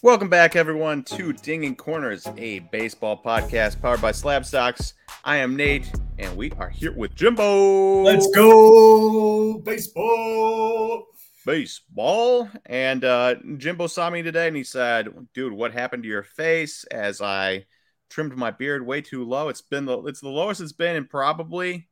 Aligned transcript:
Welcome 0.00 0.28
back, 0.28 0.54
everyone, 0.54 1.02
to 1.04 1.32
Dinging 1.32 1.74
Corners, 1.74 2.24
a 2.36 2.60
baseball 2.60 3.20
podcast 3.20 3.82
powered 3.82 4.00
by 4.00 4.12
SlabStox. 4.12 4.92
I 5.24 5.38
am 5.38 5.56
Nate, 5.56 5.90
and 6.20 6.36
we 6.36 6.52
are 6.52 6.68
here 6.68 6.92
with 6.92 7.16
Jimbo. 7.16 8.02
Let's 8.02 8.30
go 8.30 9.58
baseball. 9.58 11.08
Baseball. 11.44 12.48
And 12.66 13.04
uh, 13.04 13.36
Jimbo 13.56 13.88
saw 13.88 14.08
me 14.08 14.22
today, 14.22 14.46
and 14.46 14.56
he 14.56 14.62
said, 14.62 15.08
"Dude, 15.34 15.52
what 15.52 15.72
happened 15.72 16.04
to 16.04 16.08
your 16.08 16.22
face?" 16.22 16.84
As 16.84 17.20
I 17.20 17.66
trimmed 18.08 18.36
my 18.36 18.52
beard 18.52 18.86
way 18.86 19.00
too 19.00 19.24
low. 19.24 19.48
It's 19.48 19.62
been 19.62 19.84
the 19.84 19.98
it's 20.02 20.20
the 20.20 20.28
lowest 20.28 20.60
it's 20.60 20.72
been 20.72 20.94
in 20.94 21.06
probably 21.06 21.88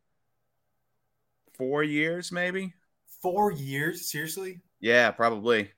four 1.54 1.82
years, 1.82 2.30
maybe. 2.30 2.74
Four 3.20 3.50
years? 3.50 4.10
Seriously? 4.10 4.60
Yeah, 4.78 5.10
probably. 5.10 5.72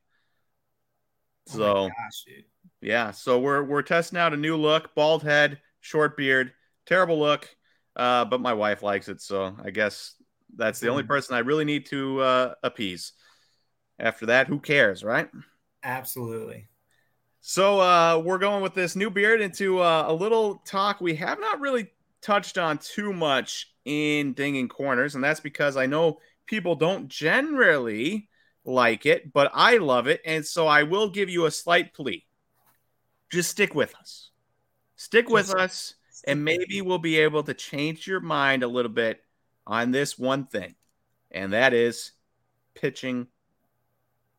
So, 1.49 1.65
oh 1.65 1.89
gosh, 1.89 2.25
yeah, 2.81 3.11
so 3.11 3.39
we're 3.39 3.63
we're 3.63 3.83
testing 3.83 4.19
out 4.19 4.35
a 4.35 4.37
new 4.37 4.57
look: 4.57 4.95
bald 4.95 5.23
head, 5.23 5.61
short 5.81 6.17
beard, 6.17 6.53
terrible 6.87 7.19
look. 7.19 7.49
Uh, 7.97 8.25
but 8.25 8.41
my 8.41 8.53
wife 8.53 8.83
likes 8.83 9.09
it, 9.09 9.21
so 9.21 9.57
I 9.63 9.71
guess 9.71 10.15
that's 10.57 10.81
the 10.81 10.89
only 10.89 11.03
Mm. 11.03 11.09
person 11.09 11.35
I 11.35 11.41
really 11.41 11.65
need 11.65 11.87
to 11.87 12.21
uh, 12.21 12.55
appease. 12.63 13.13
After 13.99 14.27
that, 14.27 14.49
who 14.49 14.61
cares, 14.61 15.05
right? 15.05 15.29
Absolutely. 15.83 16.69
So 17.41 17.81
uh, 17.81 18.23
we're 18.25 18.39
going 18.39 18.63
with 18.63 18.75
this 18.75 18.97
new 18.97 19.11
beard 19.11 19.41
into 19.41 19.81
uh, 19.81 20.05
a 20.09 20.13
little 20.13 20.57
talk 20.67 21.01
we 21.01 21.15
have 21.17 21.41
not 21.41 21.61
really 21.61 21.91
touched 22.21 22.59
on 22.59 22.79
too 22.79 23.13
much 23.13 23.73
in 23.85 24.35
Dinging 24.35 24.69
Corners, 24.69 25.15
and 25.15 25.25
that's 25.25 25.41
because 25.41 25.77
I 25.77 25.87
know 25.87 26.21
people 26.47 26.75
don't 26.75 27.09
generally 27.09 28.29
like 28.69 29.07
it, 29.07 29.33
but 29.33 29.51
I 29.55 29.79
love 29.79 30.07
it, 30.07 30.21
and 30.25 30.45
so 30.45 30.67
I 30.67 30.83
will 30.83 31.09
give 31.09 31.29
you 31.29 31.47
a 31.47 31.51
slight 31.51 31.95
plea. 31.95 32.25
Just 33.31 33.51
stick 33.51 33.75
with 33.75 33.95
us. 33.97 34.31
Stick 34.97 35.29
with 35.29 35.47
Just 35.47 35.57
us, 35.57 35.95
and 36.27 36.45
maybe 36.45 36.81
we'll 36.81 36.99
be 36.99 37.19
able 37.19 37.43
to 37.45 37.55
change 37.55 38.07
your 38.07 38.21
mind 38.21 38.63
a 38.63 38.69
little 38.69 38.91
bit 38.91 39.23
on 39.67 39.91
this 39.91 40.19
one 40.19 40.47
thing, 40.47 40.75
and 41.31 41.53
that 41.53 41.73
is 41.73 42.13
pitching 42.75 43.27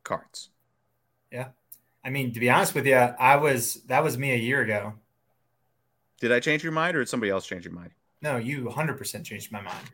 cards. 0.04 0.50
Yeah. 1.32 1.50
I 2.04 2.10
mean, 2.10 2.34
to 2.34 2.40
be 2.40 2.50
honest 2.50 2.74
with 2.74 2.86
you, 2.88 2.96
I 2.96 3.36
was 3.36 3.76
that 3.88 4.04
was 4.04 4.18
me 4.18 4.32
a 4.32 4.38
year 4.38 4.62
ago. 4.62 4.94
Did 6.22 6.32
I 6.32 6.40
change 6.40 6.64
your 6.64 6.72
mind, 6.72 6.96
or 6.96 7.00
did 7.00 7.10
somebody 7.10 7.30
else 7.30 7.46
change 7.46 7.66
your 7.66 7.74
mind? 7.74 7.92
No, 8.22 8.38
you 8.38 8.66
100% 8.66 9.24
changed 9.24 9.52
my 9.52 9.62
mind. 9.62 9.92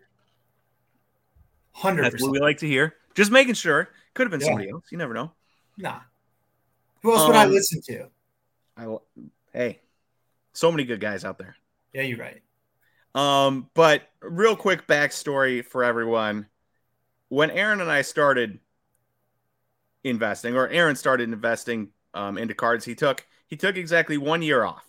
100%. 1.77 2.01
That's 2.01 2.21
what 2.21 2.29
100%. 2.29 2.31
we 2.31 2.39
like 2.39 2.57
to 2.59 2.67
hear. 2.67 2.95
Just 3.15 3.31
making 3.31 3.55
sure. 3.55 3.89
Could 4.13 4.23
have 4.25 4.31
been 4.31 4.41
Yeah. 4.41 4.47
somebody 4.47 4.69
else. 4.69 4.85
You 4.91 4.97
never 4.97 5.13
know. 5.13 5.31
Nah. 5.77 6.01
Who 7.01 7.13
else 7.13 7.27
would 7.27 7.35
I 7.35 7.45
Um, 7.45 7.51
listen 7.51 7.81
to? 7.83 8.09
I 8.77 8.87
will. 8.87 9.05
hey, 9.53 9.79
so 10.53 10.71
many 10.71 10.83
good 10.83 10.99
guys 10.99 11.23
out 11.25 11.37
there. 11.37 11.55
Yeah, 11.93 12.01
you're 12.03 12.17
right. 12.19 12.41
Um, 13.13 13.69
but 13.73 14.09
real 14.21 14.55
quick 14.55 14.85
backstory 14.87 15.63
for 15.65 15.83
everyone. 15.83 16.47
When 17.29 17.49
Aaron 17.49 17.79
and 17.81 17.89
I 17.89 18.01
started 18.01 18.59
investing, 20.03 20.55
or 20.55 20.67
Aaron 20.67 20.95
started 20.95 21.29
investing 21.31 21.91
um, 22.13 22.37
into 22.37 22.53
cards, 22.53 22.85
he 22.85 22.95
took 22.95 23.25
he 23.47 23.55
took 23.55 23.77
exactly 23.77 24.17
one 24.17 24.41
year 24.41 24.63
off. 24.63 24.85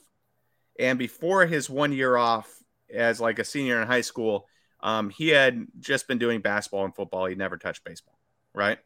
And 0.79 0.99
before 0.99 1.47
his 1.47 1.69
one 1.71 1.93
year 1.93 2.17
off 2.17 2.63
as 2.93 3.21
like 3.21 3.39
a 3.39 3.45
senior 3.45 3.81
in 3.81 3.87
high 3.87 4.01
school, 4.01 4.49
um, 4.81 5.11
he 5.11 5.29
had 5.29 5.67
just 5.81 6.09
been 6.09 6.19
doing 6.19 6.41
basketball 6.41 6.85
and 6.85 6.95
football. 6.95 7.27
He 7.27 7.35
never 7.35 7.57
touched 7.57 7.85
baseball, 7.85 8.19
right? 8.55 8.79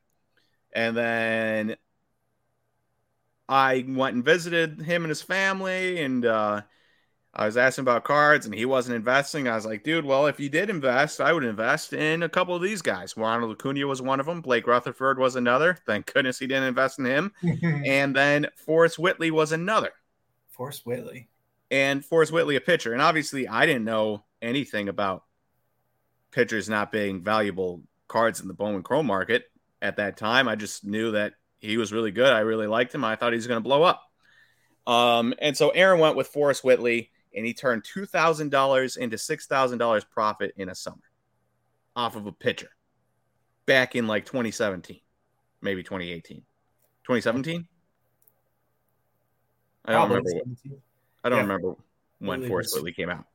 And 0.73 0.97
then 0.97 1.77
I 3.49 3.85
went 3.89 4.15
and 4.15 4.25
visited 4.25 4.81
him 4.81 5.03
and 5.03 5.09
his 5.09 5.23
family, 5.23 6.01
and 6.03 6.25
uh, 6.25 6.63
I 7.35 7.47
was 7.47 7.57
asking 7.57 7.83
about 7.83 8.05
cards, 8.05 8.47
and 8.47 8.55
he 8.55 8.65
wasn't 8.65 8.97
investing. 8.97 9.49
I 9.49 9.57
was 9.57 9.67
like, 9.67 9.83
dude, 9.83 10.05
well, 10.05 10.27
if 10.27 10.39
you 10.39 10.49
did 10.49 10.71
invest, 10.71 11.21
I 11.21 11.33
would 11.33 11.45
invest 11.45 11.93
in 11.93 12.23
a 12.23 12.29
couple 12.29 12.55
of 12.55 12.63
these 12.63 12.83
guys. 12.83 13.17
Ronald 13.17 13.53
Acuna 13.53 13.87
was 13.87 14.03
one 14.03 14.21
of 14.21 14.27
them. 14.27 14.41
Blake 14.41 14.67
Rutherford 14.67 15.19
was 15.19 15.37
another. 15.37 15.77
Thank 15.87 16.13
goodness 16.13 16.39
he 16.39 16.47
didn't 16.47 16.69
invest 16.69 16.99
in 16.99 17.07
him. 17.07 17.33
And 17.85 18.15
then 18.15 18.47
Forrest 18.57 18.99
Whitley 18.99 19.31
was 19.31 19.53
another. 19.53 19.91
Forrest 20.49 20.87
Whitley. 20.87 21.29
And 21.71 22.05
Forrest 22.05 22.33
Whitley, 22.33 22.57
a 22.57 22.61
pitcher. 22.61 22.93
And 22.93 23.03
obviously, 23.03 23.49
I 23.49 23.67
didn't 23.67 23.85
know 23.85 24.25
anything 24.43 24.89
about 24.89 25.25
pitchers 26.31 26.69
not 26.69 26.93
being 26.93 27.23
valuable 27.23 27.83
cards 28.09 28.41
in 28.41 28.49
the 28.49 28.55
Bowman 28.55 28.83
Chrome 28.83 29.07
market 29.07 29.45
at 29.83 29.97
that 29.97 30.17
time. 30.17 30.49
I 30.49 30.57
just 30.57 30.85
knew 30.85 31.13
that 31.13 31.35
he 31.59 31.77
was 31.77 31.93
really 31.93 32.11
good. 32.11 32.33
I 32.33 32.41
really 32.41 32.67
liked 32.67 32.95
him. 32.95 33.05
I 33.05 33.17
thought 33.17 33.33
he 33.33 33.37
was 33.37 33.47
going 33.47 33.59
to 33.63 33.65
blow 33.69 33.83
up. 33.83 34.03
Um, 34.87 35.35
and 35.39 35.57
so 35.57 35.71
Aaron 35.71 36.01
went 36.01 36.17
with 36.17 36.27
Forrest 36.29 36.65
Whitley, 36.65 37.11
and 37.35 37.45
he 37.47 37.55
turned 37.55 37.85
two 37.85 38.07
thousand 38.07 38.51
dollars 38.51 38.97
into 38.97 39.19
six 39.19 39.47
thousand 39.47 39.79
dollars 39.79 40.05
profit 40.05 40.53
in 40.57 40.69
a 40.69 40.75
summer 40.75 41.03
off 41.95 42.17
of 42.17 42.27
a 42.27 42.33
pitcher 42.33 42.71
back 43.67 43.95
in 43.95 44.07
like 44.07 44.25
2017, 44.25 45.01
maybe 45.61 45.83
2018, 45.83 46.39
2017. 47.05 47.69
I 49.85 49.93
don't 49.93 50.09
Probably 50.09 50.17
remember. 50.17 50.51
What, 50.63 50.79
I 51.25 51.29
don't 51.29 51.37
Yeah. 51.39 51.43
remember 51.43 51.75
when 52.19 52.49
Forrest 52.49 52.75
Whitley 52.75 52.93
came 52.93 53.11
out. 53.11 53.27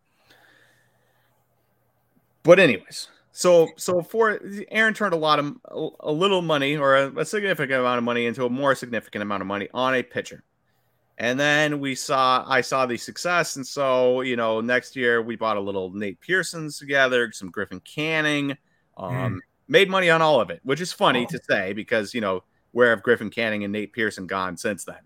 But 2.45 2.59
anyways, 2.59 3.09
so 3.33 3.67
so 3.75 4.01
for 4.01 4.39
Aaron 4.69 4.93
turned 4.93 5.13
a 5.13 5.17
lot 5.17 5.39
of 5.39 5.57
a 5.99 6.11
little 6.11 6.41
money 6.41 6.77
or 6.77 6.95
a, 6.95 7.19
a 7.19 7.25
significant 7.25 7.79
amount 7.79 7.97
of 7.97 8.03
money 8.05 8.25
into 8.27 8.45
a 8.45 8.49
more 8.49 8.75
significant 8.75 9.21
amount 9.23 9.41
of 9.41 9.47
money 9.47 9.67
on 9.73 9.95
a 9.95 10.03
pitcher. 10.03 10.43
And 11.17 11.39
then 11.39 11.79
we 11.79 11.95
saw 11.95 12.43
I 12.47 12.61
saw 12.61 12.85
the 12.85 12.97
success, 12.97 13.55
and 13.55 13.65
so 13.65 14.21
you 14.21 14.35
know 14.35 14.61
next 14.61 14.95
year 14.95 15.21
we 15.21 15.35
bought 15.35 15.57
a 15.57 15.61
little 15.61 15.91
Nate 15.93 16.21
Pearson's 16.21 16.77
together, 16.77 17.31
some 17.31 17.49
Griffin 17.49 17.79
Canning, 17.81 18.55
um, 18.97 19.41
made 19.67 19.89
money 19.89 20.09
on 20.09 20.21
all 20.21 20.39
of 20.39 20.49
it, 20.51 20.59
which 20.63 20.79
is 20.81 20.93
funny 20.93 21.25
Oh. 21.27 21.31
to 21.31 21.39
say 21.49 21.73
because 21.73 22.13
you 22.13 22.21
know 22.21 22.43
where 22.73 22.89
have 22.91 23.01
Griffin 23.01 23.29
Canning 23.31 23.63
and 23.63 23.71
Nate 23.73 23.91
Pearson 23.93 24.27
gone 24.27 24.55
since 24.57 24.83
then, 24.83 24.99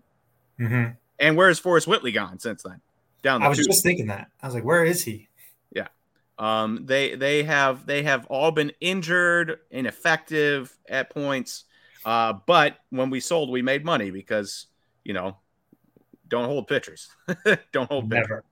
Mhm. 0.58 0.96
and 1.20 1.36
where 1.36 1.48
has 1.48 1.58
Forrest 1.60 1.86
Whitley 1.86 2.12
gone 2.12 2.38
since 2.40 2.64
then? 2.64 2.80
Down 3.22 3.40
the 3.40 3.46
I 3.46 3.48
was 3.48 3.58
tube. 3.58 3.68
just 3.68 3.82
thinking 3.84 4.08
that. 4.08 4.28
I 4.42 4.46
was 4.46 4.54
like, 4.54 4.64
where 4.64 4.84
is 4.84 5.04
he? 5.04 5.28
Um, 6.40 6.86
they 6.86 7.16
they 7.16 7.42
have 7.42 7.84
they 7.84 8.02
have 8.02 8.26
all 8.26 8.50
been 8.50 8.72
injured, 8.80 9.58
ineffective 9.70 10.74
at 10.88 11.10
points. 11.10 11.64
Uh, 12.02 12.32
but 12.46 12.78
when 12.88 13.10
we 13.10 13.20
sold, 13.20 13.50
we 13.50 13.60
made 13.60 13.84
money 13.84 14.10
because 14.10 14.66
you 15.04 15.12
know, 15.12 15.36
don't 16.26 16.46
hold 16.46 16.66
pitchers, 16.66 17.10
don't 17.72 17.90
hold 17.90 18.10
pitchers. 18.10 18.28
Never. 18.28 18.44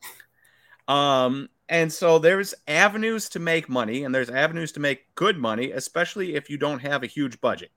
Um, 0.87 1.49
and 1.71 1.91
so 1.91 2.19
there's 2.19 2.55
avenues 2.67 3.31
to 3.31 3.39
make 3.39 3.71
money, 3.71 4.05
and 4.05 4.15
there's 4.15 4.31
avenues 4.31 4.73
to 4.73 4.81
make 4.81 5.15
good 5.15 5.39
money, 5.39 5.71
especially 5.71 6.35
if 6.35 6.51
you 6.51 6.59
don't 6.59 6.81
have 6.81 7.03
a 7.03 7.07
huge 7.07 7.41
budget. 7.41 7.71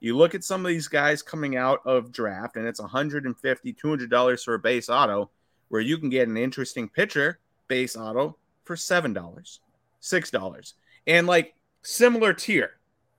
You 0.00 0.16
look 0.16 0.34
at 0.34 0.44
some 0.44 0.64
of 0.64 0.70
these 0.70 0.88
guys 0.88 1.22
coming 1.22 1.56
out 1.56 1.80
of 1.84 2.10
draft, 2.10 2.56
and 2.56 2.66
it's 2.66 2.80
150 2.80 3.72
$200 3.74 4.44
for 4.44 4.54
a 4.54 4.58
base 4.58 4.88
auto, 4.88 5.30
where 5.68 5.80
you 5.80 5.98
can 5.98 6.08
get 6.08 6.28
an 6.28 6.38
interesting 6.38 6.88
pitcher 6.88 7.38
base 7.68 7.96
auto 7.96 8.36
for 8.68 8.76
$7, 8.76 9.58
$6. 10.02 10.72
And 11.06 11.26
like 11.26 11.54
similar 11.82 12.34
tier, 12.34 12.72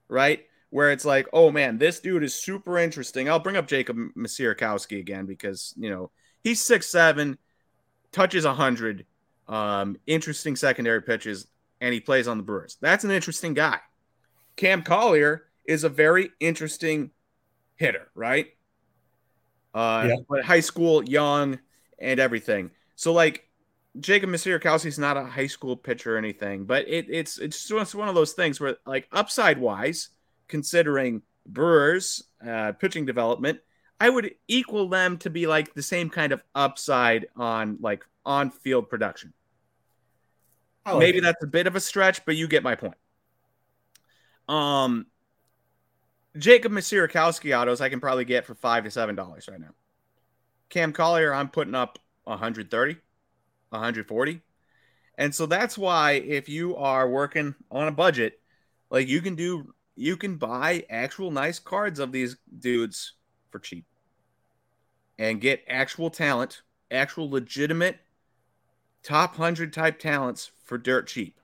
right? 0.07 0.45
Where 0.69 0.91
it's 0.91 1.05
like, 1.05 1.27
oh 1.33 1.49
man, 1.51 1.79
this 1.79 1.99
dude 1.99 2.23
is 2.23 2.35
super 2.35 2.77
interesting. 2.77 3.27
I'll 3.27 3.39
bring 3.39 3.57
up 3.57 3.67
Jacob 3.67 3.97
Misiorowski 4.15 4.99
again 4.99 5.25
because, 5.25 5.73
you 5.75 5.89
know, 5.89 6.11
he's 6.43 6.61
six 6.61 6.87
seven, 6.87 7.39
touches 8.11 8.45
a 8.45 8.49
100, 8.49 9.05
um, 9.47 9.97
interesting 10.05 10.55
secondary 10.55 11.01
pitches, 11.01 11.47
and 11.81 11.91
he 11.93 11.99
plays 11.99 12.27
on 12.27 12.37
the 12.37 12.43
Brewers. 12.43 12.77
That's 12.79 13.03
an 13.03 13.09
interesting 13.11 13.55
guy. 13.55 13.79
Cam 14.55 14.83
Collier 14.83 15.47
is 15.65 15.83
a 15.83 15.89
very 15.89 16.29
interesting 16.39 17.09
hitter, 17.75 18.11
right? 18.13 18.49
Uh, 19.73 20.05
Yeah. 20.09 20.15
But 20.29 20.45
high 20.45 20.59
school, 20.59 21.03
young, 21.03 21.59
and 21.97 22.19
everything. 22.19 22.69
So 22.95 23.13
like 23.13 23.48
Jacob 23.99 24.29
Misiorowski 24.29 24.85
is 24.85 24.99
not 24.99 25.17
a 25.17 25.23
high 25.23 25.47
school 25.47 25.75
pitcher 25.75 26.15
or 26.15 26.17
anything, 26.17 26.65
but 26.65 26.87
it, 26.87 27.07
it's 27.09 27.39
it's 27.39 27.67
just 27.67 27.95
one 27.95 28.07
of 28.07 28.15
those 28.15 28.33
things 28.33 28.59
where 28.59 28.77
like 28.85 29.07
upside 29.11 29.57
wise, 29.57 30.09
considering 30.47 31.21
Brewers 31.45 32.23
uh, 32.45 32.73
pitching 32.73 33.05
development, 33.05 33.59
I 33.99 34.09
would 34.09 34.35
equal 34.47 34.87
them 34.89 35.17
to 35.19 35.29
be 35.29 35.47
like 35.47 35.73
the 35.73 35.81
same 35.81 36.09
kind 36.09 36.31
of 36.31 36.43
upside 36.53 37.27
on 37.35 37.77
like 37.81 38.05
on 38.25 38.51
field 38.51 38.89
production. 38.89 39.33
Like 40.85 40.99
Maybe 40.99 41.17
it. 41.17 41.21
that's 41.21 41.43
a 41.43 41.47
bit 41.47 41.67
of 41.67 41.75
a 41.75 41.79
stretch, 41.79 42.25
but 42.25 42.35
you 42.35 42.47
get 42.47 42.63
my 42.63 42.75
point. 42.75 42.95
Um, 44.47 45.07
Jacob 46.37 46.71
Misiorowski 46.71 47.57
autos 47.57 47.81
I 47.81 47.89
can 47.89 47.99
probably 47.99 48.25
get 48.25 48.45
for 48.45 48.55
five 48.55 48.83
to 48.83 48.91
seven 48.91 49.15
dollars 49.15 49.47
right 49.49 49.59
now. 49.59 49.73
Cam 50.69 50.93
Collier, 50.93 51.33
I'm 51.33 51.49
putting 51.49 51.75
up 51.75 51.97
130, 52.25 52.97
140. 53.69 54.41
And 55.17 55.33
so 55.35 55.45
that's 55.45 55.77
why 55.77 56.13
if 56.13 56.49
you 56.49 56.75
are 56.77 57.09
working 57.09 57.55
on 57.71 57.87
a 57.87 57.91
budget, 57.91 58.39
like 58.89 59.07
you 59.07 59.21
can 59.21 59.35
do 59.35 59.73
you 59.95 60.15
can 60.17 60.37
buy 60.37 60.85
actual 60.89 61.31
nice 61.31 61.59
cards 61.59 61.99
of 61.99 62.11
these 62.11 62.37
dudes 62.59 63.13
for 63.51 63.59
cheap. 63.59 63.85
and 65.17 65.41
get 65.41 65.63
actual 65.67 66.09
talent, 66.09 66.61
actual 66.91 67.29
legitimate 67.29 67.99
top 69.03 69.37
100 69.37 69.73
type 69.73 69.99
talents 69.99 70.51
for 70.63 70.77
dirt 70.77 71.07
cheap. 71.07 71.39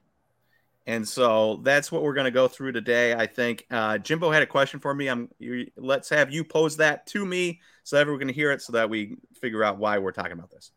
And 0.88 1.08
so 1.08 1.58
that's 1.64 1.92
what 1.92 2.04
we're 2.04 2.14
going 2.14 2.26
to 2.26 2.32
go 2.32 2.48
through 2.48 2.74
today. 2.74 3.14
I 3.16 3.26
think 3.28 3.66
uh, 3.72 3.98
Jimbo 3.98 4.30
had 4.32 4.44
a 4.44 4.48
question 4.48 4.80
for 4.80 4.94
me. 4.94 5.08
I'm 5.08 5.30
you, 5.40 5.68
let's 5.78 6.10
have 6.10 6.32
you 6.32 6.44
pose 6.44 6.78
that 6.78 7.08
to 7.08 7.26
me 7.26 7.62
so 7.84 7.98
everyone 7.98 8.20
can 8.20 8.30
hear 8.30 8.52
it, 8.52 8.62
so 8.62 8.74
that 8.74 8.90
we 8.90 9.16
figure 9.42 9.64
out 9.64 9.78
why 9.80 9.98
we're 9.98 10.12
talking 10.12 10.34
about 10.34 10.52
this. 10.52 10.72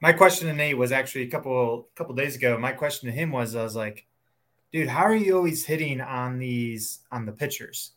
My 0.00 0.12
question 0.12 0.48
to 0.48 0.54
Nate 0.54 0.78
was 0.78 0.92
actually 0.92 1.22
a 1.22 1.30
couple 1.30 1.88
couple 1.94 2.14
days 2.14 2.36
ago. 2.36 2.58
My 2.58 2.72
question 2.72 3.08
to 3.08 3.14
him 3.14 3.32
was, 3.32 3.54
I 3.54 3.62
was 3.62 3.76
like, 3.76 4.06
"Dude, 4.72 4.88
how 4.88 5.02
are 5.02 5.14
you 5.14 5.36
always 5.36 5.66
hitting 5.66 6.00
on 6.00 6.38
these 6.38 7.00
on 7.12 7.26
the 7.26 7.32
pitchers?" 7.32 7.92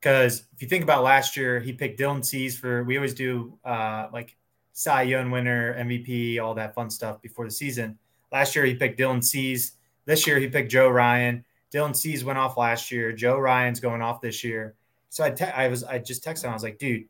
Because 0.00 0.44
if 0.54 0.62
you 0.62 0.68
think 0.68 0.84
about 0.84 1.02
last 1.02 1.36
year, 1.36 1.58
he 1.58 1.72
picked 1.72 1.98
Dylan 1.98 2.24
Cease 2.24 2.56
for. 2.56 2.84
We 2.84 2.96
always 2.96 3.14
do 3.14 3.58
uh, 3.64 4.08
like 4.12 4.36
Cy 4.72 5.02
Young 5.02 5.32
winner, 5.32 5.74
MVP, 5.74 6.40
all 6.40 6.54
that 6.54 6.72
fun 6.74 6.88
stuff 6.88 7.20
before 7.20 7.44
the 7.44 7.50
season. 7.50 7.98
Last 8.30 8.54
year, 8.54 8.64
he 8.64 8.74
picked 8.74 8.98
Dylan 8.98 9.24
Cease. 9.24 9.72
This 10.04 10.24
year, 10.24 10.38
he 10.38 10.46
picked 10.46 10.70
Joe 10.70 10.88
Ryan. 10.88 11.44
Dylan 11.72 11.96
Cease 11.96 12.22
went 12.22 12.38
off 12.38 12.56
last 12.56 12.92
year. 12.92 13.12
Joe 13.12 13.38
Ryan's 13.38 13.80
going 13.80 14.02
off 14.02 14.20
this 14.20 14.44
year. 14.44 14.74
So 15.10 15.24
I, 15.24 15.30
te- 15.30 15.44
I 15.46 15.66
was, 15.66 15.82
I 15.82 15.98
just 15.98 16.24
texted 16.24 16.44
him. 16.44 16.50
I 16.50 16.54
was 16.54 16.62
like, 16.62 16.78
dude, 16.78 17.06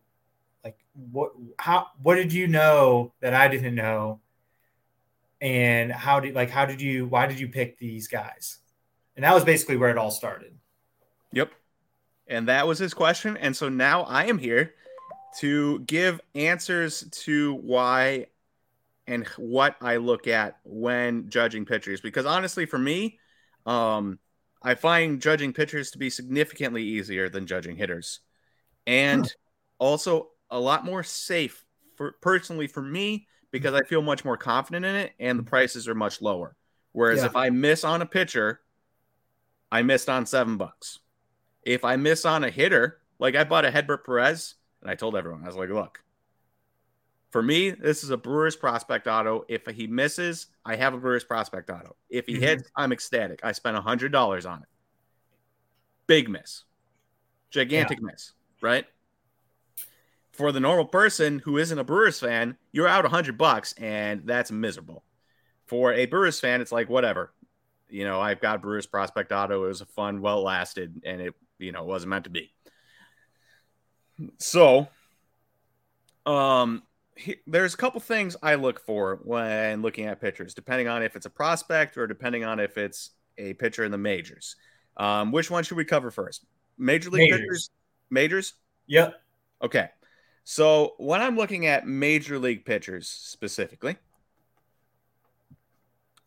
like, 0.64 0.78
what, 1.12 1.32
how, 1.58 1.88
what 2.02 2.14
did 2.14 2.32
you 2.32 2.46
know 2.48 3.12
that 3.20 3.34
I 3.34 3.48
didn't 3.48 3.74
know? 3.74 4.20
And 5.40 5.92
how 5.92 6.20
did, 6.20 6.34
like, 6.34 6.50
how 6.50 6.66
did 6.66 6.80
you, 6.80 7.06
why 7.06 7.26
did 7.26 7.38
you 7.38 7.48
pick 7.48 7.78
these 7.78 8.08
guys? 8.08 8.58
And 9.16 9.24
that 9.24 9.34
was 9.34 9.44
basically 9.44 9.76
where 9.76 9.90
it 9.90 9.98
all 9.98 10.10
started. 10.10 10.58
Yep. 11.32 11.52
And 12.26 12.48
that 12.48 12.66
was 12.66 12.78
his 12.78 12.94
question. 12.94 13.36
And 13.36 13.56
so 13.56 13.68
now 13.68 14.02
I 14.02 14.24
am 14.24 14.38
here 14.38 14.74
to 15.38 15.80
give 15.80 16.20
answers 16.34 17.04
to 17.10 17.54
why 17.54 18.26
and 19.06 19.26
what 19.36 19.76
I 19.80 19.96
look 19.96 20.26
at 20.26 20.58
when 20.64 21.30
judging 21.30 21.64
pitchers. 21.64 22.00
Because 22.00 22.26
honestly, 22.26 22.66
for 22.66 22.78
me, 22.78 23.18
um, 23.66 24.18
I 24.62 24.74
find 24.74 25.20
judging 25.20 25.52
pitchers 25.52 25.90
to 25.92 25.98
be 25.98 26.10
significantly 26.10 26.82
easier 26.82 27.28
than 27.28 27.46
judging 27.46 27.76
hitters, 27.76 28.20
and 28.86 29.24
huh. 29.24 29.32
also 29.78 30.28
a 30.50 30.58
lot 30.58 30.84
more 30.84 31.02
safe 31.02 31.64
for 31.94 32.12
personally 32.20 32.66
for 32.66 32.82
me 32.82 33.26
because 33.50 33.74
I 33.74 33.82
feel 33.82 34.02
much 34.02 34.24
more 34.24 34.36
confident 34.36 34.84
in 34.84 34.94
it, 34.94 35.12
and 35.18 35.38
the 35.38 35.42
prices 35.42 35.88
are 35.88 35.94
much 35.94 36.20
lower. 36.20 36.56
Whereas 36.92 37.20
yeah. 37.20 37.26
if 37.26 37.36
I 37.36 37.50
miss 37.50 37.84
on 37.84 38.02
a 38.02 38.06
pitcher, 38.06 38.60
I 39.70 39.82
missed 39.82 40.08
on 40.08 40.26
seven 40.26 40.56
bucks. 40.56 41.00
If 41.62 41.84
I 41.84 41.96
miss 41.96 42.24
on 42.24 42.44
a 42.44 42.50
hitter, 42.50 43.00
like 43.18 43.36
I 43.36 43.44
bought 43.44 43.64
a 43.64 43.70
Hedbert 43.70 44.04
Perez, 44.04 44.54
and 44.80 44.90
I 44.90 44.94
told 44.94 45.16
everyone, 45.16 45.42
I 45.42 45.46
was 45.46 45.56
like, 45.56 45.68
look, 45.70 46.02
for 47.30 47.42
me, 47.42 47.70
this 47.70 48.04
is 48.04 48.10
a 48.10 48.16
Brewers 48.16 48.56
prospect 48.56 49.06
auto. 49.06 49.44
If 49.48 49.66
he 49.66 49.86
misses, 49.86 50.46
I 50.64 50.76
have 50.76 50.94
a 50.94 50.98
Brewers 50.98 51.24
prospect 51.24 51.68
auto. 51.68 51.94
If 52.08 52.26
he 52.26 52.34
mm-hmm. 52.34 52.42
hits, 52.42 52.70
I'm 52.74 52.92
ecstatic. 52.92 53.40
I 53.42 53.52
spent 53.52 53.76
$100 53.76 54.50
on 54.50 54.62
it. 54.62 54.68
Big 56.06 56.28
miss. 56.30 56.64
Gigantic 57.50 57.98
yeah. 58.00 58.06
miss, 58.06 58.32
right? 58.62 58.86
For 60.38 60.52
the 60.52 60.60
normal 60.60 60.84
person 60.84 61.40
who 61.40 61.58
isn't 61.58 61.80
a 61.80 61.82
Brewers 61.82 62.20
fan, 62.20 62.56
you're 62.70 62.86
out 62.86 63.02
100 63.02 63.36
bucks 63.36 63.72
and 63.72 64.22
that's 64.24 64.52
miserable. 64.52 65.02
For 65.66 65.92
a 65.92 66.06
Brewers 66.06 66.38
fan, 66.38 66.60
it's 66.60 66.70
like 66.70 66.88
whatever. 66.88 67.32
You 67.88 68.04
know, 68.04 68.20
I've 68.20 68.40
got 68.40 68.62
Brewers 68.62 68.86
prospect 68.86 69.32
auto. 69.32 69.64
It 69.64 69.66
was 69.66 69.80
a 69.80 69.86
fun, 69.86 70.20
well 70.20 70.44
lasted, 70.44 71.02
and 71.04 71.20
it, 71.20 71.34
you 71.58 71.72
know, 71.72 71.82
wasn't 71.82 72.10
meant 72.10 72.22
to 72.24 72.30
be. 72.30 72.52
So, 74.38 74.86
um, 76.24 76.84
there's 77.48 77.74
a 77.74 77.76
couple 77.76 78.00
things 78.00 78.36
I 78.40 78.54
look 78.54 78.78
for 78.78 79.18
when 79.24 79.82
looking 79.82 80.06
at 80.06 80.20
pitchers, 80.20 80.54
depending 80.54 80.86
on 80.86 81.02
if 81.02 81.16
it's 81.16 81.26
a 81.26 81.30
prospect 81.30 81.98
or 81.98 82.06
depending 82.06 82.44
on 82.44 82.60
if 82.60 82.78
it's 82.78 83.10
a 83.38 83.54
pitcher 83.54 83.82
in 83.82 83.90
the 83.90 83.98
majors. 83.98 84.54
Um, 84.98 85.32
which 85.32 85.50
one 85.50 85.64
should 85.64 85.76
we 85.76 85.84
cover 85.84 86.12
first? 86.12 86.44
Major 86.78 87.10
league 87.10 87.28
majors. 87.28 87.40
pitchers, 87.40 87.70
majors. 88.08 88.54
Yep. 88.86 89.20
Okay. 89.62 89.88
So 90.50 90.94
when 90.96 91.20
I'm 91.20 91.36
looking 91.36 91.66
at 91.66 91.86
major 91.86 92.38
league 92.38 92.64
pitchers 92.64 93.06
specifically, 93.06 93.98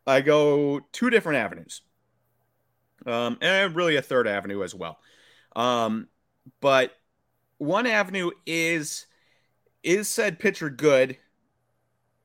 I 0.05 0.21
go 0.21 0.81
two 0.91 1.09
different 1.09 1.39
avenues, 1.39 1.81
um, 3.07 3.39
and 3.41 3.75
really 3.75 3.95
a 3.95 4.01
third 4.03 4.27
avenue 4.27 4.61
as 4.61 4.75
well. 4.75 4.99
Um, 5.55 6.07
but 6.59 6.91
one 7.57 7.87
avenue 7.87 8.29
is 8.45 9.07
is 9.81 10.07
said 10.07 10.37
pitcher 10.37 10.69
good? 10.69 11.17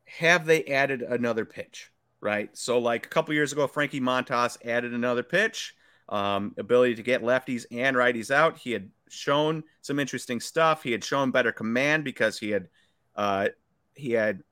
Have 0.05 0.45
they 0.45 0.65
added 0.65 1.01
another 1.01 1.47
pitch? 1.47 1.91
Right. 2.21 2.55
So, 2.55 2.79
like 2.79 3.07
a 3.07 3.09
couple 3.09 3.33
years 3.33 3.53
ago, 3.53 3.67
Frankie 3.67 4.03
Montas 4.03 4.59
added 4.67 4.93
another 4.93 5.23
pitch, 5.23 5.75
um, 6.09 6.55
ability 6.59 6.95
to 6.97 7.03
get 7.03 7.23
lefties 7.23 7.67
and 7.71 7.97
righties 7.97 8.31
out. 8.31 8.59
He 8.59 8.73
had 8.73 8.91
shown 9.09 9.65
some 9.83 9.99
interesting 9.99 10.41
stuff. 10.41 10.83
He 10.83 10.93
had 10.93 11.05
shown 11.05 11.31
better 11.31 11.53
command 11.53 12.05
because 12.05 12.39
he 12.39 12.51
had 12.51 12.69
uh, 13.15 13.49
he 13.95 14.13
had 14.13 14.43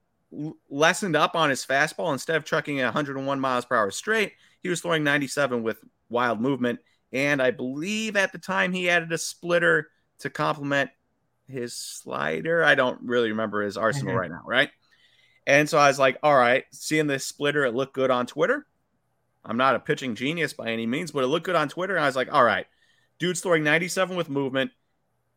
lessened 0.69 1.17
up 1.17 1.37
on 1.37 1.51
his 1.51 1.65
fastball 1.65 2.13
instead 2.13 2.37
of 2.37 2.45
chucking 2.45 2.79
101 2.79 3.41
miles 3.41 3.65
per 3.65 3.77
hour 3.77 3.91
straight. 3.91 4.33
He 4.63 4.69
was 4.69 4.81
throwing 4.81 5.05
97 5.05 5.63
with 5.63 5.79
wild 6.09 6.41
movement, 6.41 6.81
and 7.13 7.41
I 7.41 7.51
believe 7.51 8.17
at 8.17 8.33
the 8.33 8.39
time 8.39 8.73
he 8.73 8.91
added 8.91 9.13
a 9.13 9.19
splitter 9.19 9.91
to 10.21 10.31
complement 10.31 10.91
his 11.47 11.75
slider. 11.75 12.65
I 12.65 12.75
don't 12.75 13.01
really 13.03 13.31
remember 13.31 13.63
his 13.63 13.77
arsenal 13.77 14.13
mm-hmm. 14.13 14.21
right 14.21 14.31
now, 14.31 14.43
right? 14.47 14.71
And 15.47 15.69
so 15.69 15.79
I 15.79 15.89
was 15.89 15.99
like, 15.99 16.19
all 16.23 16.35
right, 16.35 16.65
seeing 16.73 17.07
this 17.07 17.27
splitter, 17.27 17.65
it 17.65 17.75
looked 17.75 17.95
good 17.95 18.11
on 18.11 18.27
Twitter. 18.27 18.67
I'm 19.45 19.57
not 19.57 19.75
a 19.75 19.81
pitching 19.81 20.15
genius 20.15 20.53
by 20.53 20.71
any 20.71 20.87
means, 20.87 21.11
but 21.11 21.25
it 21.25 21.29
looked 21.29 21.47
good 21.47 21.55
on 21.55 21.69
Twitter. 21.69 21.97
And 21.97 22.05
I 22.05 22.09
was 22.09 22.17
like, 22.17 22.33
all 22.33 22.45
right, 22.45 22.67
dude's 23.19 23.41
throwing 23.41 23.65
97 23.65 24.17
with 24.17 24.31
movement. 24.31 24.71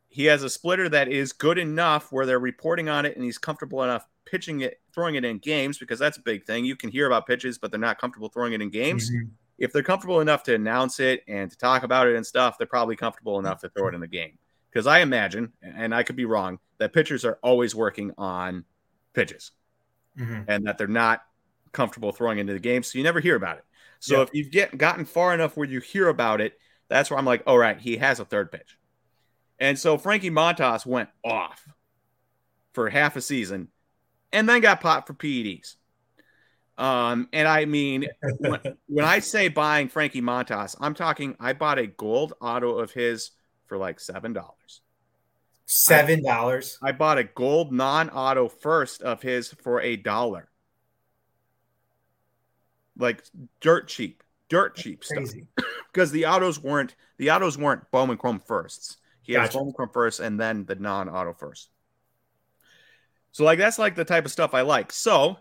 He 0.07 0.25
has 0.25 0.44
a 0.44 0.50
splitter 0.50 0.88
that 0.89 1.09
is 1.09 1.33
good 1.33 1.57
enough 1.57 2.12
where 2.12 2.25
they're 2.25 2.39
reporting 2.39 2.88
on 2.88 3.06
it 3.06 3.15
and 3.15 3.25
he's 3.25 3.38
comfortable 3.38 3.83
enough 3.83 4.07
pitching 4.25 4.62
it, 4.62 4.80
throwing 4.94 5.15
it 5.15 5.25
in 5.25 5.38
games 5.39 5.77
because 5.77 6.00
that's 6.00 6.18
a 6.18 6.21
big 6.21 6.45
thing. 6.45 6.63
You 6.63 6.75
can 6.75 6.89
hear 6.89 7.07
about 7.07 7.27
pitches, 7.27 7.57
but 7.57 7.71
they're 7.71 7.80
not 7.80 8.00
comfortable 8.00 8.30
throwing 8.30 8.54
it 8.54 8.62
in 8.62 8.69
games. 8.69 9.12
Mm-hmm. 9.12 9.30
If 9.57 9.74
they're 9.74 9.83
comfortable 9.83 10.21
enough 10.21 10.44
to 10.44 10.56
announce 10.56 11.00
it 11.00 11.24
and 11.27 11.50
to 11.51 11.57
talk 11.57 11.83
about 11.83 12.07
it 12.07 12.15
and 12.15 12.25
stuff, 12.25 12.57
they're 12.57 12.68
probably 12.68 12.95
comfortable 12.95 13.39
enough 13.39 13.59
to 13.62 13.69
throw 13.69 13.88
it 13.88 13.95
in 13.95 14.01
the 14.01 14.07
game 14.07 14.38
because 14.69 14.88
I 14.88 15.00
imagine, 15.00 15.52
and 15.61 15.94
I 15.94 16.04
could 16.04 16.16
be 16.16 16.26
wrong, 16.26 16.59
that 16.78 16.94
pitchers 16.94 17.26
are 17.26 17.40
always 17.42 17.73
working 17.73 18.14
on 18.18 18.64
pitches 19.14 19.52
mm-hmm. 20.18 20.44
and 20.47 20.68
that 20.68 20.78
they're 20.78 20.87
not 20.87 21.23
comfortable 21.71 22.11
throwing 22.11 22.37
into 22.37 22.54
the 22.54 22.59
game. 22.59 22.83
So 22.83 22.97
you 22.97 23.04
never 23.04 23.19
hear 23.19 23.35
about 23.35 23.57
it. 23.57 23.66
So 23.99 24.21
if 24.21 24.30
you've 24.33 24.51
get 24.51 24.77
gotten 24.77 25.06
far 25.06 25.33
enough 25.33 25.57
where 25.57 25.68
you 25.68 25.80
hear 25.80 26.07
about 26.07 26.42
it, 26.42 26.59
that's 26.89 27.09
where 27.09 27.19
I'm 27.19 27.25
like, 27.25 27.44
all 27.45 27.57
right, 27.57 27.80
he 27.80 27.97
has 27.97 28.19
a 28.19 28.25
third 28.25 28.51
pitch. 28.51 28.77
And 29.59 29.77
so 29.77 29.97
Frankie 29.97 30.30
Montas 30.30 30.85
went 30.85 31.09
off 31.23 31.68
for 32.73 32.89
half 32.89 33.16
a 33.16 33.21
season 33.21 33.69
and 34.31 34.47
then 34.47 34.61
got 34.61 34.81
popped 34.81 35.07
for 35.07 35.13
PEDs. 35.13 35.75
Um, 36.77 37.27
and 37.33 37.47
I 37.47 37.66
mean, 37.66 38.06
when, 38.37 38.59
when 38.87 39.06
I 39.06 39.19
say 39.19 39.47
buying 39.47 39.87
Frankie 39.87 40.21
Montas, 40.21 40.75
I'm 40.80 40.94
talking 40.94 41.35
I 41.39 41.54
bought 41.54 41.80
a 41.80 41.87
gold 41.87 42.33
auto 42.39 42.77
of 42.77 42.92
his 42.92 43.31
for 43.66 43.77
like 43.77 43.99
seven 43.99 44.33
dollars. 44.33 44.81
Seven 45.66 46.23
dollars. 46.23 46.77
I, 46.81 46.89
I 46.89 46.92
bought 46.92 47.18
a 47.18 47.23
gold 47.23 47.73
non-auto 47.73 48.47
first 48.47 49.01
of 49.01 49.21
his 49.21 49.54
for 49.63 49.81
a 49.81 49.95
dollar. 49.95 50.49
Like 52.97 53.23
dirt 53.59 53.87
cheap, 53.87 54.23
dirt 54.49 54.75
cheap 54.75 55.04
That's 55.09 55.31
stuff. 55.31 55.42
Because 55.92 56.11
the 56.11 56.25
autos 56.25 56.61
weren't 56.61 56.95
the 57.18 57.31
autos 57.31 57.57
weren't 57.57 57.89
Bowman 57.92 58.18
Chrome 58.18 58.39
firsts. 58.39 58.97
He 59.21 59.33
gotcha. 59.33 59.47
has 59.47 59.56
Bowman 59.56 59.73
Chrome 59.73 59.89
first 59.94 60.19
and 60.19 60.39
then 60.39 60.66
the 60.66 60.75
non-auto 60.75 61.33
first. 61.33 61.69
So 63.31 63.44
like 63.44 63.59
that's 63.59 63.80
like 63.80 63.95
the 63.95 64.06
type 64.06 64.25
of 64.25 64.31
stuff 64.31 64.54
I 64.54 64.61
like. 64.61 64.92
So 64.92 65.37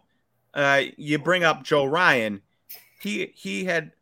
uh, 0.54 0.82
you 0.96 1.18
bring 1.18 1.44
up 1.44 1.62
Joe 1.62 1.84
Ryan. 1.84 2.42
He 3.00 3.32
he 3.34 3.64
had 3.64 3.92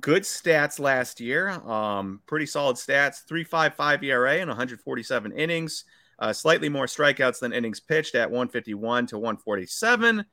good 0.00 0.22
stats 0.22 0.78
last 0.78 1.20
year. 1.20 1.48
Um, 1.48 2.20
pretty 2.26 2.46
solid 2.46 2.76
stats 2.76 3.24
3.55 3.28 4.02
ERA 4.04 4.38
and 4.38 4.48
147 4.48 5.32
innings. 5.32 5.84
Uh, 6.18 6.32
slightly 6.32 6.68
more 6.68 6.86
strikeouts 6.86 7.40
than 7.40 7.52
innings 7.52 7.80
pitched 7.80 8.14
at 8.14 8.30
151 8.30 9.06
to 9.06 9.18
147. 9.18 10.24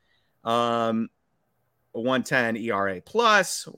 Um, 0.44 1.08
110 2.02 2.56
ERA 2.56 3.00
plus, 3.00 3.68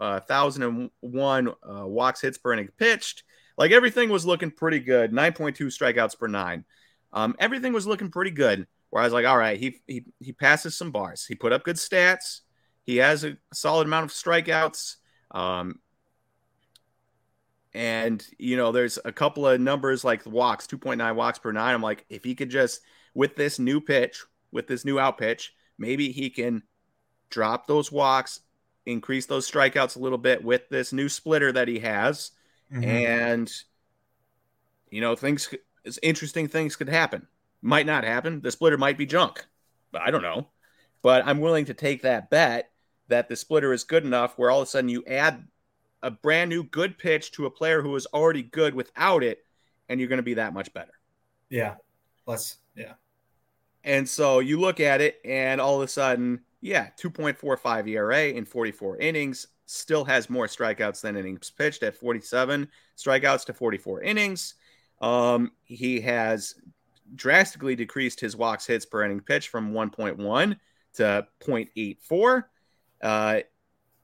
uh, 0.00 0.20
1001 0.26 1.48
uh, 1.48 1.86
walks 1.86 2.20
hits 2.20 2.38
per 2.38 2.52
inning 2.52 2.68
pitched. 2.76 3.24
Like 3.56 3.70
everything 3.72 4.10
was 4.10 4.26
looking 4.26 4.50
pretty 4.50 4.80
good. 4.80 5.12
9.2 5.12 5.66
strikeouts 5.66 6.18
per 6.18 6.26
nine. 6.26 6.64
Um, 7.12 7.36
everything 7.38 7.72
was 7.72 7.86
looking 7.86 8.10
pretty 8.10 8.30
good. 8.30 8.66
Where 8.90 9.02
I 9.02 9.06
was 9.06 9.12
like, 9.12 9.26
all 9.26 9.38
right, 9.38 9.58
he, 9.58 9.80
he 9.86 10.04
he 10.20 10.32
passes 10.32 10.76
some 10.76 10.90
bars. 10.90 11.24
He 11.24 11.34
put 11.34 11.52
up 11.52 11.64
good 11.64 11.76
stats. 11.76 12.40
He 12.84 12.96
has 12.98 13.24
a 13.24 13.38
solid 13.54 13.86
amount 13.86 14.04
of 14.04 14.10
strikeouts. 14.10 14.96
Um, 15.30 15.78
and 17.72 18.22
you 18.38 18.56
know, 18.56 18.70
there's 18.70 18.98
a 19.02 19.12
couple 19.12 19.46
of 19.46 19.60
numbers 19.60 20.04
like 20.04 20.26
walks, 20.26 20.66
2.9 20.66 21.14
walks 21.14 21.38
per 21.38 21.52
nine. 21.52 21.74
I'm 21.74 21.82
like, 21.82 22.04
if 22.10 22.22
he 22.22 22.34
could 22.34 22.50
just 22.50 22.80
with 23.14 23.34
this 23.34 23.58
new 23.58 23.80
pitch, 23.80 24.24
with 24.50 24.66
this 24.66 24.84
new 24.84 24.98
out 24.98 25.16
pitch, 25.16 25.54
maybe 25.78 26.12
he 26.12 26.28
can 26.28 26.62
drop 27.32 27.66
those 27.66 27.90
walks, 27.90 28.40
increase 28.86 29.26
those 29.26 29.50
strikeouts 29.50 29.96
a 29.96 29.98
little 29.98 30.18
bit 30.18 30.44
with 30.44 30.68
this 30.68 30.92
new 30.92 31.08
splitter 31.08 31.50
that 31.50 31.66
he 31.66 31.80
has, 31.80 32.30
mm-hmm. 32.72 32.84
and 32.84 33.52
you 34.90 35.00
know 35.00 35.16
things, 35.16 35.52
interesting 36.02 36.46
things 36.46 36.76
could 36.76 36.88
happen. 36.88 37.26
Might 37.62 37.86
not 37.86 38.04
happen. 38.04 38.40
The 38.40 38.50
splitter 38.50 38.78
might 38.78 38.98
be 38.98 39.06
junk. 39.06 39.44
I 39.94 40.10
don't 40.10 40.22
know, 40.22 40.48
but 41.00 41.26
I'm 41.26 41.40
willing 41.40 41.64
to 41.66 41.74
take 41.74 42.02
that 42.02 42.30
bet 42.30 42.70
that 43.08 43.28
the 43.28 43.36
splitter 43.36 43.72
is 43.72 43.84
good 43.84 44.04
enough 44.04 44.38
where 44.38 44.50
all 44.50 44.62
of 44.62 44.68
a 44.68 44.70
sudden 44.70 44.88
you 44.88 45.04
add 45.06 45.46
a 46.02 46.10
brand 46.10 46.50
new 46.50 46.64
good 46.64 46.98
pitch 46.98 47.32
to 47.32 47.46
a 47.46 47.50
player 47.50 47.82
who 47.82 47.94
is 47.96 48.06
already 48.06 48.42
good 48.42 48.74
without 48.74 49.22
it, 49.22 49.44
and 49.88 50.00
you're 50.00 50.08
going 50.08 50.18
to 50.18 50.22
be 50.22 50.34
that 50.34 50.54
much 50.54 50.72
better. 50.72 50.92
Yeah. 51.48 51.74
Plus, 52.24 52.56
yeah. 52.74 52.94
And 53.84 54.08
so 54.08 54.40
you 54.40 54.60
look 54.60 54.80
at 54.80 55.00
it, 55.00 55.20
and 55.24 55.60
all 55.60 55.76
of 55.76 55.82
a 55.82 55.88
sudden, 55.88 56.40
yeah, 56.62 56.88
2.45 56.98 57.88
ERA 57.88 58.28
in 58.28 58.44
44 58.44 58.96
innings, 58.98 59.48
still 59.66 60.04
has 60.04 60.30
more 60.30 60.46
strikeouts 60.46 61.00
than 61.00 61.16
innings 61.16 61.50
pitched 61.50 61.82
at 61.82 61.96
47 61.96 62.68
strikeouts 62.96 63.44
to 63.46 63.52
44 63.52 64.02
innings. 64.02 64.54
Um, 65.00 65.52
he 65.64 66.00
has 66.00 66.54
drastically 67.14 67.74
decreased 67.74 68.20
his 68.20 68.36
walks 68.36 68.66
hits 68.66 68.86
per 68.86 69.04
inning 69.04 69.20
pitch 69.20 69.48
from 69.48 69.72
1.1 69.72 70.56
to 70.94 71.26
0.84. 71.40 72.44
Uh, 73.02 73.40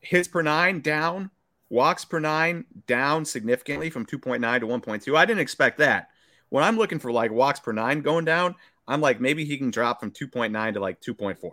hits 0.00 0.29
per 0.29 0.43
nine 0.43 0.81
down, 0.81 1.31
walks 1.71 2.05
per 2.05 2.19
nine 2.19 2.65
down 2.87 3.25
significantly 3.25 3.91
from 3.91 4.05
2.9 4.05 4.61
to 4.61 4.67
1.2. 4.67 5.17
I 5.17 5.25
didn't 5.25 5.41
expect 5.41 5.79
that. 5.79 6.09
When 6.49 6.65
I'm 6.65 6.77
looking 6.77 6.99
for 6.99 7.12
like 7.12 7.31
walks 7.31 7.61
per 7.61 7.73
nine 7.73 8.00
going 8.00 8.25
down, 8.25 8.55
I'm 8.88 9.00
like 9.00 9.21
maybe 9.21 9.45
he 9.45 9.59
can 9.59 9.71
drop 9.71 10.00
from 10.00 10.11
2.9 10.11 10.73
to 10.73 10.81
like 10.81 11.00
2.4, 11.00 11.53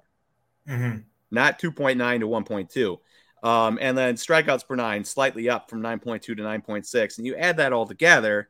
mm-hmm. 0.68 1.00
not 1.32 1.60
2.9 1.60 2.20
to 2.20 2.28
1.2. 2.28 3.00
Um, 3.48 3.78
and 3.80 3.98
then 3.98 4.16
strikeouts 4.16 4.68
per 4.68 4.76
nine 4.76 5.04
slightly 5.04 5.50
up 5.50 5.70
from 5.70 5.82
9.2 5.82 6.22
to 6.22 6.36
9.6. 6.36 7.18
And 7.18 7.28
you 7.28 7.36
add 7.36 7.58
that 7.58 7.74
all 7.74 7.86
together, 7.86 8.50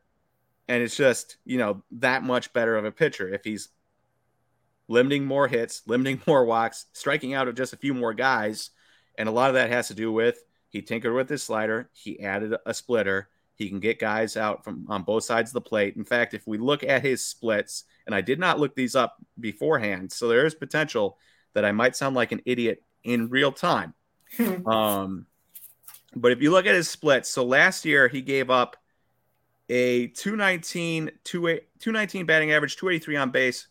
and 0.68 0.82
it's 0.82 0.96
just, 0.96 1.36
you 1.44 1.58
know, 1.58 1.82
that 1.92 2.22
much 2.22 2.52
better 2.52 2.76
of 2.76 2.84
a 2.84 2.92
pitcher 2.92 3.32
if 3.32 3.44
he's 3.44 3.68
limiting 4.88 5.24
more 5.24 5.48
hits, 5.48 5.82
limiting 5.86 6.20
more 6.26 6.44
walks, 6.44 6.86
striking 6.92 7.34
out 7.34 7.48
of 7.48 7.54
just 7.54 7.72
a 7.72 7.78
few 7.78 7.94
more 7.94 8.14
guys. 8.14 8.70
And 9.18 9.28
a 9.28 9.32
lot 9.32 9.48
of 9.48 9.54
that 9.54 9.70
has 9.70 9.88
to 9.88 9.94
do 9.94 10.12
with 10.12 10.42
he 10.76 10.82
tinkered 10.82 11.14
with 11.14 11.28
his 11.28 11.42
slider, 11.42 11.88
he 11.92 12.20
added 12.20 12.54
a 12.66 12.74
splitter. 12.74 13.28
He 13.54 13.70
can 13.70 13.80
get 13.80 13.98
guys 13.98 14.36
out 14.36 14.62
from 14.62 14.84
on 14.88 15.02
both 15.02 15.24
sides 15.24 15.48
of 15.50 15.54
the 15.54 15.60
plate. 15.62 15.96
In 15.96 16.04
fact, 16.04 16.34
if 16.34 16.46
we 16.46 16.58
look 16.58 16.84
at 16.84 17.02
his 17.02 17.24
splits, 17.24 17.84
and 18.04 18.14
I 18.14 18.20
did 18.20 18.38
not 18.38 18.60
look 18.60 18.74
these 18.74 18.94
up 18.94 19.16
beforehand, 19.40 20.12
so 20.12 20.28
there 20.28 20.44
is 20.44 20.54
potential 20.54 21.16
that 21.56 21.64
I 21.64 21.72
might 21.72 21.96
sound 21.96 22.14
like 22.14 22.32
an 22.32 22.42
idiot 22.44 22.82
in 23.02 23.30
real 23.30 23.50
time. 23.50 23.94
um, 24.66 25.24
but 26.14 26.30
if 26.30 26.42
you 26.42 26.50
look 26.50 26.66
at 26.66 26.74
his 26.74 26.86
splits, 26.86 27.30
so 27.30 27.44
last 27.46 27.86
year 27.86 28.08
he 28.08 28.20
gave 28.20 28.50
up 28.50 28.76
a 29.70 30.08
219, 30.08 31.10
219 31.24 32.26
batting 32.26 32.52
average, 32.52 32.76
283 32.76 33.16
on 33.16 33.30
base. 33.30 33.68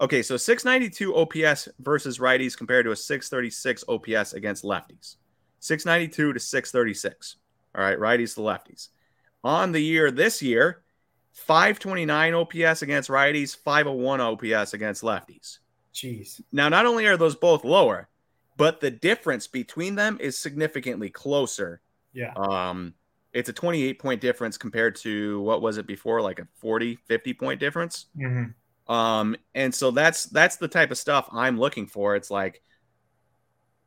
Okay, 0.00 0.20
so 0.20 0.36
692 0.36 1.14
OPS 1.14 1.68
versus 1.78 2.18
righties 2.18 2.56
compared 2.56 2.84
to 2.86 2.90
a 2.90 2.96
636 2.96 3.84
OPS 3.86 4.32
against 4.32 4.64
lefties. 4.64 5.14
692 5.60 6.32
to 6.32 6.40
636. 6.40 7.36
All 7.76 7.84
right, 7.84 7.98
righties 7.98 8.34
to 8.34 8.40
lefties. 8.40 8.88
On 9.44 9.70
the 9.70 9.80
year 9.80 10.10
this 10.10 10.42
year, 10.42 10.82
529 11.34 12.34
OPS 12.34 12.82
against 12.82 13.08
righties, 13.08 13.56
501 13.56 14.20
OPS 14.20 14.74
against 14.74 15.04
lefties. 15.04 15.58
Jeez. 15.98 16.40
Now, 16.52 16.68
not 16.68 16.86
only 16.86 17.06
are 17.06 17.16
those 17.16 17.34
both 17.34 17.64
lower, 17.64 18.08
but 18.56 18.80
the 18.80 18.90
difference 18.90 19.46
between 19.46 19.94
them 19.96 20.18
is 20.20 20.38
significantly 20.38 21.10
closer. 21.10 21.80
Yeah. 22.12 22.32
Um, 22.36 22.94
it's 23.32 23.48
a 23.48 23.52
28 23.52 23.98
point 23.98 24.20
difference 24.20 24.56
compared 24.56 24.96
to 24.96 25.40
what 25.42 25.60
was 25.60 25.76
it 25.76 25.86
before, 25.86 26.20
like 26.20 26.38
a 26.38 26.46
40, 26.60 26.96
50 27.06 27.34
point 27.34 27.60
difference. 27.60 28.06
Mm-hmm. 28.16 28.92
Um, 28.92 29.36
and 29.54 29.74
so 29.74 29.90
that's 29.90 30.24
that's 30.24 30.56
the 30.56 30.68
type 30.68 30.90
of 30.90 30.98
stuff 30.98 31.28
I'm 31.32 31.58
looking 31.58 31.86
for. 31.86 32.16
It's 32.16 32.30
like, 32.30 32.62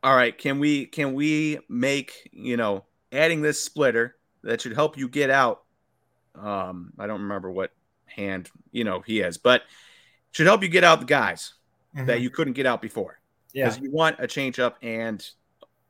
all 0.04 0.16
right, 0.16 0.38
can 0.38 0.60
we 0.60 0.86
can 0.86 1.14
we 1.14 1.60
make 1.70 2.30
you 2.32 2.58
know 2.58 2.86
adding 3.12 3.42
this 3.42 3.64
splitter 3.64 4.16
that 4.44 4.62
should 4.62 4.74
help 4.74 4.98
you 4.98 5.08
get 5.08 5.30
out? 5.30 5.64
Um, 6.36 6.94
I 7.00 7.08
don't 7.08 7.24
remember 7.24 7.50
what 7.50 7.72
hand 8.06 8.50
you 8.72 8.84
know 8.84 9.00
he 9.00 9.18
has, 9.18 9.38
but 9.38 9.64
should 10.32 10.46
help 10.46 10.62
you 10.62 10.70
get 10.70 10.84
out 10.84 11.00
the 11.00 11.06
guys 11.06 11.54
mm-hmm. 11.96 12.06
that 12.08 12.22
you 12.22 12.30
couldn't 12.30 12.54
get 12.54 12.66
out 12.66 12.82
before. 12.82 13.20
Because 13.54 13.78
yeah. 13.78 13.84
you 13.84 13.92
want 13.92 14.18
a 14.20 14.28
changeup 14.28 14.76
and 14.82 15.28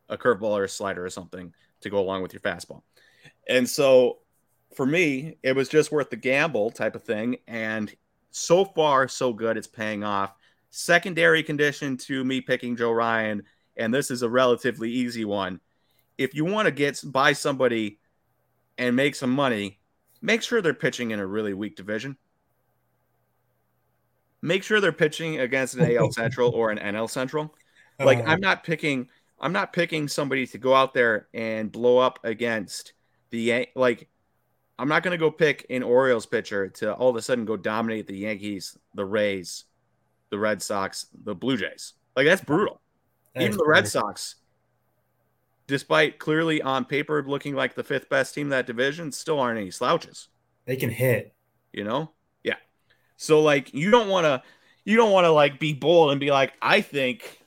a 0.09 0.17
curveball 0.17 0.51
or 0.51 0.63
a 0.63 0.69
slider 0.69 1.05
or 1.05 1.09
something 1.09 1.53
to 1.81 1.89
go 1.89 1.99
along 1.99 2.21
with 2.21 2.33
your 2.33 2.41
fastball. 2.41 2.81
And 3.47 3.69
so 3.69 4.19
for 4.75 4.85
me, 4.85 5.37
it 5.43 5.55
was 5.55 5.69
just 5.69 5.91
worth 5.91 6.09
the 6.09 6.15
gamble 6.15 6.71
type 6.71 6.95
of 6.95 7.03
thing. 7.03 7.37
And 7.47 7.93
so 8.31 8.65
far, 8.65 9.07
so 9.07 9.33
good. 9.33 9.57
It's 9.57 9.67
paying 9.67 10.03
off. 10.03 10.33
Secondary 10.69 11.43
condition 11.43 11.97
to 11.97 12.23
me 12.23 12.39
picking 12.39 12.77
Joe 12.77 12.91
Ryan, 12.91 13.43
and 13.75 13.93
this 13.93 14.09
is 14.09 14.21
a 14.21 14.29
relatively 14.29 14.89
easy 14.89 15.25
one. 15.25 15.59
If 16.17 16.33
you 16.33 16.45
want 16.45 16.67
to 16.67 16.71
get 16.71 17.01
buy 17.05 17.33
somebody 17.33 17.99
and 18.77 18.95
make 18.95 19.15
some 19.15 19.31
money, 19.31 19.79
make 20.21 20.41
sure 20.41 20.61
they're 20.61 20.73
pitching 20.73 21.11
in 21.11 21.19
a 21.19 21.27
really 21.27 21.53
weak 21.53 21.75
division. 21.75 22.15
Make 24.41 24.63
sure 24.63 24.81
they're 24.81 24.91
pitching 24.91 25.39
against 25.39 25.75
an 25.75 25.95
AL 25.95 26.11
Central 26.11 26.51
or 26.51 26.71
an 26.71 26.79
NL 26.79 27.09
Central. 27.09 27.53
Like 27.99 28.19
uh-huh. 28.19 28.31
I'm 28.31 28.41
not 28.41 28.63
picking 28.63 29.07
I'm 29.39 29.53
not 29.53 29.73
picking 29.73 30.07
somebody 30.07 30.45
to 30.47 30.57
go 30.57 30.73
out 30.73 30.93
there 30.93 31.27
and 31.33 31.71
blow 31.71 31.97
up 31.97 32.19
against 32.23 32.93
the 33.31 33.67
like 33.75 34.07
I'm 34.77 34.87
not 34.87 35.03
going 35.03 35.11
to 35.11 35.17
go 35.17 35.29
pick 35.29 35.65
an 35.69 35.83
Orioles 35.83 36.25
pitcher 36.25 36.69
to 36.69 36.93
all 36.93 37.09
of 37.09 37.15
a 37.15 37.21
sudden 37.21 37.45
go 37.45 37.55
dominate 37.55 38.07
the 38.07 38.17
Yankees, 38.17 38.77
the 38.95 39.05
Rays, 39.05 39.65
the 40.31 40.39
Red 40.39 40.61
Sox, 40.61 41.05
the 41.23 41.35
Blue 41.35 41.57
Jays. 41.57 41.93
Like 42.15 42.25
that's 42.25 42.41
brutal. 42.41 42.81
That 43.35 43.43
Even 43.43 43.57
the 43.57 43.65
Red 43.65 43.87
Sox, 43.87 44.35
despite 45.67 46.19
clearly 46.19 46.61
on 46.61 46.85
paper 46.85 47.23
looking 47.25 47.55
like 47.55 47.75
the 47.75 47.83
fifth 47.83 48.09
best 48.09 48.33
team 48.33 48.47
in 48.47 48.51
that 48.51 48.67
division, 48.67 49.11
still 49.11 49.39
aren't 49.39 49.59
any 49.59 49.71
slouches. 49.71 50.29
They 50.65 50.75
can 50.75 50.89
hit. 50.89 51.33
You 51.71 51.83
know? 51.83 52.11
So 53.21 53.41
like 53.41 53.71
you 53.71 53.91
don't 53.91 54.09
want 54.09 54.25
to 54.25 54.41
you 54.83 54.97
don't 54.97 55.11
want 55.11 55.25
to 55.25 55.31
like 55.31 55.59
be 55.59 55.73
bold 55.73 56.09
and 56.09 56.19
be 56.19 56.31
like, 56.31 56.53
I 56.59 56.81
think 56.81 57.39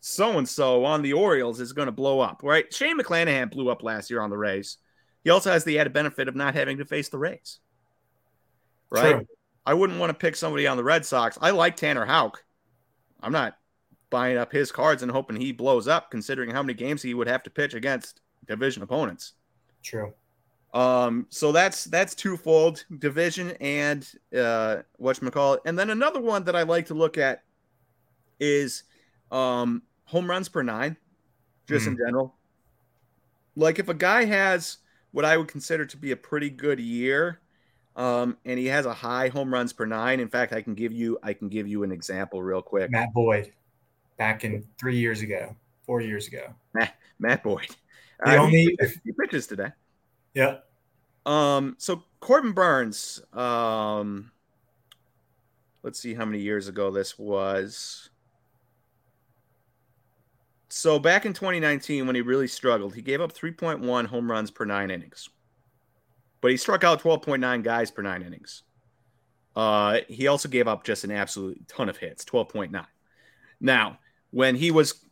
so 0.00 0.38
and 0.38 0.48
so 0.48 0.86
on 0.86 1.02
the 1.02 1.12
Orioles 1.12 1.60
is 1.60 1.74
going 1.74 1.86
to 1.86 1.92
blow 1.92 2.20
up, 2.20 2.40
right? 2.42 2.72
Shane 2.72 2.98
McClanahan 2.98 3.50
blew 3.50 3.68
up 3.68 3.82
last 3.82 4.08
year 4.08 4.22
on 4.22 4.30
the 4.30 4.38
Rays. 4.38 4.78
He 5.22 5.28
also 5.28 5.52
has 5.52 5.62
the 5.62 5.78
added 5.78 5.92
benefit 5.92 6.26
of 6.26 6.36
not 6.36 6.54
having 6.54 6.78
to 6.78 6.86
face 6.86 7.10
the 7.10 7.18
Rays. 7.18 7.58
Right? 8.88 9.16
True. 9.16 9.26
I 9.66 9.74
wouldn't 9.74 10.00
want 10.00 10.08
to 10.08 10.14
pick 10.14 10.36
somebody 10.36 10.66
on 10.66 10.78
the 10.78 10.84
Red 10.84 11.04
Sox. 11.04 11.36
I 11.38 11.50
like 11.50 11.76
Tanner 11.76 12.06
Houck. 12.06 12.42
I'm 13.22 13.32
not 13.32 13.58
buying 14.08 14.38
up 14.38 14.50
his 14.50 14.72
cards 14.72 15.02
and 15.02 15.12
hoping 15.12 15.36
he 15.36 15.52
blows 15.52 15.86
up, 15.86 16.10
considering 16.10 16.48
how 16.48 16.62
many 16.62 16.72
games 16.72 17.02
he 17.02 17.12
would 17.12 17.28
have 17.28 17.42
to 17.42 17.50
pitch 17.50 17.74
against 17.74 18.22
division 18.46 18.82
opponents. 18.82 19.34
True. 19.82 20.14
Um, 20.72 21.26
so 21.30 21.50
that's 21.50 21.84
that's 21.84 22.14
twofold 22.14 22.84
division 22.98 23.52
and 23.60 24.08
uh 24.36 24.78
whatchamacallit. 25.00 25.58
And 25.64 25.78
then 25.78 25.90
another 25.90 26.20
one 26.20 26.44
that 26.44 26.54
I 26.54 26.62
like 26.62 26.86
to 26.86 26.94
look 26.94 27.18
at 27.18 27.42
is 28.38 28.84
um 29.32 29.82
home 30.04 30.30
runs 30.30 30.48
per 30.48 30.62
nine, 30.62 30.96
just 31.68 31.86
mm. 31.86 31.88
in 31.88 31.96
general. 31.96 32.36
Like 33.56 33.80
if 33.80 33.88
a 33.88 33.94
guy 33.94 34.26
has 34.26 34.78
what 35.12 35.24
I 35.24 35.36
would 35.36 35.48
consider 35.48 35.84
to 35.86 35.96
be 35.96 36.12
a 36.12 36.16
pretty 36.16 36.50
good 36.50 36.80
year. 36.80 37.40
Um, 37.96 38.36
and 38.44 38.58
he 38.58 38.66
has 38.66 38.86
a 38.86 38.94
high 38.94 39.28
home 39.28 39.52
runs 39.52 39.72
per 39.72 39.84
nine. 39.84 40.20
In 40.20 40.28
fact, 40.28 40.52
I 40.52 40.62
can 40.62 40.74
give 40.74 40.92
you 40.92 41.18
I 41.22 41.32
can 41.32 41.48
give 41.48 41.66
you 41.66 41.82
an 41.82 41.92
example 41.92 42.42
real 42.42 42.62
quick. 42.62 42.90
Matt 42.90 43.12
Boyd, 43.12 43.52
back 44.16 44.44
in 44.44 44.64
three 44.78 44.96
years 44.96 45.22
ago, 45.22 45.54
four 45.84 46.00
years 46.00 46.28
ago. 46.28 46.54
Matt, 46.72 46.94
Matt 47.18 47.42
Boyd. 47.42 47.76
The 48.24 48.38
uh, 48.38 48.42
only 48.42 48.76
he 49.04 49.12
pitches 49.12 49.46
today. 49.46 49.70
Yeah. 50.34 50.58
Um. 51.26 51.76
So 51.78 52.04
Corbin 52.20 52.52
Burnes, 52.52 53.20
Um. 53.32 54.30
Let's 55.82 55.98
see 55.98 56.12
how 56.12 56.26
many 56.26 56.40
years 56.40 56.68
ago 56.68 56.90
this 56.90 57.18
was. 57.18 58.10
So 60.68 60.98
back 60.98 61.26
in 61.26 61.32
2019, 61.32 62.06
when 62.06 62.14
he 62.14 62.22
really 62.22 62.46
struggled, 62.46 62.94
he 62.94 63.02
gave 63.02 63.20
up 63.20 63.32
3.1 63.32 64.06
home 64.06 64.30
runs 64.30 64.50
per 64.50 64.64
nine 64.64 64.90
innings, 64.90 65.28
but 66.40 66.50
he 66.50 66.56
struck 66.56 66.84
out 66.84 67.02
12.9 67.02 67.62
guys 67.64 67.90
per 67.90 68.02
nine 68.02 68.22
innings. 68.22 68.62
Uh, 69.56 69.98
he 70.08 70.28
also 70.28 70.48
gave 70.48 70.68
up 70.68 70.84
just 70.84 71.02
an 71.02 71.10
absolute 71.10 71.66
ton 71.66 71.88
of 71.88 71.96
hits, 71.96 72.24
12.9. 72.24 72.86
Now, 73.60 73.98
when 74.30 74.54
he 74.54 74.70
was 74.70 75.04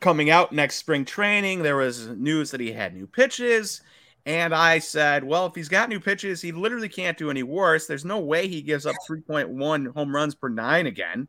coming 0.00 0.28
out 0.28 0.52
next 0.52 0.76
spring 0.76 1.04
training, 1.04 1.62
there 1.62 1.76
was 1.76 2.08
news 2.08 2.50
that 2.50 2.60
he 2.60 2.72
had 2.72 2.94
new 2.94 3.06
pitches, 3.06 3.80
And 4.24 4.54
I 4.54 4.78
said, 4.78 5.24
well, 5.24 5.46
if 5.46 5.54
he's 5.54 5.68
got 5.68 5.88
new 5.88 5.98
pitches, 5.98 6.40
he 6.40 6.52
literally 6.52 6.88
can't 6.88 7.18
do 7.18 7.28
any 7.28 7.42
worse. 7.42 7.86
There's 7.86 8.04
no 8.04 8.20
way 8.20 8.46
he 8.46 8.62
gives 8.62 8.86
up 8.86 8.94
3.1 9.08 9.92
home 9.92 10.14
runs 10.14 10.34
per 10.34 10.48
nine 10.48 10.86
again 10.86 11.26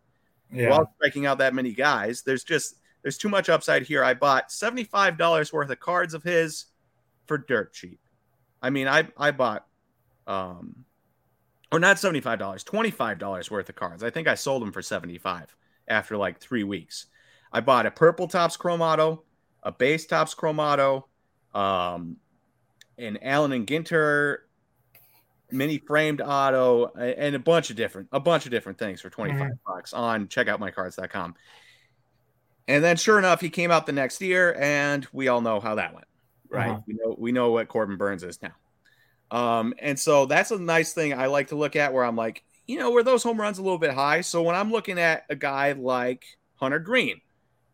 yeah. 0.51 0.69
while 0.69 0.91
striking 0.95 1.25
out 1.25 1.39
that 1.39 1.55
many 1.55 1.73
guys. 1.73 2.21
There's 2.21 2.43
just 2.43 2.75
there's 3.01 3.17
too 3.17 3.29
much 3.29 3.50
upside 3.50 3.83
here. 3.83 4.03
I 4.03 4.13
bought 4.13 4.50
$75 4.50 5.51
worth 5.51 5.69
of 5.69 5.79
cards 5.79 6.13
of 6.13 6.23
his 6.23 6.65
for 7.25 7.38
dirt 7.38 7.73
cheap. 7.73 8.00
I 8.62 8.69
mean, 8.69 8.88
I 8.88 9.07
I 9.17 9.31
bought 9.31 9.65
um 10.27 10.85
or 11.71 11.79
not 11.79 11.97
$75, 11.97 12.38
$25 12.38 13.50
worth 13.50 13.67
of 13.69 13.75
cards. 13.75 14.03
I 14.03 14.12
think 14.12 14.27
I 14.27 14.35
sold 14.35 14.62
them 14.62 14.71
for 14.71 14.83
75 14.83 15.55
after 15.88 16.15
like 16.15 16.39
3 16.39 16.63
weeks. 16.63 17.07
I 17.51 17.62
bought 17.62 17.88
a 17.88 17.91
purple 17.91 18.27
Topps 18.27 18.55
Chrome 18.55 18.81
Auto, 18.81 19.23
a 19.63 19.71
base 19.71 20.05
Topps 20.05 20.35
Chrome 20.35 20.59
Auto, 20.59 21.07
um 21.55 22.17
an 22.97 23.19
Allen 23.21 23.51
and 23.51 23.67
Ginter 23.67 24.38
mini 25.51 25.77
framed 25.77 26.21
auto 26.21 26.88
and 26.88 27.35
a 27.35 27.39
bunch 27.39 27.69
of 27.69 27.75
different 27.75 28.09
a 28.12 28.19
bunch 28.19 28.45
of 28.45 28.51
different 28.51 28.77
things 28.77 29.01
for 29.01 29.09
25 29.09 29.39
mm-hmm. 29.39 29.53
bucks 29.65 29.93
on 29.93 30.27
checkoutmycards.com. 30.27 31.35
And 32.67 32.83
then 32.83 32.95
sure 32.95 33.19
enough, 33.19 33.41
he 33.41 33.50
came 33.50 33.71
out 33.71 33.85
the 33.85 33.91
next 33.91 34.21
year 34.21 34.55
and 34.59 35.05
we 35.12 35.27
all 35.27 35.41
know 35.41 35.59
how 35.59 35.75
that 35.75 35.93
went. 35.93 36.07
Right. 36.50 36.69
Uh-huh. 36.69 36.81
We 36.88 36.93
know 36.93 37.15
we 37.17 37.31
know 37.31 37.51
what 37.51 37.67
Corbin 37.67 37.97
Burnes 37.97 38.23
is 38.23 38.39
now. 38.41 38.53
Um, 39.31 39.73
and 39.79 40.00
so 40.00 40.25
that's 40.25 40.51
a 40.51 40.59
nice 40.59 40.93
thing 40.93 41.13
I 41.13 41.25
like 41.25 41.47
to 41.47 41.55
look 41.55 41.75
at 41.75 41.93
where 41.93 42.03
I'm 42.03 42.15
like, 42.15 42.43
you 42.67 42.77
know, 42.77 42.91
where 42.91 43.03
those 43.03 43.23
home 43.23 43.39
runs 43.39 43.57
a 43.57 43.63
little 43.63 43.79
bit 43.79 43.91
high. 43.91 44.21
So 44.21 44.43
when 44.43 44.55
I'm 44.55 44.71
looking 44.71 45.00
at 45.00 45.25
a 45.29 45.35
guy 45.35 45.71
like 45.71 46.23
Hunter 46.55 46.79
Greene, 46.79 47.19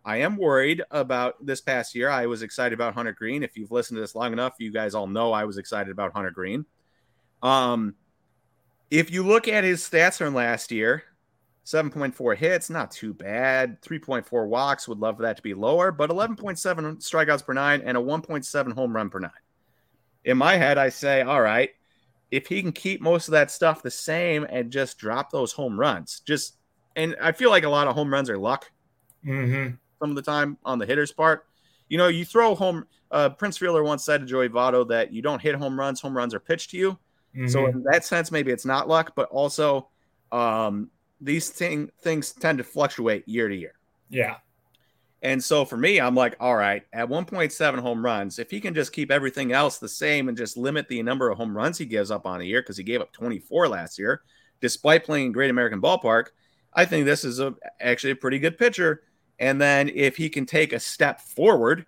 I 0.09 0.21
am 0.21 0.37
worried 0.37 0.81
about 0.89 1.45
this 1.45 1.61
past 1.61 1.93
year. 1.93 2.09
I 2.09 2.25
was 2.25 2.41
excited 2.41 2.73
about 2.73 2.95
Hunter 2.95 3.11
Greene. 3.13 3.43
If 3.43 3.55
you've 3.55 3.71
listened 3.71 3.97
to 3.97 4.01
this 4.01 4.15
long 4.15 4.33
enough, 4.33 4.55
you 4.57 4.71
guys 4.71 4.95
all 4.95 5.05
know 5.05 5.31
I 5.31 5.45
was 5.45 5.59
excited 5.59 5.91
about 5.91 6.13
Hunter 6.13 6.31
Greene. 6.31 6.65
Um, 7.43 7.93
if 8.89 9.11
you 9.11 9.21
look 9.21 9.47
at 9.47 9.63
his 9.63 9.87
stats 9.87 10.17
from 10.17 10.33
last 10.33 10.71
year, 10.71 11.03
7.4 11.63 12.35
hits, 12.35 12.71
not 12.71 12.89
too 12.89 13.13
bad. 13.13 13.83
3.4 13.83 14.47
walks, 14.47 14.87
would 14.87 14.97
love 14.97 15.17
for 15.17 15.21
that 15.21 15.37
to 15.37 15.43
be 15.43 15.53
lower, 15.53 15.91
but 15.91 16.09
11.7 16.09 16.57
strikeouts 16.57 17.45
per 17.45 17.53
nine 17.53 17.83
and 17.85 17.95
a 17.95 18.01
1.7 18.01 18.73
home 18.73 18.95
run 18.95 19.11
per 19.11 19.19
nine. 19.19 19.29
In 20.25 20.39
my 20.39 20.55
head, 20.55 20.79
I 20.79 20.89
say, 20.89 21.21
all 21.21 21.39
right, 21.39 21.69
if 22.31 22.47
he 22.47 22.63
can 22.63 22.71
keep 22.71 22.99
most 22.99 23.27
of 23.27 23.33
that 23.33 23.51
stuff 23.51 23.83
the 23.83 23.91
same 23.91 24.47
and 24.49 24.71
just 24.71 24.97
drop 24.97 25.29
those 25.29 25.51
home 25.51 25.79
runs, 25.79 26.21
just 26.21 26.57
and 26.95 27.15
I 27.21 27.31
feel 27.31 27.51
like 27.51 27.63
a 27.63 27.69
lot 27.69 27.87
of 27.87 27.93
home 27.93 28.11
runs 28.11 28.31
are 28.31 28.39
luck. 28.39 28.71
Mm-hmm 29.23 29.75
some 29.99 30.09
of 30.09 30.15
the 30.15 30.21
time 30.21 30.57
on 30.65 30.79
the 30.79 30.85
hitter's 30.85 31.11
part. 31.11 31.45
You 31.89 31.97
know, 31.97 32.07
you 32.07 32.25
throw 32.25 32.55
home. 32.55 32.85
Uh, 33.11 33.29
Prince 33.29 33.57
Fielder 33.57 33.83
once 33.83 34.03
said 34.03 34.21
to 34.21 34.27
Joey 34.27 34.49
Votto 34.49 34.87
that 34.89 35.11
you 35.11 35.21
don't 35.21 35.41
hit 35.41 35.55
home 35.55 35.79
runs; 35.79 35.99
home 35.99 36.15
runs 36.15 36.33
are 36.33 36.39
pitched 36.39 36.71
to 36.71 36.77
you. 36.77 36.91
Mm-hmm. 37.35 37.47
So 37.47 37.67
in 37.67 37.83
that 37.83 38.05
sense, 38.05 38.31
maybe 38.31 38.51
it's 38.51 38.65
not 38.65 38.87
luck, 38.87 39.13
but 39.15 39.29
also 39.29 39.89
um, 40.31 40.89
these 41.21 41.49
thing, 41.49 41.91
things 42.01 42.31
tend 42.31 42.57
to 42.57 42.63
fluctuate 42.63 43.27
year 43.27 43.47
to 43.47 43.55
year. 43.55 43.73
Yeah. 44.09 44.37
And 45.21 45.43
so 45.43 45.65
for 45.65 45.75
me, 45.75 45.99
I'm 45.99 46.15
like, 46.15 46.37
all 46.39 46.55
right, 46.55 46.83
at 46.93 47.09
1.7 47.09 47.79
home 47.79 48.03
runs, 48.05 48.39
if 48.39 48.49
he 48.49 48.61
can 48.61 48.73
just 48.73 48.93
keep 48.93 49.11
everything 49.11 49.51
else 49.51 49.77
the 49.77 49.89
same 49.89 50.29
and 50.29 50.37
just 50.37 50.55
limit 50.55 50.87
the 50.87 51.03
number 51.03 51.29
of 51.29 51.37
home 51.37 51.55
runs 51.55 51.77
he 51.77 51.85
gives 51.85 52.09
up 52.09 52.25
on 52.25 52.39
a 52.39 52.45
year, 52.45 52.61
because 52.61 52.77
he 52.77 52.83
gave 52.83 53.01
up 53.01 53.11
24 53.11 53.67
last 53.67 53.99
year, 53.99 54.21
despite 54.61 55.03
playing 55.03 55.33
Great 55.33 55.49
American 55.49 55.81
Ballpark, 55.81 56.27
I 56.73 56.85
think 56.85 57.05
this 57.05 57.25
is 57.25 57.39
a, 57.39 57.53
actually 57.81 58.11
a 58.11 58.15
pretty 58.15 58.39
good 58.39 58.57
pitcher 58.57 59.03
and 59.39 59.60
then 59.60 59.89
if 59.89 60.17
he 60.17 60.29
can 60.29 60.46
take 60.46 60.74
a 60.74 60.79
step 60.79 61.22
forward, 61.22 61.86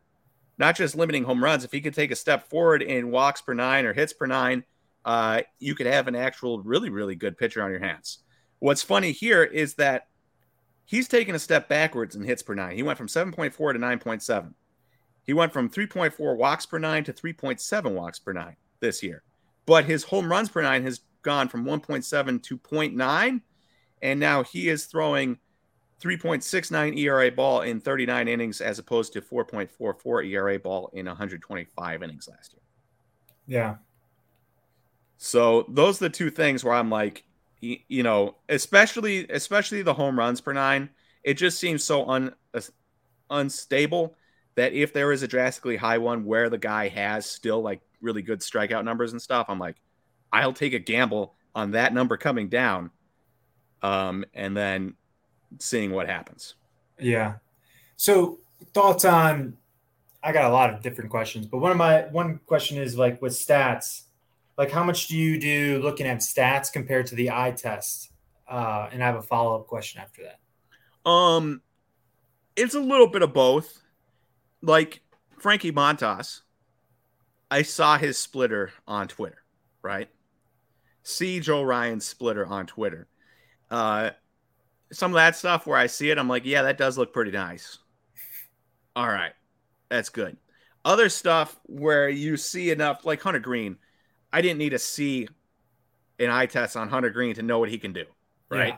not 0.57 0.75
just 0.75 0.95
limiting 0.95 1.25
home 1.25 1.43
runs, 1.43 1.63
if 1.63 1.71
he 1.71 1.81
could 1.81 1.93
take 1.93 2.11
a 2.11 2.15
step 2.15 2.49
forward 2.49 2.81
in 2.81 3.11
walks 3.11 3.41
per 3.41 3.53
nine 3.53 3.85
or 3.85 3.93
hits 3.93 4.13
per 4.13 4.25
nine, 4.25 4.63
uh, 5.03 5.41
you 5.59 5.75
could 5.75 5.87
have 5.87 6.07
an 6.07 6.15
actual 6.15 6.61
really, 6.61 6.89
really 6.89 7.15
good 7.15 7.37
pitcher 7.37 7.61
on 7.61 7.71
your 7.71 7.79
hands. 7.79 8.19
What's 8.59 8.83
funny 8.83 9.11
here 9.11 9.43
is 9.43 9.73
that 9.75 10.07
he's 10.85 11.07
taken 11.07 11.35
a 11.35 11.39
step 11.39 11.67
backwards 11.67 12.15
in 12.15 12.23
hits 12.23 12.43
per 12.43 12.53
nine. 12.53 12.75
He 12.75 12.83
went 12.83 12.97
from 12.97 13.07
7.4 13.07 13.51
to 13.73 13.79
9.7. 13.79 14.53
He 15.23 15.33
went 15.33 15.51
from 15.51 15.69
3.4 15.69 16.37
walks 16.37 16.65
per 16.65 16.79
nine 16.79 17.03
to 17.03 17.13
3.7 17.13 17.91
walks 17.91 18.19
per 18.19 18.33
nine 18.33 18.55
this 18.79 19.03
year. 19.03 19.23
But 19.65 19.85
his 19.85 20.03
home 20.03 20.31
runs 20.31 20.49
per 20.49 20.61
nine 20.61 20.83
has 20.83 21.01
gone 21.21 21.49
from 21.49 21.65
1.7 21.65 22.43
to 22.43 22.57
0.9. 22.57 23.41
And 24.01 24.19
now 24.19 24.43
he 24.43 24.69
is 24.69 24.85
throwing– 24.85 25.37
3.69 26.01 26.97
ERA 26.97 27.31
ball 27.31 27.61
in 27.61 27.79
39 27.79 28.27
innings 28.27 28.59
as 28.59 28.79
opposed 28.79 29.13
to 29.13 29.21
4.44 29.21 30.27
ERA 30.27 30.59
ball 30.59 30.89
in 30.93 31.05
125 31.05 32.03
innings 32.03 32.27
last 32.27 32.53
year. 32.53 32.61
Yeah. 33.45 33.75
So 35.17 35.65
those 35.69 36.01
are 36.01 36.05
the 36.05 36.09
two 36.09 36.31
things 36.31 36.63
where 36.63 36.73
I'm 36.73 36.89
like, 36.89 37.23
you 37.59 38.01
know, 38.01 38.37
especially 38.49 39.27
especially 39.29 39.83
the 39.83 39.93
home 39.93 40.17
runs 40.17 40.41
per 40.41 40.51
nine, 40.51 40.89
it 41.23 41.35
just 41.35 41.59
seems 41.59 41.83
so 41.83 42.09
un, 42.09 42.33
unstable 43.29 44.15
that 44.55 44.73
if 44.73 44.93
there 44.93 45.11
is 45.11 45.21
a 45.21 45.27
drastically 45.27 45.77
high 45.77 45.99
one 45.99 46.25
where 46.25 46.49
the 46.49 46.57
guy 46.57 46.87
has 46.87 47.29
still 47.29 47.61
like 47.61 47.81
really 48.01 48.23
good 48.23 48.39
strikeout 48.39 48.83
numbers 48.83 49.11
and 49.11 49.21
stuff, 49.21 49.45
I'm 49.47 49.59
like, 49.59 49.75
I'll 50.33 50.53
take 50.53 50.73
a 50.73 50.79
gamble 50.79 51.35
on 51.53 51.71
that 51.71 51.93
number 51.93 52.17
coming 52.17 52.49
down. 52.49 52.89
Um, 53.83 54.25
and 54.33 54.57
then 54.57 54.95
seeing 55.59 55.91
what 55.91 56.07
happens. 56.07 56.55
Yeah. 56.99 57.35
So 57.95 58.39
thoughts 58.73 59.05
on 59.05 59.57
I 60.23 60.31
got 60.31 60.45
a 60.45 60.53
lot 60.53 60.73
of 60.73 60.81
different 60.81 61.09
questions, 61.09 61.47
but 61.47 61.57
one 61.57 61.71
of 61.71 61.77
my 61.77 62.01
one 62.11 62.39
question 62.45 62.77
is 62.77 62.97
like 62.97 63.21
with 63.21 63.33
stats, 63.33 64.03
like 64.57 64.69
how 64.69 64.83
much 64.83 65.07
do 65.07 65.17
you 65.17 65.39
do 65.39 65.79
looking 65.83 66.05
at 66.05 66.19
stats 66.19 66.71
compared 66.71 67.07
to 67.07 67.15
the 67.15 67.31
eye 67.31 67.51
test? 67.51 68.11
Uh, 68.47 68.89
and 68.91 69.03
I 69.03 69.07
have 69.07 69.15
a 69.15 69.21
follow 69.21 69.59
up 69.59 69.67
question 69.67 70.01
after 70.01 70.23
that. 70.23 71.09
Um, 71.09 71.61
it's 72.55 72.75
a 72.75 72.79
little 72.79 73.07
bit 73.07 73.23
of 73.23 73.33
both. 73.33 73.81
Like 74.61 75.01
Frankie 75.39 75.71
Montas, 75.71 76.41
I 77.49 77.63
saw 77.63 77.97
his 77.97 78.19
splitter 78.19 78.71
on 78.87 79.07
Twitter, 79.07 79.41
right? 79.81 80.07
See 81.01 81.39
Joe 81.39 81.63
Ryan's 81.63 82.05
splitter 82.05 82.45
on 82.45 82.67
Twitter. 82.67 83.07
Uh, 83.71 84.11
some 84.91 85.11
of 85.11 85.15
that 85.15 85.35
stuff 85.35 85.65
where 85.65 85.77
I 85.77 85.87
see 85.87 86.09
it, 86.09 86.17
I'm 86.17 86.27
like, 86.27 86.45
yeah, 86.45 86.63
that 86.63 86.77
does 86.77 86.97
look 86.97 87.13
pretty 87.13 87.31
nice. 87.31 87.77
All 88.95 89.07
right, 89.07 89.33
that's 89.89 90.09
good. 90.09 90.37
Other 90.83 91.09
stuff 91.09 91.59
where 91.65 92.09
you 92.09 92.37
see 92.37 92.71
enough, 92.71 93.05
like 93.05 93.21
Hunter 93.21 93.39
Greene, 93.39 93.77
I 94.33 94.41
didn't 94.41 94.57
need 94.57 94.71
to 94.71 94.79
see 94.79 95.27
an 96.19 96.29
eye 96.29 96.45
test 96.45 96.75
on 96.75 96.89
Hunter 96.89 97.09
Greene 97.09 97.35
to 97.35 97.43
know 97.43 97.59
what 97.59 97.69
he 97.69 97.77
can 97.77 97.93
do. 97.93 98.05
Right. 98.49 98.69
Yeah. 98.69 98.77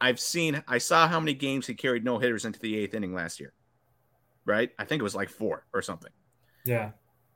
I've 0.00 0.20
seen, 0.20 0.62
I 0.66 0.78
saw 0.78 1.06
how 1.06 1.20
many 1.20 1.34
games 1.34 1.66
he 1.66 1.74
carried 1.74 2.04
no 2.04 2.18
hitters 2.18 2.44
into 2.44 2.58
the 2.58 2.76
eighth 2.76 2.94
inning 2.94 3.14
last 3.14 3.40
year. 3.40 3.52
Right. 4.44 4.70
I 4.78 4.84
think 4.84 5.00
it 5.00 5.04
was 5.04 5.14
like 5.14 5.28
four 5.28 5.64
or 5.72 5.82
something. 5.82 6.10
Yeah. 6.64 6.90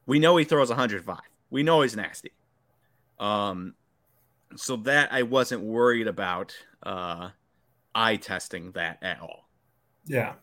We 0.07 0.19
know 0.19 0.37
he 0.37 0.45
throws 0.45 0.69
105. 0.69 1.19
We 1.51 1.63
know 1.63 1.83
he's 1.83 1.97
nasty. 1.97 2.33
Um, 3.19 3.75
so 4.57 4.77
that 4.79 5.13
I 5.13 5.23
wasn't 5.23 5.63
worried 5.63 6.09
about. 6.09 6.57
Uh, 6.83 7.31
eye 7.97 8.17
testing 8.17 8.73
that 8.73 8.99
at 9.03 9.21
all. 9.21 9.49
Yeah. 10.05 10.35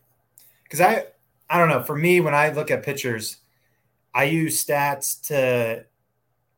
Cause 0.68 0.80
I, 0.80 1.04
I 1.48 1.58
don't 1.58 1.68
know. 1.68 1.82
For 1.82 1.96
me, 1.96 2.20
when 2.20 2.34
I 2.34 2.50
look 2.50 2.70
at 2.70 2.82
pitchers, 2.82 3.38
I 4.12 4.24
use 4.24 4.64
stats 4.64 5.26
to 5.28 5.86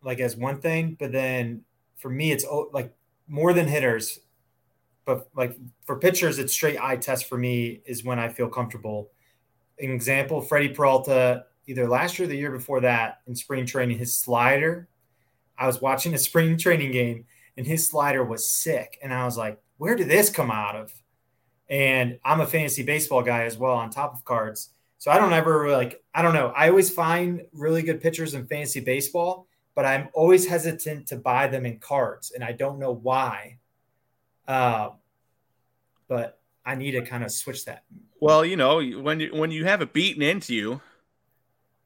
like 0.03 0.21
as 0.21 0.37
one 0.37 0.61
thing, 0.61 0.97
but 0.99 1.13
then 1.13 1.63
for 1.97 2.11
me, 2.11 2.33
it's 2.33 2.45
oh, 2.45 2.71
like 2.73 2.95
more 3.29 3.53
than 3.53 3.67
hitters. 3.67 4.21
But 5.05 5.29
like 5.37 5.57
for 5.85 5.99
pitchers, 5.99 6.39
it's 6.39 6.53
straight 6.53 6.81
eye 6.81 6.97
test 6.97 7.29
for 7.29 7.37
me 7.37 7.83
is 7.87 8.05
when 8.05 8.19
I 8.19 8.29
feel 8.29 8.49
comfortable. 8.49 9.11
An 9.79 9.91
example, 9.91 10.41
Freddie 10.41 10.71
Peralta, 10.71 11.45
either 11.67 11.89
last 11.89 12.19
year 12.19 12.27
or 12.27 12.29
the 12.29 12.37
year 12.37 12.51
before 12.51 12.81
that 12.81 13.21
in 13.27 13.35
spring 13.35 13.67
training, 13.67 13.99
his 13.99 14.19
slider. 14.19 14.89
I 15.59 15.67
was 15.67 15.81
watching 15.81 16.15
a 16.15 16.19
spring 16.19 16.57
training 16.57 16.93
game 16.93 17.25
and 17.57 17.67
his 17.67 17.89
slider 17.89 18.25
was 18.25 18.49
sick. 18.49 18.99
And 19.03 19.13
I 19.13 19.25
was 19.25 19.37
like, 19.37 19.61
where 19.79 19.95
did 19.95 20.09
this 20.09 20.31
come 20.31 20.51
out 20.51 20.77
of? 20.77 20.93
And 21.69 22.19
I'm 22.25 22.41
a 22.41 22.47
fantasy 22.47 22.83
baseball 22.83 23.23
guy 23.23 23.45
as 23.45 23.59
well 23.59 23.75
on 23.75 23.91
top 23.91 24.15
of 24.15 24.25
cards. 24.25 24.71
So 24.99 25.11
I 25.11 25.19
don't 25.19 25.33
ever 25.33 25.71
like, 25.71 26.03
I 26.15 26.23
don't 26.23 26.35
know. 26.35 26.53
I 26.57 26.69
always 26.69 26.91
find 26.91 27.43
really 27.53 27.83
good 27.83 28.01
pitchers 28.01 28.35
in 28.35 28.47
fantasy 28.47 28.81
baseball, 28.81 29.47
but 29.75 29.85
I'm 29.85 30.09
always 30.15 30.47
hesitant 30.47 31.09
to 31.09 31.17
buy 31.17 31.49
them 31.49 31.67
in 31.67 31.79
cards. 31.79 32.33
And 32.33 32.43
I 32.43 32.53
don't 32.53 32.79
know 32.79 32.93
why. 32.93 33.59
Uh, 34.49 34.91
but 36.09 36.39
I 36.65 36.77
need 36.77 36.93
to 36.93 37.03
kind 37.03 37.25
of 37.25 37.31
switch 37.31 37.65
that. 37.67 37.85
Well, 38.21 38.45
you 38.45 38.57
know, 38.57 38.81
when 38.81 39.21
you, 39.21 39.35
when 39.35 39.51
you 39.51 39.65
have 39.65 39.83
it 39.83 39.93
beaten 39.93 40.23
into 40.23 40.55
you 40.55 40.81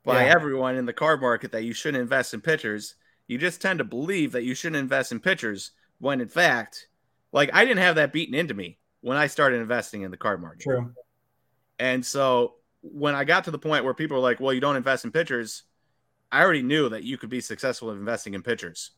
by 0.05 0.24
yeah. 0.24 0.33
everyone 0.33 0.76
in 0.76 0.87
the 0.87 0.92
card 0.92 1.20
market 1.20 1.53
that 1.53 1.64
you 1.64 1.72
shouldn't 1.72 2.00
invest 2.00 2.33
in 2.33 2.40
pitchers, 2.40 2.94
you 3.26 3.38
just 3.38 3.61
tend 3.61 3.79
to 3.79 3.85
believe 3.85 4.33
that 4.33 4.44
you 4.44 4.55
shouldn't 4.55 4.81
invest 4.81 5.11
in 5.11 5.20
pitchers 5.20 5.72
when 5.98 6.20
in 6.20 6.29
fact 6.29 6.88
like 7.32 7.50
I 7.52 7.64
didn't 7.64 7.82
have 7.82 7.96
that 7.96 8.12
beaten 8.12 8.34
into 8.34 8.54
me 8.54 8.78
when 9.00 9.16
I 9.16 9.26
started 9.26 9.60
investing 9.60 10.02
in 10.02 10.10
the 10.10 10.16
card 10.16 10.40
market. 10.40 10.62
True. 10.62 10.92
And 11.78 12.04
so 12.04 12.54
when 12.82 13.14
I 13.14 13.24
got 13.24 13.44
to 13.44 13.50
the 13.50 13.58
point 13.58 13.84
where 13.84 13.94
people 13.94 14.16
were 14.16 14.22
like, 14.22 14.40
"Well, 14.40 14.52
you 14.52 14.60
don't 14.60 14.76
invest 14.76 15.04
in 15.04 15.12
pitchers," 15.12 15.62
I 16.30 16.42
already 16.42 16.62
knew 16.62 16.88
that 16.90 17.04
you 17.04 17.18
could 17.18 17.30
be 17.30 17.40
successful 17.40 17.90
in 17.90 17.98
investing 17.98 18.34
in 18.34 18.42
pitchers. 18.42 18.92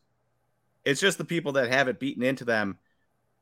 It's 0.85 1.01
just 1.01 1.17
the 1.17 1.25
people 1.25 1.53
that 1.53 1.69
have 1.69 1.87
it 1.87 1.99
beaten 1.99 2.23
into 2.23 2.45
them 2.45 2.77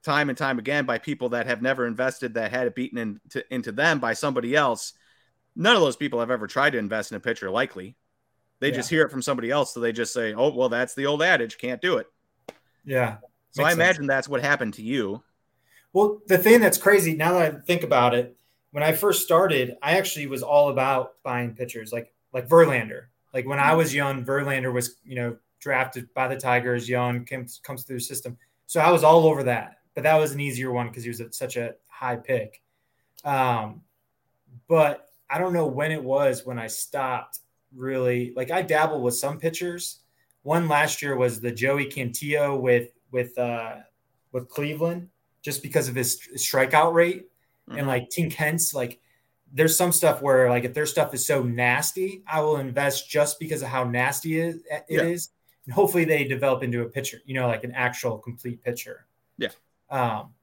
time 0.04 0.30
and 0.30 0.38
time 0.38 0.60
again 0.60 0.86
by 0.86 0.98
people 0.98 1.30
that 1.30 1.48
have 1.48 1.62
never 1.62 1.86
invested 1.86 2.34
that 2.34 2.52
had 2.52 2.68
it 2.68 2.76
beaten 2.76 2.98
into, 2.98 3.54
into 3.54 3.72
them 3.72 4.00
by 4.00 4.14
somebody 4.14 4.56
else. 4.56 4.94
None 5.56 5.76
of 5.76 5.82
those 5.82 5.96
people 5.96 6.20
have 6.20 6.32
ever 6.32 6.48
tried 6.48 6.72
to 6.72 6.78
invest 6.78 7.12
in 7.12 7.18
a 7.18 7.20
pitcher, 7.20 7.50
likely. 7.50 7.96
They 8.60 8.70
yeah. 8.70 8.76
just 8.76 8.90
hear 8.90 9.04
it 9.04 9.12
from 9.12 9.22
somebody 9.22 9.52
else. 9.52 9.74
So 9.74 9.80
they 9.80 9.92
just 9.92 10.14
say, 10.14 10.34
oh, 10.34 10.54
well, 10.54 10.70
that's 10.70 10.94
the 10.94 11.08
old 11.08 11.22
adage, 11.22 11.58
can't 11.58 11.82
do 11.82 11.98
it. 11.98 12.08
Yeah. 12.86 13.18
So 13.52 13.64
I 13.64 13.74
imagine 13.74 14.04
sense. 14.04 14.08
that's 14.08 14.30
what 14.30 14.42
happened 14.42 14.76
to 14.76 14.82
you. 14.82 15.24
Well, 15.94 16.22
the 16.28 16.38
thing 16.38 16.62
that's 16.62 16.78
crazy 16.78 17.16
now 17.16 17.34
that 17.34 17.54
I 17.54 17.58
think 17.60 17.84
about 17.84 18.14
it, 18.14 18.38
when 18.72 18.84
I 18.84 18.94
first 18.94 19.24
started, 19.24 19.76
I 19.82 19.98
actually 19.98 20.28
was 20.28 20.42
all 20.42 20.70
about 20.70 21.22
buying 21.24 21.54
pitchers, 21.54 21.92
like 21.92 22.14
like 22.34 22.48
Verlander. 22.48 23.06
Like 23.34 23.46
when 23.46 23.60
I 23.60 23.76
was 23.76 23.94
young, 23.94 24.24
Verlander 24.24 24.74
was 24.74 24.96
you 25.06 25.16
know 25.16 25.38
drafted 25.60 26.14
by 26.14 26.28
the 26.28 26.38
Tigers, 26.38 26.88
young 26.88 27.26
comes 27.26 27.60
comes 27.64 27.84
through 27.84 27.98
the 27.98 28.04
system. 28.04 28.38
So 28.68 28.80
I 28.80 28.90
was 28.92 29.04
all 29.04 29.26
over 29.26 29.44
that, 29.44 29.80
but 29.94 30.04
that 30.04 30.16
was 30.16 30.32
an 30.32 30.40
easier 30.40 30.72
one 30.72 30.88
because 30.88 31.04
he 31.04 31.10
was 31.10 31.22
at 31.22 31.36
such 31.36 31.58
a 31.58 31.76
high 31.90 32.16
pick. 32.16 32.62
Um, 33.26 33.82
but 34.68 35.10
I 35.30 35.38
don't 35.38 35.54
know 35.54 35.68
when 35.68 35.92
it 35.92 36.04
was 36.04 36.46
when 36.46 36.58
I 36.58 36.68
stopped 36.68 37.40
really. 37.76 38.34
Like 38.36 38.52
I 38.52 38.62
dabble 38.62 39.02
with 39.02 39.16
some 39.16 39.40
pitchers. 39.40 40.00
One 40.44 40.68
last 40.68 41.02
year 41.02 41.16
was 41.16 41.40
the 41.40 41.52
Joey 41.52 41.86
Cantillo 41.86 42.60
with 42.60 42.92
with 43.12 43.38
uh, 43.38 43.78
with 44.32 44.50
Cleveland, 44.50 45.10
just 45.42 45.62
because 45.62 45.88
of 45.88 45.96
his 45.96 46.20
strikeout 46.36 46.94
rate, 46.94 47.28
mm-hmm. 47.70 47.80
and 47.80 47.88
like 47.88 48.10
Tink 48.10 48.34
Hence, 48.34 48.74
like 48.74 49.00
there's 49.54 49.76
some 49.76 49.92
stuff 49.92 50.22
where 50.22 50.50
like 50.50 50.64
if 50.64 50.74
their 50.74 50.86
stuff 50.86 51.14
is 51.14 51.26
so 51.26 51.44
nasty, 51.44 52.24
I 52.28 52.42
will 52.42 52.58
invest 52.58 53.10
just 53.10 53.40
because 53.40 53.62
of 53.62 53.68
how 53.68 53.84
nasty 53.84 54.40
it, 54.40 54.58
it 54.70 54.84
yeah. 54.90 55.02
is, 55.02 55.30
and 55.66 55.74
hopefully 55.74 56.06
they 56.06 56.24
develop 56.24 56.64
into 56.64 56.82
a 56.82 56.86
pitcher, 56.86 57.20
you 57.26 57.34
know, 57.34 57.48
like 57.48 57.64
an 57.64 57.74
actual 57.74 58.18
complete 58.18 58.64
pitcher. 58.64 59.06
Yeah. 59.38 59.50
Um, 59.90 60.34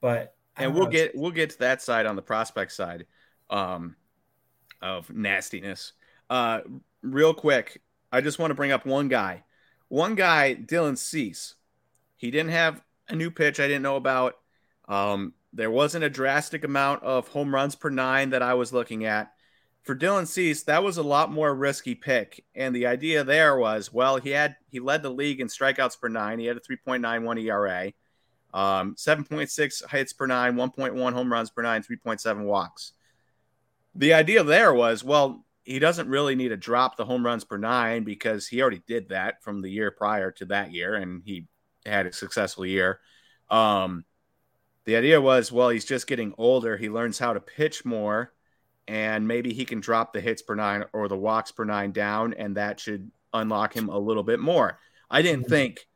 but 0.00 0.34
and 0.56 0.74
we'll 0.74 0.86
get 0.86 1.14
we'll 1.14 1.30
get 1.30 1.50
to 1.50 1.58
that 1.60 1.82
side 1.82 2.06
on 2.06 2.16
the 2.16 2.22
prospect 2.22 2.72
side, 2.72 3.06
um, 3.50 3.96
of 4.82 5.10
nastiness. 5.10 5.92
Uh, 6.28 6.60
real 7.02 7.32
quick, 7.32 7.80
I 8.12 8.20
just 8.20 8.38
want 8.38 8.50
to 8.50 8.54
bring 8.54 8.72
up 8.72 8.84
one 8.84 9.08
guy, 9.08 9.44
one 9.88 10.14
guy, 10.14 10.54
Dylan 10.54 10.98
Cease. 10.98 11.54
He 12.18 12.30
didn't 12.30 12.50
have 12.50 12.82
a 13.08 13.16
new 13.16 13.30
pitch 13.30 13.58
I 13.58 13.66
didn't 13.66 13.82
know 13.82 13.96
about. 13.96 14.34
Um, 14.88 15.32
there 15.52 15.70
wasn't 15.70 16.04
a 16.04 16.10
drastic 16.10 16.64
amount 16.64 17.02
of 17.02 17.28
home 17.28 17.54
runs 17.54 17.74
per 17.74 17.88
nine 17.88 18.30
that 18.30 18.42
I 18.42 18.54
was 18.54 18.72
looking 18.72 19.06
at. 19.06 19.32
For 19.84 19.96
Dylan 19.96 20.26
Cease, 20.26 20.64
that 20.64 20.82
was 20.82 20.98
a 20.98 21.02
lot 21.02 21.32
more 21.32 21.54
risky 21.54 21.94
pick. 21.94 22.44
And 22.54 22.76
the 22.76 22.86
idea 22.86 23.24
there 23.24 23.56
was, 23.56 23.92
well, 23.92 24.18
he 24.18 24.30
had 24.30 24.56
he 24.68 24.80
led 24.80 25.02
the 25.02 25.10
league 25.10 25.40
in 25.40 25.46
strikeouts 25.46 25.98
per 25.98 26.08
nine. 26.08 26.38
He 26.38 26.46
had 26.46 26.58
a 26.58 26.60
3.91 26.60 27.42
ERA, 27.44 27.92
um, 28.52 28.94
7.6 28.96 29.88
hits 29.90 30.12
per 30.12 30.26
nine, 30.26 30.56
1.1 30.56 31.12
home 31.12 31.32
runs 31.32 31.50
per 31.50 31.62
nine, 31.62 31.82
3.7 31.82 32.44
walks. 32.44 32.92
The 33.94 34.12
idea 34.12 34.42
there 34.42 34.74
was, 34.74 35.02
well, 35.02 35.44
he 35.64 35.78
doesn't 35.78 36.08
really 36.08 36.34
need 36.34 36.48
to 36.48 36.56
drop 36.56 36.96
the 36.96 37.04
home 37.04 37.24
runs 37.24 37.44
per 37.44 37.58
nine 37.58 38.04
because 38.04 38.48
he 38.48 38.60
already 38.60 38.82
did 38.86 39.08
that 39.10 39.42
from 39.42 39.60
the 39.60 39.70
year 39.70 39.90
prior 39.90 40.30
to 40.32 40.44
that 40.46 40.72
year, 40.72 40.94
and 40.94 41.22
he 41.24 41.46
had 41.86 42.06
a 42.06 42.12
successful 42.12 42.66
year. 42.66 43.00
Um, 43.50 44.04
the 44.84 44.96
idea 44.96 45.20
was, 45.20 45.52
well, 45.52 45.68
he's 45.68 45.84
just 45.84 46.06
getting 46.06 46.34
older. 46.38 46.76
He 46.76 46.88
learns 46.88 47.18
how 47.18 47.32
to 47.32 47.40
pitch 47.40 47.84
more, 47.84 48.32
and 48.86 49.28
maybe 49.28 49.52
he 49.52 49.64
can 49.64 49.80
drop 49.80 50.12
the 50.12 50.20
hits 50.20 50.42
per 50.42 50.54
nine 50.54 50.84
or 50.92 51.08
the 51.08 51.16
walks 51.16 51.52
per 51.52 51.64
nine 51.64 51.92
down, 51.92 52.34
and 52.34 52.56
that 52.56 52.80
should 52.80 53.10
unlock 53.34 53.74
him 53.74 53.88
a 53.88 53.98
little 53.98 54.22
bit 54.22 54.40
more. 54.40 54.78
I 55.10 55.22
didn't 55.22 55.42
mm-hmm. 55.42 55.50
think 55.50 55.86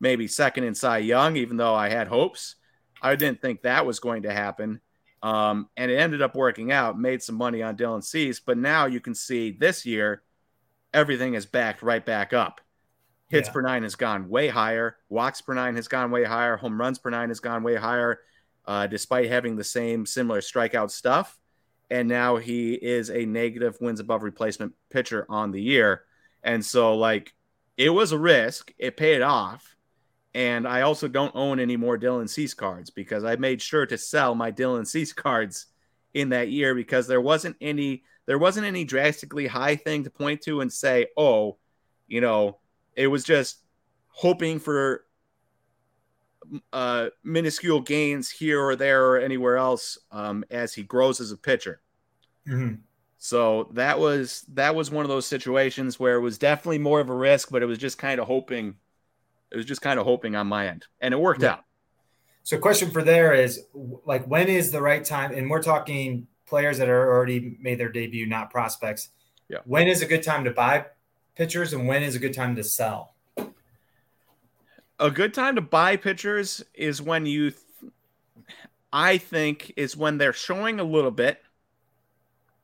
maybe 0.00 0.26
second 0.26 0.64
in 0.64 0.74
Cy 0.74 0.98
Young, 0.98 1.36
even 1.36 1.56
though 1.56 1.74
I 1.74 1.90
had 1.90 2.08
hopes. 2.08 2.56
I 3.02 3.14
didn't 3.16 3.40
think 3.40 3.62
that 3.62 3.86
was 3.86 4.00
going 4.00 4.22
to 4.22 4.32
happen. 4.32 4.80
Um, 5.22 5.68
and 5.76 5.90
it 5.90 5.96
ended 5.96 6.22
up 6.22 6.34
working 6.34 6.72
out, 6.72 6.98
made 6.98 7.22
some 7.22 7.34
money 7.34 7.62
on 7.62 7.76
Dylan 7.76 8.02
Cease. 8.02 8.40
But 8.40 8.58
now 8.58 8.86
you 8.86 9.00
can 9.00 9.14
see 9.14 9.50
this 9.52 9.84
year, 9.84 10.22
everything 10.94 11.34
is 11.34 11.46
backed 11.46 11.82
right 11.82 12.04
back 12.04 12.32
up. 12.32 12.60
Hits 13.30 13.48
yeah. 13.48 13.52
per 13.52 13.62
nine 13.62 13.84
has 13.84 13.94
gone 13.94 14.28
way 14.28 14.48
higher. 14.48 14.96
Walks 15.08 15.40
per 15.40 15.54
nine 15.54 15.76
has 15.76 15.88
gone 15.88 16.10
way 16.10 16.24
higher. 16.24 16.56
Home 16.56 16.78
runs 16.78 16.98
per 16.98 17.10
nine 17.10 17.28
has 17.28 17.40
gone 17.40 17.62
way 17.62 17.76
higher 17.76 18.20
uh, 18.66 18.86
despite 18.86 19.28
having 19.28 19.56
the 19.56 19.64
same 19.64 20.04
similar 20.04 20.40
strikeout 20.40 20.90
stuff. 20.90 21.38
And 21.90 22.08
now 22.08 22.36
he 22.36 22.74
is 22.74 23.10
a 23.10 23.24
negative 23.24 23.76
wins 23.80 24.00
above 24.00 24.22
replacement 24.22 24.74
pitcher 24.90 25.26
on 25.28 25.52
the 25.52 25.62
year. 25.62 26.02
And 26.42 26.64
so, 26.64 26.96
like, 26.96 27.32
it 27.76 27.90
was 27.90 28.12
a 28.12 28.18
risk. 28.18 28.72
It 28.78 28.96
paid 28.96 29.22
off. 29.22 29.76
And 30.34 30.66
I 30.66 30.82
also 30.82 31.08
don't 31.08 31.34
own 31.34 31.58
any 31.58 31.76
more 31.76 31.98
Dylan 31.98 32.28
Cease 32.28 32.54
cards 32.54 32.90
because 32.90 33.24
I 33.24 33.36
made 33.36 33.60
sure 33.60 33.86
to 33.86 33.98
sell 33.98 34.34
my 34.34 34.52
Dylan 34.52 34.86
Cease 34.86 35.12
cards 35.12 35.66
in 36.14 36.28
that 36.30 36.50
year 36.50 36.74
because 36.74 37.06
there 37.06 37.20
wasn't 37.20 37.56
any 37.60 38.02
there 38.26 38.38
wasn't 38.38 38.66
any 38.66 38.84
drastically 38.84 39.48
high 39.48 39.74
thing 39.74 40.04
to 40.04 40.10
point 40.10 40.42
to 40.42 40.60
and 40.60 40.72
say, 40.72 41.08
oh, 41.16 41.56
you 42.06 42.20
know, 42.20 42.58
it 43.00 43.06
was 43.06 43.24
just 43.24 43.60
hoping 44.08 44.58
for 44.58 45.06
uh, 46.72 47.08
minuscule 47.24 47.80
gains 47.80 48.28
here 48.28 48.62
or 48.62 48.76
there 48.76 49.06
or 49.06 49.18
anywhere 49.18 49.56
else 49.56 49.96
um, 50.12 50.44
as 50.50 50.74
he 50.74 50.82
grows 50.82 51.18
as 51.18 51.32
a 51.32 51.36
pitcher. 51.36 51.80
Mm-hmm. 52.46 52.74
So 53.16 53.70
that 53.72 53.98
was 53.98 54.44
that 54.52 54.74
was 54.74 54.90
one 54.90 55.04
of 55.04 55.08
those 55.08 55.26
situations 55.26 55.98
where 55.98 56.16
it 56.16 56.20
was 56.20 56.36
definitely 56.36 56.78
more 56.78 57.00
of 57.00 57.08
a 57.08 57.14
risk, 57.14 57.50
but 57.50 57.62
it 57.62 57.66
was 57.66 57.78
just 57.78 57.96
kind 57.96 58.20
of 58.20 58.26
hoping. 58.26 58.76
It 59.50 59.56
was 59.56 59.66
just 59.66 59.80
kind 59.80 59.98
of 59.98 60.04
hoping 60.04 60.36
on 60.36 60.46
my 60.46 60.68
end, 60.68 60.86
and 61.00 61.12
it 61.14 61.18
worked 61.18 61.42
yeah. 61.42 61.52
out. 61.52 61.64
So, 62.42 62.58
question 62.58 62.90
for 62.90 63.02
there 63.02 63.32
is 63.34 63.64
like, 64.04 64.26
when 64.26 64.48
is 64.48 64.70
the 64.70 64.80
right 64.80 65.04
time? 65.04 65.32
And 65.32 65.50
we're 65.50 65.62
talking 65.62 66.26
players 66.46 66.78
that 66.78 66.88
are 66.88 67.12
already 67.12 67.56
made 67.60 67.78
their 67.80 67.90
debut, 67.90 68.26
not 68.26 68.50
prospects. 68.50 69.08
Yeah. 69.48 69.58
When 69.64 69.88
is 69.88 70.02
a 70.02 70.06
good 70.06 70.22
time 70.22 70.44
to 70.44 70.50
buy 70.50 70.86
pitchers, 71.36 71.72
and 71.72 71.86
when 71.86 72.02
is 72.02 72.14
a 72.14 72.18
good 72.18 72.34
time 72.34 72.56
to 72.56 72.64
sell? 72.64 73.14
a 75.00 75.10
good 75.10 75.34
time 75.34 75.56
to 75.56 75.62
buy 75.62 75.96
pitchers 75.96 76.62
is 76.74 77.00
when 77.02 77.26
you, 77.26 77.50
th- 77.50 77.92
I 78.92 79.18
think, 79.18 79.72
is 79.76 79.96
when 79.96 80.18
they're 80.18 80.34
showing 80.34 80.78
a 80.78 80.84
little 80.84 81.10
bit, 81.10 81.42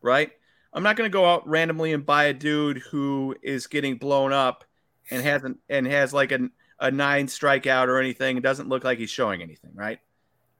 right? 0.02 0.30
I'm 0.72 0.82
not 0.82 0.96
going 0.96 1.10
to 1.10 1.12
go 1.12 1.24
out 1.24 1.48
randomly 1.48 1.92
and 1.92 2.04
buy 2.04 2.24
a 2.24 2.34
dude 2.34 2.78
who 2.90 3.34
is 3.42 3.66
getting 3.66 3.96
blown 3.96 4.32
up 4.32 4.64
and 5.10 5.22
hasn't 5.22 5.58
and 5.70 5.86
has 5.86 6.12
like 6.12 6.32
a, 6.32 6.50
a 6.78 6.90
nine 6.90 7.26
strikeout 7.26 7.88
or 7.88 7.98
anything. 7.98 8.36
It 8.36 8.42
doesn't 8.42 8.68
look 8.68 8.84
like 8.84 8.98
he's 8.98 9.10
showing 9.10 9.40
anything, 9.40 9.70
right? 9.74 9.98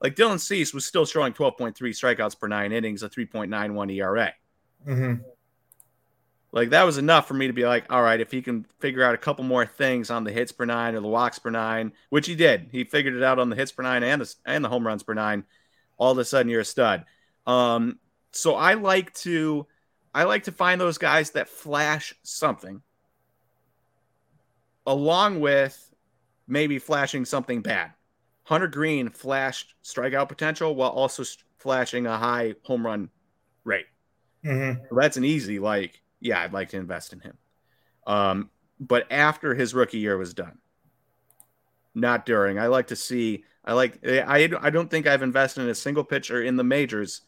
Like 0.01 0.17
Dylan 0.17 0.41
Cease 0.41 0.73
was 0.73 0.87
still 0.87 1.05
showing 1.05 1.35
12.3 1.35 1.75
strikeouts 1.75 2.39
per 2.39 2.49
nine 2.49 2.73
innings, 2.73 3.03
a 3.03 3.11
3.91 3.11 3.95
ERA. 3.95 4.33
Mm-hmm. 4.87 5.23
Like 6.57 6.71
that 6.71 6.85
was 6.85 6.97
enough 6.97 7.29
for 7.29 7.35
me 7.35 7.49
to 7.49 7.53
be 7.53 7.67
like, 7.67 7.85
all 7.93 8.01
right, 8.01 8.19
if 8.19 8.31
he 8.31 8.41
can 8.41 8.65
figure 8.81 9.03
out 9.03 9.15
a 9.15 9.19
couple 9.19 9.45
more 9.45 9.67
things 9.67 10.11
on 10.11 10.25
the 10.25 10.33
hits 10.33 10.53
per 10.53 10.65
nine 10.65 10.95
or 10.95 11.01
the 11.01 11.07
walks 11.07 11.39
per 11.39 11.51
nine, 11.51 11.93
which 12.09 12.27
he 12.27 12.35
did, 12.35 12.71
he 12.73 12.83
figured 12.85 13.15
it 13.15 13.23
out 13.23 13.39
on 13.39 13.51
the 13.51 13.57
hits 13.57 13.73
per 13.73 13.83
nine 13.83 14.03
and 14.03 14.23
the 14.23 14.35
and 14.47 14.65
the 14.65 14.71
home 14.71 14.87
runs 14.87 15.03
per 15.03 15.13
nine. 15.13 15.45
All 15.99 16.13
of 16.13 16.17
a 16.17 16.25
sudden, 16.25 16.49
you're 16.49 16.63
a 16.63 16.65
stud. 16.65 17.05
Um, 17.47 17.99
so 18.33 18.55
I 18.55 18.73
like 18.73 19.13
to, 19.17 19.67
I 20.15 20.25
like 20.25 20.45
to 20.45 20.53
find 20.53 20.81
those 20.81 20.97
guys 20.97 21.33
that 21.33 21.51
flash 21.51 22.15
something, 22.23 22.81
along 24.87 25.41
with 25.41 25.95
maybe 26.49 26.79
flashing 26.79 27.27
something 27.27 27.61
bad. 27.61 27.93
Hunter 28.45 28.69
Greene 28.69 29.11
flashed 29.11 29.75
strikeout 29.85 30.31
potential 30.31 30.75
while 30.75 30.89
also 30.89 31.23
flashing 31.59 32.07
a 32.07 32.17
high 32.17 32.55
home 32.63 32.87
run 32.87 33.11
rate. 33.65 33.89
Mm-hmm. 34.43 34.85
So 34.89 34.95
that's 34.95 35.19
an 35.19 35.25
easy 35.27 35.59
like 35.59 36.01
yeah, 36.21 36.41
I'd 36.41 36.53
like 36.53 36.71
to 36.71 36.77
invest 36.77 37.13
in 37.13 37.21
him. 37.21 37.37
Um, 38.07 38.51
but 38.79 39.11
after 39.11 39.55
his 39.55 39.75
rookie 39.75 39.99
year 39.99 40.17
was 40.17 40.35
done, 40.35 40.59
not 41.95 42.27
during. 42.27 42.59
I 42.59 42.67
like 42.67 42.89
to 42.89 42.97
see. 42.97 43.45
I 43.65 43.73
like. 43.73 43.99
I 44.07 44.49
I 44.61 44.71
don't 44.71 44.91
think 44.91 45.07
I've 45.07 45.23
invested 45.23 45.63
in 45.63 45.69
a 45.69 45.75
single 45.75 46.05
pitcher 46.05 46.43
in 46.43 46.57
the 46.57 46.65
majors 46.65 47.23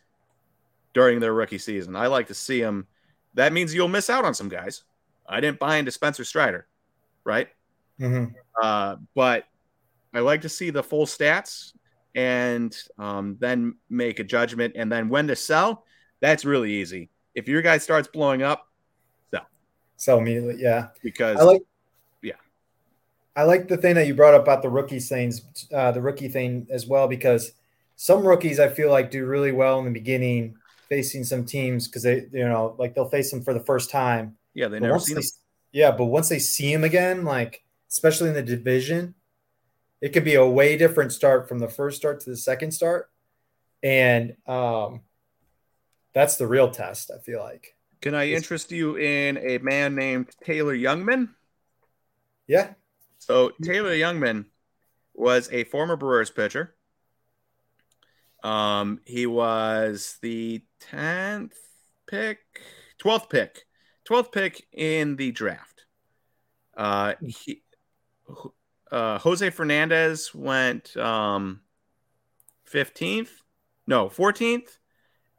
during 0.92 1.20
their 1.20 1.32
rookie 1.32 1.58
season. 1.58 1.96
I 1.96 2.06
like 2.06 2.26
to 2.28 2.34
see 2.34 2.60
them. 2.60 2.86
That 3.34 3.52
means 3.52 3.74
you'll 3.74 3.88
miss 3.88 4.10
out 4.10 4.24
on 4.24 4.34
some 4.34 4.48
guys. 4.48 4.84
I 5.28 5.40
didn't 5.40 5.58
buy 5.58 5.76
into 5.76 5.90
Spencer 5.90 6.24
Strider, 6.24 6.66
right? 7.24 7.48
Mm-hmm. 8.00 8.34
Uh, 8.60 8.96
but 9.14 9.44
I 10.14 10.20
like 10.20 10.42
to 10.42 10.48
see 10.48 10.70
the 10.70 10.82
full 10.82 11.06
stats 11.06 11.72
and 12.14 12.76
um, 12.98 13.36
then 13.38 13.76
make 13.90 14.18
a 14.18 14.24
judgment. 14.24 14.74
And 14.76 14.90
then 14.90 15.08
when 15.08 15.28
to 15.28 15.36
sell, 15.36 15.84
that's 16.20 16.44
really 16.44 16.72
easy. 16.72 17.10
If 17.34 17.48
your 17.48 17.62
guy 17.62 17.78
starts 17.78 18.08
blowing 18.08 18.42
up, 18.42 18.67
sell 19.98 20.18
immediately. 20.18 20.56
Yeah, 20.58 20.88
because 21.02 21.38
I 21.38 21.44
like. 21.44 21.60
Yeah, 22.22 22.32
I 23.36 23.42
like 23.42 23.68
the 23.68 23.76
thing 23.76 23.94
that 23.96 24.06
you 24.06 24.14
brought 24.14 24.34
up 24.34 24.42
about 24.42 24.62
the 24.62 24.70
rookie 24.70 25.00
things, 25.00 25.42
uh, 25.72 25.92
the 25.92 26.00
rookie 26.00 26.28
thing 26.28 26.66
as 26.70 26.86
well, 26.86 27.06
because 27.06 27.52
some 27.96 28.26
rookies 28.26 28.58
I 28.58 28.68
feel 28.68 28.90
like 28.90 29.10
do 29.10 29.26
really 29.26 29.52
well 29.52 29.78
in 29.80 29.84
the 29.84 29.90
beginning, 29.90 30.56
facing 30.88 31.24
some 31.24 31.44
teams 31.44 31.86
because 31.86 32.04
they, 32.04 32.26
you 32.32 32.48
know, 32.48 32.74
like 32.78 32.94
they'll 32.94 33.08
face 33.08 33.30
them 33.30 33.42
for 33.42 33.52
the 33.52 33.60
first 33.60 33.90
time. 33.90 34.36
Yeah, 34.54 34.68
they 34.68 34.80
never 34.80 34.98
seen 34.98 35.16
they, 35.16 35.22
Yeah, 35.72 35.90
but 35.90 36.06
once 36.06 36.28
they 36.28 36.38
see 36.38 36.72
him 36.72 36.84
again, 36.84 37.24
like 37.24 37.64
especially 37.90 38.28
in 38.28 38.34
the 38.34 38.42
division, 38.42 39.14
it 40.00 40.10
could 40.10 40.24
be 40.24 40.34
a 40.34 40.46
way 40.46 40.76
different 40.76 41.12
start 41.12 41.48
from 41.48 41.58
the 41.58 41.68
first 41.68 41.96
start 41.96 42.20
to 42.20 42.30
the 42.30 42.36
second 42.36 42.70
start. 42.70 43.10
And 43.82 44.36
um 44.46 45.02
that's 46.12 46.36
the 46.36 46.46
real 46.46 46.70
test, 46.70 47.10
I 47.14 47.18
feel 47.18 47.40
like. 47.40 47.76
Can 48.00 48.14
I 48.14 48.30
interest 48.30 48.70
you 48.70 48.96
in 48.96 49.38
a 49.38 49.58
man 49.58 49.94
named 49.94 50.28
Taylor 50.44 50.76
Jungmann? 50.76 51.30
Yeah. 52.46 52.74
So 53.18 53.52
Taylor 53.62 53.94
Jungmann 53.94 54.46
was 55.14 55.48
a 55.52 55.64
former 55.64 55.96
Brewers 55.96 56.30
pitcher. 56.30 56.74
Um, 58.42 59.00
he 59.04 59.26
was 59.26 60.16
the 60.22 60.62
10th 60.92 61.54
pick, 62.06 62.38
12th 63.02 63.28
pick, 63.28 63.66
12th 64.08 64.32
pick 64.32 64.66
in 64.72 65.16
the 65.16 65.32
draft. 65.32 65.84
Uh, 66.76 67.14
he, 67.20 67.62
uh, 68.92 69.18
Jose 69.18 69.50
Fernandez 69.50 70.32
went 70.32 70.96
um, 70.96 71.60
15th, 72.72 73.30
no, 73.88 74.08
14th. 74.08 74.78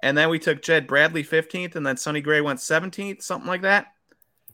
And 0.01 0.17
then 0.17 0.29
we 0.29 0.39
took 0.39 0.61
Jed 0.61 0.87
Bradley 0.87 1.23
15th, 1.23 1.75
and 1.75 1.85
then 1.85 1.97
Sonny 1.97 2.21
Gray 2.21 2.41
went 2.41 2.59
17th, 2.59 3.21
something 3.21 3.47
like 3.47 3.63
that. 3.63 3.87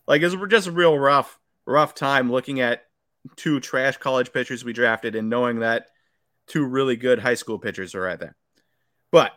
Like 0.07 0.21
it 0.21 0.35
was 0.35 0.49
just 0.49 0.67
a 0.67 0.71
real 0.71 0.97
rough, 0.97 1.39
rough 1.65 1.93
time 1.93 2.31
looking 2.31 2.61
at 2.61 2.85
two 3.35 3.59
trash 3.59 3.97
college 3.97 4.31
pitchers 4.31 4.63
we 4.63 4.73
drafted 4.73 5.15
and 5.15 5.29
knowing 5.29 5.59
that 5.59 5.87
two 6.47 6.63
really 6.63 6.95
good 6.95 7.19
high 7.19 7.33
school 7.33 7.59
pitchers 7.59 7.95
are 7.95 8.01
right 8.01 8.19
there. 8.19 8.35
But 9.11 9.31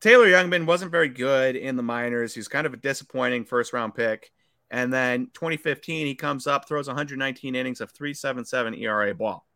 Taylor 0.00 0.26
Jungmann 0.26 0.66
wasn't 0.66 0.90
very 0.90 1.08
good 1.08 1.56
in 1.56 1.76
the 1.76 1.82
minors. 1.82 2.34
He's 2.34 2.48
kind 2.48 2.66
of 2.66 2.74
a 2.74 2.78
disappointing 2.78 3.44
first 3.44 3.72
round 3.72 3.94
pick. 3.94 4.30
And 4.70 4.92
then 4.92 5.30
2015, 5.34 6.06
he 6.06 6.14
comes 6.14 6.46
up, 6.46 6.68
throws 6.68 6.86
119 6.86 7.54
innings 7.54 7.80
of 7.80 7.90
377 7.90 8.74
ERA 8.74 9.14
ball. 9.14 9.46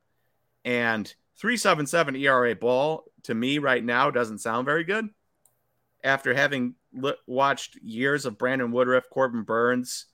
And 0.64 1.06
377 1.38 2.16
ERA 2.16 2.54
ball 2.54 3.04
to 3.24 3.34
me 3.34 3.58
right 3.58 3.84
now 3.84 4.10
doesn't 4.10 4.38
sound 4.38 4.64
very 4.64 4.84
good. 4.84 5.08
After 6.04 6.34
having 6.34 6.74
li- 6.92 7.14
watched 7.26 7.76
years 7.82 8.26
of 8.26 8.38
Brandon 8.38 8.70
Woodruff, 8.70 9.08
Corbin 9.10 9.42
Burnes, 9.42 10.06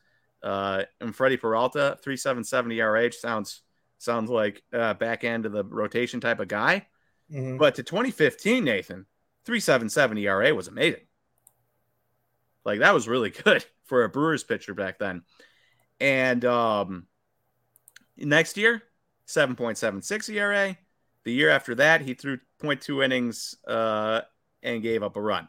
uh, 0.43 0.85
and 1.01 1.15
Freddie 1.15 1.37
Peralta, 1.37 1.99
377 2.03 2.73
ERA 2.73 3.13
sounds 3.13 3.63
sounds 3.99 4.31
like 4.31 4.63
uh, 4.73 4.95
back 4.95 5.25
end 5.25 5.45
of 5.45 5.53
the 5.53 5.65
rotation 5.65 6.21
type 6.21 6.41
of 6.41 6.49
guy. 6.49 6.87
Mm-hmm. 7.31 7.59
But 7.59 7.75
to 7.75 7.83
2015, 7.83 8.65
Nathan, 8.65 9.07
377 9.45 10.19
ERA 10.19 10.55
was 10.55 10.69
amazing. 10.69 11.01
Like 12.65 12.81
that 12.81 12.95
was 12.95 13.09
really 13.09 13.31
good 13.45 13.65
for 13.85 14.05
a 14.05 14.09
Brewers 14.09 14.45
pitcher 14.45 14.75
back 14.75 14.99
then. 14.99 15.23
And 16.01 16.45
um, 16.45 17.07
next 18.17 18.57
year, 18.57 18.83
7.76 19.27 20.35
ERA. 20.35 20.77
The 21.25 21.33
year 21.33 21.51
after 21.51 21.75
that, 21.77 22.01
he 22.01 22.15
threw 22.15 22.39
0.2 22.63 23.05
innings 23.05 23.55
uh, 23.67 24.23
and 24.63 24.83
gave 24.83 25.03
up 25.03 25.17
a 25.17 25.21
run. 25.21 25.49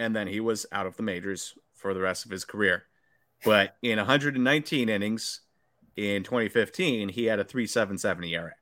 And 0.00 0.16
then 0.16 0.26
he 0.26 0.40
was 0.40 0.64
out 0.72 0.86
of 0.86 0.96
the 0.96 1.02
majors 1.02 1.54
for 1.74 1.92
the 1.92 2.00
rest 2.00 2.24
of 2.24 2.30
his 2.30 2.44
career. 2.44 2.84
But 3.44 3.76
in 3.82 3.98
119 3.98 4.88
innings 4.88 5.42
in 5.94 6.22
2015, 6.22 7.10
he 7.10 7.26
had 7.26 7.38
a 7.38 7.44
3.77 7.44 8.30
ERA. 8.30 8.54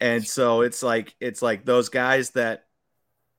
And 0.00 0.26
so 0.26 0.62
it's 0.62 0.82
like 0.82 1.14
it's 1.20 1.42
like 1.42 1.64
those 1.64 1.88
guys 1.88 2.30
that 2.30 2.64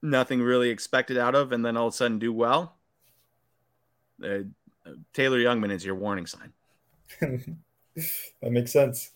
nothing 0.02 0.40
really 0.40 0.70
expected 0.70 1.18
out 1.18 1.34
of, 1.34 1.52
and 1.52 1.64
then 1.64 1.76
all 1.76 1.88
of 1.88 1.94
a 1.94 1.96
sudden 1.96 2.18
do 2.18 2.32
well. 2.32 2.76
Uh, 4.22 4.44
Taylor 5.12 5.38
Jungmann 5.38 5.72
is 5.72 5.84
your 5.84 5.96
warning 5.96 6.26
sign. 6.26 6.52
that 7.20 8.50
makes 8.50 8.72
sense. 8.72 9.10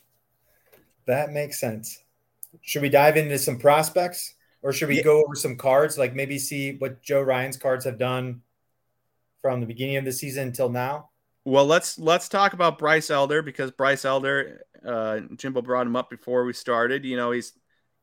That 1.06 1.30
makes 1.30 1.58
sense. 1.58 2.02
Should 2.62 2.82
we 2.82 2.88
dive 2.88 3.16
into 3.16 3.38
some 3.38 3.58
prospects, 3.58 4.34
or 4.62 4.72
should 4.72 4.88
we 4.88 4.96
yeah. 4.96 5.02
go 5.02 5.22
over 5.24 5.34
some 5.34 5.56
cards, 5.56 5.96
like 5.98 6.14
maybe 6.14 6.38
see 6.38 6.76
what 6.76 7.02
Joe 7.02 7.22
Ryan's 7.22 7.56
cards 7.56 7.84
have 7.84 7.98
done 7.98 8.42
from 9.42 9.60
the 9.60 9.66
beginning 9.66 9.96
of 9.96 10.04
the 10.04 10.12
season 10.12 10.48
until 10.48 10.68
now? 10.68 11.10
Well, 11.44 11.66
let's 11.66 11.98
let's 11.98 12.28
talk 12.28 12.52
about 12.52 12.78
Bryce 12.78 13.10
Elder 13.10 13.42
because 13.42 13.70
Bryce 13.70 14.04
Elder, 14.04 14.64
uh, 14.86 15.20
Jimbo 15.36 15.62
brought 15.62 15.86
him 15.86 15.96
up 15.96 16.10
before 16.10 16.44
we 16.44 16.52
started. 16.52 17.04
You 17.04 17.16
know, 17.16 17.30
he's 17.30 17.54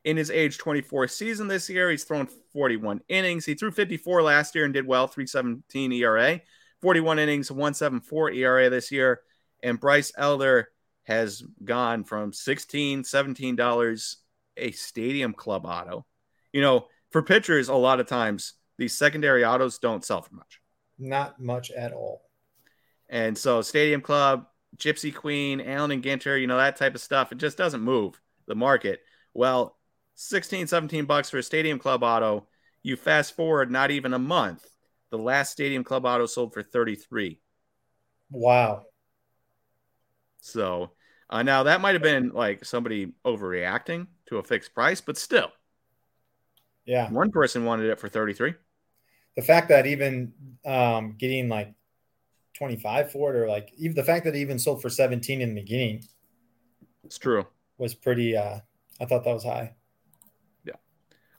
in 0.03 0.17
his 0.17 0.31
age 0.31 0.57
24 0.57 1.07
season 1.07 1.47
this 1.47 1.69
year. 1.69 1.91
He's 1.91 2.03
thrown 2.03 2.27
41 2.53 3.01
innings. 3.09 3.45
He 3.45 3.53
threw 3.53 3.71
54 3.71 4.23
last 4.23 4.55
year 4.55 4.65
and 4.65 4.73
did 4.73 4.87
well, 4.87 5.07
317 5.07 5.91
ERA, 5.91 6.41
41 6.81 7.19
innings, 7.19 7.51
174 7.51 8.31
ERA 8.31 8.69
this 8.69 8.91
year. 8.91 9.21
And 9.61 9.79
Bryce 9.79 10.11
Elder 10.17 10.69
has 11.03 11.43
gone 11.63 12.03
from 12.03 12.33
16, 12.33 13.03
17 13.03 13.55
dollars 13.55 14.17
a 14.57 14.71
stadium 14.71 15.33
club 15.33 15.65
auto. 15.65 16.05
You 16.57 16.63
know, 16.63 16.87
for 17.11 17.21
pitchers, 17.21 17.69
a 17.69 17.75
lot 17.75 17.99
of 17.99 18.07
times 18.07 18.53
these 18.79 18.97
secondary 18.97 19.45
autos 19.45 19.77
don't 19.77 20.03
sell 20.03 20.23
for 20.23 20.33
much. 20.33 20.59
Not 20.97 21.39
much 21.39 21.69
at 21.69 21.93
all. 21.93 22.23
And 23.09 23.37
so 23.37 23.61
Stadium 23.61 24.01
Club, 24.01 24.47
Gypsy 24.75 25.13
Queen, 25.13 25.61
Allen 25.61 25.91
and 25.91 26.03
Ginter, 26.03 26.41
you 26.41 26.47
know, 26.47 26.57
that 26.57 26.75
type 26.75 26.95
of 26.95 27.01
stuff, 27.01 27.31
it 27.31 27.37
just 27.37 27.59
doesn't 27.59 27.81
move 27.81 28.19
the 28.47 28.55
market. 28.55 29.01
Well, 29.35 29.77
16, 30.15 30.65
17 30.65 31.05
bucks 31.05 31.29
for 31.29 31.37
a 31.37 31.43
Stadium 31.43 31.77
Club 31.77 32.01
auto. 32.01 32.47
You 32.81 32.95
fast 32.95 33.35
forward 33.35 33.69
not 33.69 33.91
even 33.91 34.15
a 34.15 34.17
month. 34.17 34.65
The 35.11 35.19
last 35.19 35.51
Stadium 35.51 35.83
Club 35.83 36.07
auto 36.07 36.25
sold 36.25 36.55
for 36.55 36.63
33. 36.63 37.39
Wow. 38.31 38.87
So 40.39 40.89
uh, 41.29 41.43
now 41.43 41.61
that 41.61 41.81
might 41.81 41.93
have 41.93 42.01
been 42.01 42.31
like 42.33 42.65
somebody 42.65 43.13
overreacting 43.23 44.07
to 44.29 44.39
a 44.39 44.43
fixed 44.43 44.73
price, 44.73 45.01
but 45.01 45.19
still. 45.19 45.51
Yeah. 46.87 47.11
One 47.11 47.31
person 47.31 47.65
wanted 47.65 47.91
it 47.91 47.99
for 47.99 48.09
33. 48.09 48.55
The 49.35 49.41
fact 49.43 49.69
that 49.69 49.85
even 49.85 50.33
um, 50.65 51.15
getting 51.19 51.47
like 51.47 51.75
25 52.57 53.11
for 53.11 53.35
it 53.35 53.39
or 53.39 53.47
like 53.47 53.71
even 53.77 53.95
the 53.95 54.03
fact 54.03 54.25
that 54.25 54.35
it 54.35 54.39
even 54.39 54.57
sold 54.57 54.81
for 54.81 54.89
17 54.89 55.41
in 55.41 55.53
the 55.53 55.61
beginning 55.61 56.03
it's 57.03 57.17
true 57.17 57.45
was 57.77 57.93
pretty 57.93 58.35
uh 58.35 58.59
i 58.99 59.05
thought 59.05 59.23
that 59.23 59.33
was 59.33 59.43
high 59.43 59.71
yeah 60.65 60.73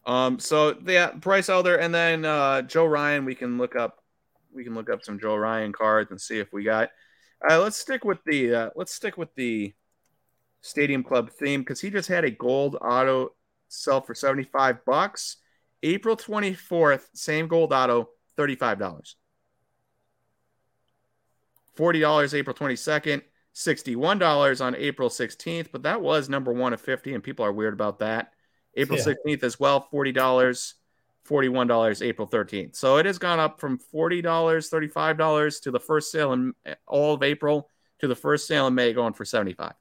um 0.07 0.39
so 0.39 0.77
yeah 0.87 1.11
bryce 1.11 1.49
elder 1.49 1.77
and 1.77 1.93
then 1.93 2.25
uh 2.25 2.63
joe 2.63 2.87
ryan 2.87 3.25
we 3.25 3.35
can 3.35 3.59
look 3.59 3.75
up 3.75 4.05
we 4.55 4.63
can 4.63 4.75
look 4.75 4.89
up 4.89 5.03
some 5.03 5.19
joe 5.19 5.35
ryan 5.35 5.73
cards 5.73 6.13
and 6.13 6.21
see 6.21 6.39
if 6.39 6.53
we 6.53 6.63
got 6.63 6.91
uh 7.51 7.61
let's 7.61 7.77
stick 7.77 8.05
with 8.05 8.23
the 8.25 8.55
uh 8.55 8.71
let's 8.77 8.95
stick 8.95 9.17
with 9.17 9.35
the 9.35 9.75
stadium 10.61 11.03
club 11.03 11.31
theme 11.31 11.61
because 11.61 11.81
he 11.81 11.91
just 11.91 12.09
had 12.09 12.25
a 12.25 12.31
gold 12.31 12.77
auto 12.81 13.33
sell 13.69 14.01
for 14.01 14.15
75 14.15 14.85
bucks 14.85 15.37
april 15.83 16.17
24th 16.17 17.07
same 17.15 17.49
gold 17.49 17.73
auto 17.73 18.09
$35 18.37 19.15
$40 21.79 22.35
April 22.35 22.55
22nd, 22.55 23.23
$61 23.55 24.65
on 24.65 24.75
April 24.75 25.09
16th, 25.09 25.69
but 25.71 25.85
that 25.85 26.01
was 26.01 26.29
number 26.29 26.53
one 26.53 26.73
of 26.73 26.81
50, 26.81 27.15
and 27.15 27.23
people 27.23 27.45
are 27.45 27.53
weird 27.53 27.73
about 27.73 28.01
that. 28.01 28.33
April 28.77 28.99
yeah. 28.99 29.15
16th 29.27 29.45
as 29.45 29.61
well, 29.61 29.89
$40, 29.93 30.75
$41 31.29 32.03
April 32.03 32.29
13th. 32.29 32.77
So 32.77 32.97
it 32.97 33.07
has 33.07 33.19
gone 33.19 33.39
up 33.39 33.61
from 33.61 33.79
$40, 33.79 34.23
$35 34.23 35.63
to 35.63 35.71
the 35.71 35.81
first 35.81 36.11
sale 36.11 36.33
in 36.33 36.53
eh, 36.67 36.75
all 36.87 37.15
of 37.15 37.23
April 37.23 37.71
to 38.01 38.09
the 38.09 38.17
first 38.17 38.47
sale 38.47 38.67
in 38.67 38.75
May 38.75 38.93
going 38.93 39.13
for 39.13 39.25
75 39.25 39.73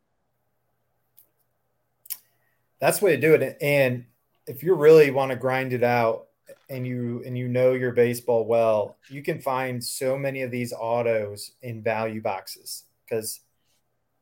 That's 2.79 2.99
the 2.99 3.05
way 3.05 3.15
to 3.15 3.21
do 3.21 3.33
it. 3.33 3.57
And 3.61 4.05
if 4.45 4.63
you 4.63 4.75
really 4.75 5.11
want 5.11 5.31
to 5.31 5.35
grind 5.35 5.73
it 5.73 5.83
out, 5.83 6.27
and 6.69 6.85
you 6.85 7.23
and 7.25 7.37
you 7.37 7.47
know 7.47 7.73
your 7.73 7.91
baseball 7.91 8.45
well, 8.45 8.97
you 9.09 9.21
can 9.21 9.39
find 9.39 9.83
so 9.83 10.17
many 10.17 10.41
of 10.41 10.51
these 10.51 10.73
autos 10.73 11.51
in 11.61 11.81
value 11.81 12.21
boxes 12.21 12.83
because 13.05 13.41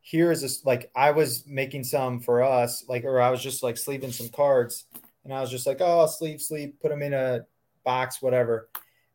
here 0.01 0.31
is 0.31 0.41
this 0.41 0.63
like 0.65 0.91
I 0.95 1.11
was 1.11 1.45
making 1.47 1.83
some 1.83 2.19
for 2.19 2.43
us, 2.43 2.85
like 2.87 3.03
or 3.03 3.19
I 3.19 3.31
was 3.31 3.41
just 3.41 3.63
like 3.63 3.77
sleeving 3.77 4.11
some 4.11 4.29
cards, 4.29 4.85
and 5.23 5.33
I 5.33 5.41
was 5.41 5.49
just 5.49 5.65
like, 5.65 5.81
oh, 5.81 6.05
sleeve, 6.05 6.41
sleeve, 6.41 6.73
put 6.81 6.89
them 6.89 7.01
in 7.01 7.13
a 7.13 7.45
box, 7.83 8.21
whatever. 8.21 8.69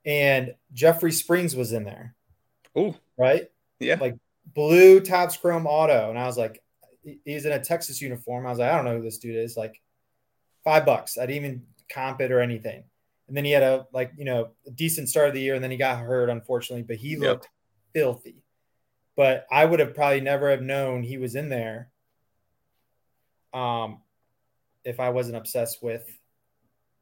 And 0.05 0.55
Jeffrey 0.73 1.13
Springs 1.13 1.55
was 1.55 1.73
in 1.73 1.85
there. 1.85 2.15
Oh, 2.75 2.97
right, 3.17 3.49
yeah, 3.79 3.99
like 4.01 4.17
blue 4.55 5.01
Topps 5.01 5.37
Chrome 5.37 5.67
auto, 5.67 6.11
and 6.11 6.19
I 6.19 6.27
was 6.27 6.39
like, 6.39 6.63
he's 7.03 7.47
in 7.47 7.53
a 7.53 7.61
Texas 7.61 8.01
uniform. 8.01 8.47
I 8.47 8.51
was 8.51 8.59
like, 8.59 8.71
I 8.71 8.77
don't 8.77 8.85
know 8.85 8.97
who 8.97 9.03
this 9.03 9.19
dude 9.19 9.37
is. 9.37 9.57
Like 9.57 9.81
five 10.65 10.85
bucks. 10.85 11.19
I 11.19 11.27
didn't 11.27 11.45
even 11.45 11.63
comp 11.89 12.21
it 12.21 12.33
or 12.33 12.41
anything 12.41 12.85
and 13.31 13.37
then 13.37 13.45
he 13.45 13.53
had 13.53 13.63
a 13.63 13.87
like 13.93 14.11
you 14.19 14.25
know 14.25 14.51
a 14.67 14.73
decent 14.73 15.09
start 15.09 15.29
of 15.29 15.35
the 15.35 15.41
year, 15.41 15.55
and 15.55 15.63
then 15.63 15.71
he 15.71 15.77
got 15.77 16.01
hurt 16.01 16.29
unfortunately, 16.29 16.83
but 16.83 16.97
he 16.97 17.17
looked 17.17 17.45
yep. 17.45 18.03
filthy. 18.03 18.43
But 19.17 19.47
I 19.53 19.65
would 19.65 19.79
have 19.79 19.95
probably 19.95 20.21
never 20.21 20.51
have 20.51 20.63
known 20.63 21.05
he 21.05 21.17
was 21.17 21.37
in 21.37 21.49
there, 21.49 21.91
um, 23.55 24.03
if 24.85 24.99
I 24.99 25.11
wasn't 25.11 25.37
obsessed 25.37 25.81
with 25.81 26.05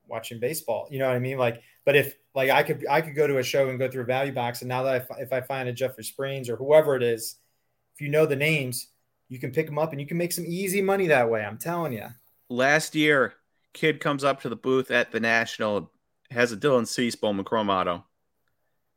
watching 0.07 0.39
baseball. 0.39 0.87
You 0.91 0.99
know 0.99 1.07
what 1.07 1.17
I 1.17 1.19
mean? 1.19 1.39
Like, 1.39 1.63
but 1.87 1.97
if 1.97 2.15
like 2.35 2.51
I 2.51 2.63
could 2.63 2.85
I 2.91 3.01
could 3.01 3.17
go 3.17 3.27
to 3.27 3.39
a 3.39 3.43
show 3.43 3.71
and 3.71 3.79
go 3.79 3.91
through 3.91 4.03
a 4.03 4.07
value 4.07 4.33
box, 4.33 4.61
and 4.61 4.69
now 4.69 4.83
that 4.83 5.09
I 5.11 5.21
if 5.23 5.33
I 5.33 5.41
find 5.41 5.67
a 5.67 5.73
Jeffrey 5.73 6.05
Springs 6.05 6.51
or 6.51 6.57
whoever 6.57 6.95
it 6.95 7.03
is 7.03 7.37
if 7.95 8.03
you 8.03 8.11
know 8.11 8.27
the 8.27 8.37
names, 8.37 8.89
you 9.29 9.39
can 9.39 9.53
pick 9.53 9.67
them 9.67 9.79
up 9.79 9.93
and 9.93 10.01
you 10.01 10.07
can 10.07 10.17
make 10.17 10.33
some 10.33 10.45
easy 10.47 10.81
money 10.81 11.09
that 11.09 11.31
way. 11.31 11.45
I'm 11.45 11.59
telling 11.59 11.93
you. 11.93 12.07
Last 12.49 12.95
year, 12.95 13.35
kid 13.75 14.01
comes 14.01 14.25
up 14.25 14.43
to 14.43 14.49
the 14.49 14.57
booth 14.57 14.91
at 14.91 15.13
the 15.13 15.21
National, 15.21 15.93
has 16.31 16.53
a 16.53 16.57
Dylan 16.57 16.87
Cease 16.87 17.15
Bowman 17.15 17.45
Chrome 17.45 17.71
Auto. 17.71 18.05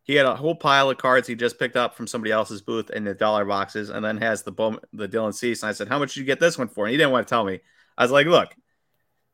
He 0.03 0.15
had 0.15 0.25
a 0.25 0.35
whole 0.35 0.55
pile 0.55 0.89
of 0.89 0.97
cards 0.97 1.27
he 1.27 1.35
just 1.35 1.59
picked 1.59 1.75
up 1.75 1.95
from 1.95 2.07
somebody 2.07 2.31
else's 2.31 2.61
booth 2.61 2.89
in 2.89 3.03
the 3.03 3.13
dollar 3.13 3.45
boxes, 3.45 3.89
and 3.89 4.03
then 4.03 4.17
has 4.17 4.43
the 4.43 4.51
Bowman, 4.51 4.79
the 4.93 5.07
Dylan 5.07 5.33
Cease. 5.33 5.61
And 5.61 5.69
I 5.69 5.73
said, 5.73 5.87
"How 5.87 5.99
much 5.99 6.13
did 6.13 6.21
you 6.21 6.25
get 6.25 6.39
this 6.39 6.57
one 6.57 6.69
for?" 6.69 6.85
And 6.85 6.91
he 6.91 6.97
didn't 6.97 7.11
want 7.11 7.27
to 7.27 7.29
tell 7.29 7.45
me. 7.45 7.59
I 7.97 8.03
was 8.03 8.11
like, 8.11 8.25
"Look, 8.25 8.55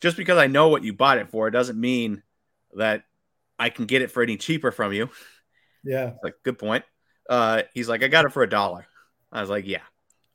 just 0.02 0.18
because 0.18 0.38
I 0.38 0.48
know 0.48 0.68
what 0.68 0.84
you 0.84 0.94
bought 0.94 1.20
it 1.20 1.30
for, 1.30 1.50
doesn't 1.50 1.80
mean 1.80 2.22
that 2.74 3.06
I 3.58 3.70
can 3.70 3.86
get 3.86 4.02
it 4.02 4.12
for 4.12 4.22
any 4.22 4.36
cheaper 4.36 4.72
from 4.72 4.92
you." 4.92 5.10
Yeah, 5.84 6.14
like 6.22 6.36
good 6.44 6.60
point. 6.60 6.84
Uh, 7.30 7.64
he's 7.74 7.88
like, 7.88 8.04
"I 8.04 8.10
got 8.10 8.26
it 8.26 8.34
for 8.34 8.44
a 8.44 8.50
dollar." 8.50 8.86
I 9.32 9.40
was 9.40 9.50
like, 9.50 9.66
"Yeah." 9.66 9.84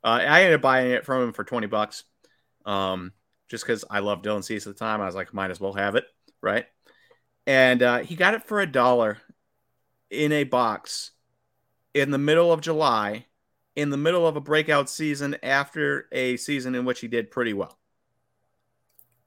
Uh, 0.03 0.19
I 0.21 0.41
ended 0.41 0.55
up 0.55 0.61
buying 0.61 0.91
it 0.91 1.05
from 1.05 1.23
him 1.23 1.33
for 1.33 1.43
twenty 1.43 1.67
bucks. 1.67 2.03
Um, 2.65 3.11
just 3.49 3.63
because 3.65 3.85
I 3.89 3.99
love 3.99 4.21
Dylan 4.21 4.43
Cease 4.43 4.65
at 4.65 4.73
the 4.73 4.79
time. 4.79 5.01
I 5.01 5.05
was 5.05 5.15
like, 5.15 5.33
might 5.33 5.51
as 5.51 5.59
well 5.59 5.73
have 5.73 5.95
it, 5.95 6.05
right? 6.41 6.65
And 7.45 7.83
uh, 7.83 7.99
he 7.99 8.15
got 8.15 8.33
it 8.33 8.45
for 8.45 8.61
a 8.61 8.65
dollar 8.65 9.17
in 10.09 10.31
a 10.31 10.43
box 10.43 11.11
in 11.93 12.11
the 12.11 12.17
middle 12.17 12.51
of 12.51 12.61
July, 12.61 13.25
in 13.75 13.89
the 13.89 13.97
middle 13.97 14.25
of 14.27 14.35
a 14.35 14.41
breakout 14.41 14.89
season 14.89 15.35
after 15.43 16.07
a 16.11 16.37
season 16.37 16.73
in 16.75 16.85
which 16.85 16.99
he 16.99 17.07
did 17.07 17.31
pretty 17.31 17.53
well. 17.53 17.77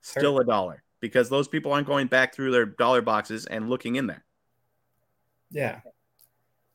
Still 0.01 0.39
a 0.39 0.45
dollar 0.45 0.83
because 1.01 1.29
those 1.29 1.49
people 1.49 1.73
aren't 1.73 1.87
going 1.87 2.07
back 2.07 2.35
through 2.35 2.53
their 2.53 2.65
dollar 2.65 3.03
boxes 3.03 3.47
and 3.47 3.69
looking 3.69 3.97
in 3.97 4.07
there. 4.07 4.25
Yeah. 5.51 5.81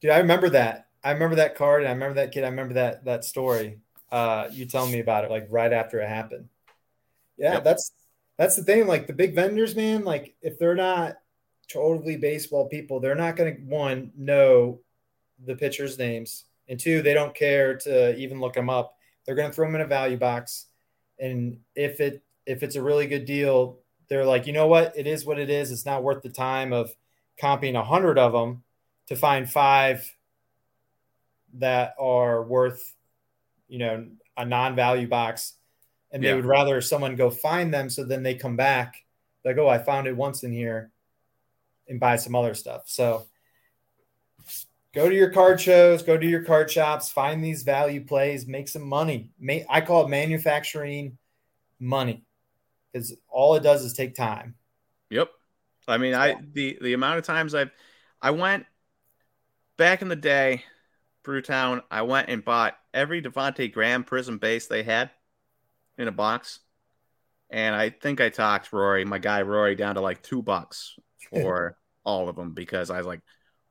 Dude, 0.02 0.12
I 0.12 0.20
remember 0.20 0.50
that. 0.50 0.88
I 1.04 1.12
remember 1.12 1.38
that 1.38 1.56
card 1.56 1.82
and 1.82 1.90
I 1.90 1.94
remember 1.94 2.16
that 2.16 2.32
kid. 2.32 2.44
I 2.44 2.50
remember 2.50 2.76
that 2.76 3.06
that 3.06 3.24
story. 3.24 3.80
Uh, 4.12 4.50
you 4.52 4.66
telling 4.66 4.92
me 4.92 5.00
about 5.00 5.24
it 5.24 5.32
like 5.32 5.48
right 5.50 5.72
after 5.72 6.02
it 6.02 6.10
happened. 6.10 6.50
Yeah, 7.38 7.54
yep. 7.54 7.64
that's 7.64 7.92
that's 8.38 8.56
the 8.56 8.64
thing. 8.64 8.88
Like 8.88 9.08
the 9.08 9.14
big 9.14 9.36
vendors, 9.36 9.76
man. 9.76 10.04
Like 10.04 10.36
if 10.42 10.60
they're 10.60 10.76
not 10.76 11.18
totally 11.72 12.18
baseball 12.18 12.68
people, 12.68 13.00
they're 13.00 13.16
not 13.16 13.36
going 13.36 13.56
to 13.56 13.62
one 13.62 14.12
know 14.18 14.80
the 15.46 15.56
pitchers' 15.56 15.98
names, 15.98 16.46
and 16.68 16.80
two, 16.80 17.02
they 17.02 17.14
don't 17.14 17.34
care 17.34 17.78
to 17.78 18.16
even 18.18 18.40
look 18.40 18.54
them 18.54 18.70
up. 18.70 18.98
They're 19.26 19.36
going 19.36 19.50
to 19.50 19.56
throw 19.56 19.68
them 19.68 19.76
in 19.76 19.82
a 19.82 19.88
value 19.88 20.18
box, 20.18 20.68
and 21.20 21.60
if 21.76 22.00
it 22.00 22.22
if 22.46 22.64
it's 22.64 22.76
a 22.76 22.82
really 22.82 23.08
good 23.08 23.26
deal, 23.26 23.80
they're 24.10 24.26
like, 24.26 24.46
you 24.46 24.54
know 24.54 24.68
what, 24.68 24.94
it 24.98 25.08
is 25.08 25.24
what 25.26 25.40
it 25.40 25.50
is. 25.50 25.72
It's 25.72 25.86
not 25.86 26.04
worth 26.04 26.22
the 26.22 26.30
time 26.30 26.74
of 26.74 26.94
comping 27.42 27.80
a 27.80 27.84
hundred 27.84 28.18
of 28.18 28.34
them 28.34 28.64
to 29.08 29.16
find 29.16 29.50
five 29.50 30.14
that 31.54 31.96
are 32.00 32.44
worth, 32.44 32.94
you 33.72 33.80
know, 33.80 34.06
a 34.38 34.46
non-value 34.46 35.08
box 35.08 35.54
and 36.12 36.22
yeah. 36.22 36.30
they 36.30 36.36
would 36.36 36.46
rather 36.46 36.82
someone 36.82 37.16
go 37.16 37.30
find 37.30 37.74
them 37.74 37.90
so 37.90 38.04
then 38.04 38.24
they 38.24 38.36
come 38.36 38.56
back 38.56 38.96
like 39.44 39.58
oh 39.58 39.68
i 39.68 39.78
found 39.78 40.08
it 40.08 40.16
once 40.16 40.44
in 40.44 40.52
here 40.52 40.92
and 41.92 42.00
buy 42.00 42.16
some 42.16 42.36
other 42.36 42.54
stuff. 42.54 42.84
So 42.86 43.28
go 44.94 45.08
to 45.08 45.16
your 45.16 45.30
card 45.30 45.60
shows 45.60 46.02
go 46.02 46.18
to 46.18 46.26
your 46.26 46.44
card 46.44 46.72
shops 46.72 47.10
find 47.10 47.44
these 47.44 47.64
value 47.64 48.04
plays 48.04 48.48
make 48.48 48.68
some 48.68 48.88
money. 48.88 49.30
I 49.70 49.82
call 49.82 50.06
it 50.06 50.10
manufacturing 50.10 51.18
money 51.80 52.24
because 52.92 53.16
all 53.30 53.56
it 53.56 53.64
does 53.64 53.84
is 53.84 53.94
take 53.94 54.16
time. 54.16 54.56
Yep. 55.10 55.30
I 55.88 55.98
mean 55.98 56.14
i 56.14 56.36
the 56.54 56.78
the 56.82 56.94
amount 56.94 57.18
of 57.20 57.26
times 57.26 57.54
i've 57.54 57.72
i 58.22 58.32
went 58.32 58.66
back 59.78 60.02
in 60.02 60.08
the 60.08 60.16
day 60.16 60.64
brewtown 61.24 61.82
i 61.92 62.02
went 62.02 62.30
and 62.30 62.44
bought 62.44 62.76
every 62.94 63.22
devonte 63.22 63.72
graham 63.72 64.04
prism 64.04 64.38
base 64.38 64.68
they 64.68 64.84
had 64.84 65.12
in 65.98 66.08
a 66.08 66.12
box. 66.12 66.60
And 67.50 67.76
I 67.76 67.90
think 67.90 68.22
I 68.22 68.30
talked 68.30 68.74
Rory, 68.74 69.06
my 69.06 69.20
guy 69.20 69.42
Rory, 69.42 69.76
down 69.76 69.96
to 69.96 70.02
like 70.02 70.22
two 70.22 70.42
bucks 70.42 70.98
for 71.30 71.78
all 72.04 72.30
of 72.30 72.36
them 72.36 72.54
because 72.54 72.90
I 72.90 72.98
was 72.98 73.08
like, 73.08 73.22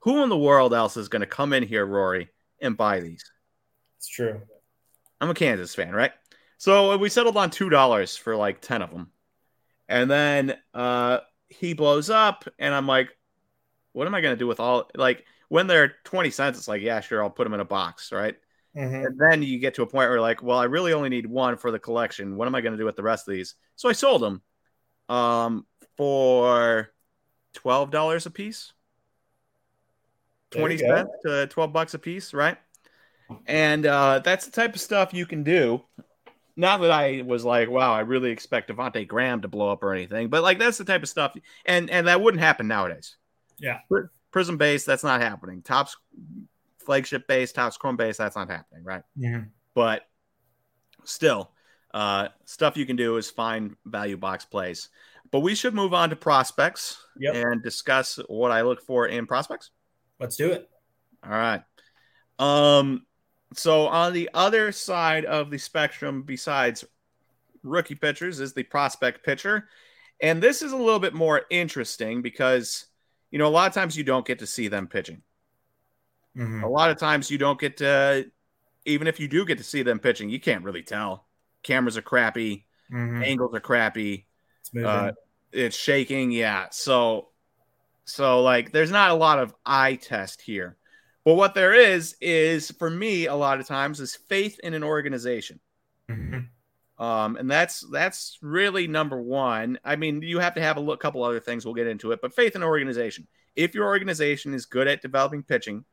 who 0.00 0.22
in 0.22 0.28
the 0.28 0.38
world 0.38 0.72
else 0.72 0.96
is 0.96 1.08
going 1.08 1.20
to 1.20 1.26
come 1.26 1.52
in 1.52 1.62
here, 1.62 1.84
Rory, 1.84 2.30
and 2.60 2.76
buy 2.76 3.00
these? 3.00 3.24
It's 3.98 4.08
true. 4.08 4.40
I'm 5.20 5.28
a 5.28 5.34
Kansas 5.34 5.74
fan, 5.74 5.92
right? 5.92 6.12
So 6.56 6.96
we 6.96 7.10
settled 7.10 7.36
on 7.36 7.50
two 7.50 7.68
dollars 7.68 8.16
for 8.16 8.36
like 8.36 8.60
ten 8.60 8.80
of 8.80 8.90
them, 8.90 9.10
and 9.88 10.10
then 10.10 10.56
uh, 10.72 11.18
he 11.48 11.74
blows 11.74 12.08
up, 12.08 12.46
and 12.58 12.74
I'm 12.74 12.86
like, 12.86 13.10
what 13.92 14.06
am 14.06 14.14
I 14.14 14.22
going 14.22 14.34
to 14.34 14.38
do 14.38 14.46
with 14.46 14.60
all? 14.60 14.90
Like 14.94 15.26
when 15.50 15.66
they're 15.66 15.96
twenty 16.04 16.30
cents, 16.30 16.56
it's 16.56 16.68
like, 16.68 16.80
yeah, 16.80 17.00
sure, 17.00 17.22
I'll 17.22 17.28
put 17.28 17.44
them 17.44 17.52
in 17.54 17.60
a 17.60 17.64
box, 17.64 18.12
right? 18.12 18.36
Mm-hmm. 18.74 19.04
And 19.04 19.18
then 19.18 19.42
you 19.42 19.58
get 19.58 19.74
to 19.74 19.82
a 19.82 19.86
point 19.86 20.08
where 20.08 20.20
like, 20.20 20.42
well, 20.42 20.58
I 20.58 20.64
really 20.64 20.92
only 20.92 21.08
need 21.08 21.26
one 21.26 21.56
for 21.56 21.72
the 21.72 21.78
collection. 21.78 22.36
What 22.36 22.46
am 22.46 22.54
I 22.54 22.60
going 22.60 22.72
to 22.72 22.78
do 22.78 22.84
with 22.84 22.94
the 22.96 23.02
rest 23.02 23.28
of 23.28 23.34
these? 23.34 23.56
So 23.74 23.88
I 23.88 23.92
sold 23.92 24.22
them 24.22 24.42
um, 25.08 25.66
for 25.96 26.92
twelve 27.52 27.90
dollars 27.90 28.26
a 28.26 28.30
piece, 28.30 28.72
twenty 30.52 30.78
cents 30.78 31.10
to 31.24 31.48
twelve 31.48 31.72
bucks 31.72 31.94
a 31.94 31.98
piece, 31.98 32.32
right? 32.32 32.56
And 33.46 33.86
uh, 33.86 34.20
that's 34.20 34.44
the 34.44 34.52
type 34.52 34.74
of 34.74 34.80
stuff 34.80 35.12
you 35.12 35.26
can 35.26 35.42
do. 35.42 35.82
Not 36.56 36.80
that 36.82 36.90
I 36.90 37.22
was 37.22 37.44
like, 37.44 37.70
wow, 37.70 37.92
I 37.92 38.00
really 38.00 38.30
expect 38.30 38.70
Devonte 38.70 39.06
Graham 39.08 39.40
to 39.42 39.48
blow 39.48 39.70
up 39.70 39.82
or 39.82 39.94
anything, 39.94 40.28
but 40.28 40.42
like 40.42 40.58
that's 40.58 40.78
the 40.78 40.84
type 40.84 41.02
of 41.02 41.08
stuff, 41.08 41.34
and 41.66 41.90
and 41.90 42.06
that 42.06 42.20
wouldn't 42.20 42.42
happen 42.42 42.68
nowadays. 42.68 43.16
Yeah, 43.58 43.80
Prism 44.30 44.56
base, 44.56 44.84
that's 44.84 45.04
not 45.04 45.20
happening. 45.20 45.62
Topps 45.62 45.96
flagship 46.78 47.26
base, 47.26 47.52
Topps 47.52 47.76
Chrome 47.76 47.96
base, 47.96 48.16
that's 48.16 48.36
not 48.36 48.48
happening, 48.48 48.84
right? 48.84 49.02
Yeah. 49.16 49.42
But 49.74 50.02
still, 51.04 51.50
uh, 51.92 52.28
stuff 52.44 52.76
you 52.76 52.86
can 52.86 52.96
do 52.96 53.16
is 53.16 53.30
find 53.30 53.76
value 53.84 54.16
box 54.16 54.44
plays. 54.44 54.88
But 55.30 55.40
we 55.40 55.54
should 55.54 55.74
move 55.74 55.94
on 55.94 56.10
to 56.10 56.16
prospects 56.16 57.04
yep. 57.18 57.34
and 57.34 57.62
discuss 57.62 58.18
what 58.28 58.50
I 58.50 58.62
look 58.62 58.82
for 58.82 59.06
in 59.06 59.26
prospects. 59.26 59.70
Let's 60.18 60.36
do 60.36 60.50
it. 60.50 60.68
All 61.24 61.30
right. 61.30 61.62
Um, 62.38 63.06
so 63.54 63.86
on 63.86 64.12
the 64.12 64.30
other 64.34 64.72
side 64.72 65.24
of 65.24 65.50
the 65.50 65.58
spectrum, 65.58 66.22
besides 66.22 66.84
rookie 67.62 67.94
pitchers, 67.94 68.40
is 68.40 68.54
the 68.54 68.62
prospect 68.62 69.24
pitcher. 69.24 69.68
And 70.20 70.42
this 70.42 70.62
is 70.62 70.72
a 70.72 70.76
little 70.76 70.98
bit 70.98 71.14
more 71.14 71.42
interesting 71.50 72.22
because, 72.22 72.86
you 73.30 73.38
know, 73.38 73.46
a 73.46 73.50
lot 73.50 73.68
of 73.68 73.74
times 73.74 73.96
you 73.96 74.04
don't 74.04 74.26
get 74.26 74.40
to 74.40 74.46
see 74.46 74.68
them 74.68 74.86
pitching. 74.86 75.22
Mm-hmm. 76.36 76.64
A 76.64 76.68
lot 76.68 76.90
of 76.90 76.98
times 76.98 77.30
you 77.30 77.38
don't 77.38 77.58
get 77.58 77.78
to, 77.78 78.30
even 78.84 79.06
if 79.06 79.20
you 79.20 79.28
do 79.28 79.44
get 79.44 79.58
to 79.58 79.64
see 79.64 79.82
them 79.82 79.98
pitching, 79.98 80.30
you 80.30 80.40
can't 80.40 80.64
really 80.64 80.82
tell. 80.82 81.26
Cameras 81.62 81.96
are 81.96 82.02
crappy, 82.02 82.66
mm-hmm. 82.92 83.22
angles 83.22 83.54
are 83.54 83.60
crappy, 83.60 84.26
it's, 84.60 84.84
uh, 84.84 85.12
it's 85.52 85.76
shaking. 85.76 86.30
Yeah. 86.30 86.66
So, 86.70 87.28
so 88.04 88.42
like 88.42 88.72
there's 88.72 88.90
not 88.90 89.10
a 89.10 89.14
lot 89.14 89.38
of 89.38 89.54
eye 89.64 89.96
test 89.96 90.40
here. 90.40 90.76
But 91.24 91.34
what 91.34 91.54
there 91.54 91.74
is, 91.74 92.16
is 92.20 92.70
for 92.70 92.88
me, 92.88 93.26
a 93.26 93.34
lot 93.34 93.60
of 93.60 93.66
times 93.66 94.00
is 94.00 94.16
faith 94.16 94.58
in 94.62 94.72
an 94.72 94.82
organization. 94.82 95.60
Mm-hmm. 96.08 96.38
Um, 97.00 97.36
and 97.36 97.50
that's 97.50 97.80
that's 97.90 98.38
really 98.42 98.86
number 98.86 99.20
one. 99.20 99.78
I 99.82 99.96
mean, 99.96 100.20
you 100.20 100.38
have 100.38 100.54
to 100.54 100.60
have 100.60 100.76
a 100.76 100.80
look, 100.80 101.00
couple 101.00 101.24
other 101.24 101.40
things. 101.40 101.64
We'll 101.64 101.74
get 101.74 101.86
into 101.86 102.12
it, 102.12 102.20
but 102.20 102.34
faith 102.34 102.54
in 102.54 102.62
organization. 102.62 103.26
If 103.56 103.74
your 103.74 103.86
organization 103.86 104.52
is 104.52 104.66
good 104.66 104.86
at 104.86 105.00
developing 105.00 105.42
pitching, 105.42 105.86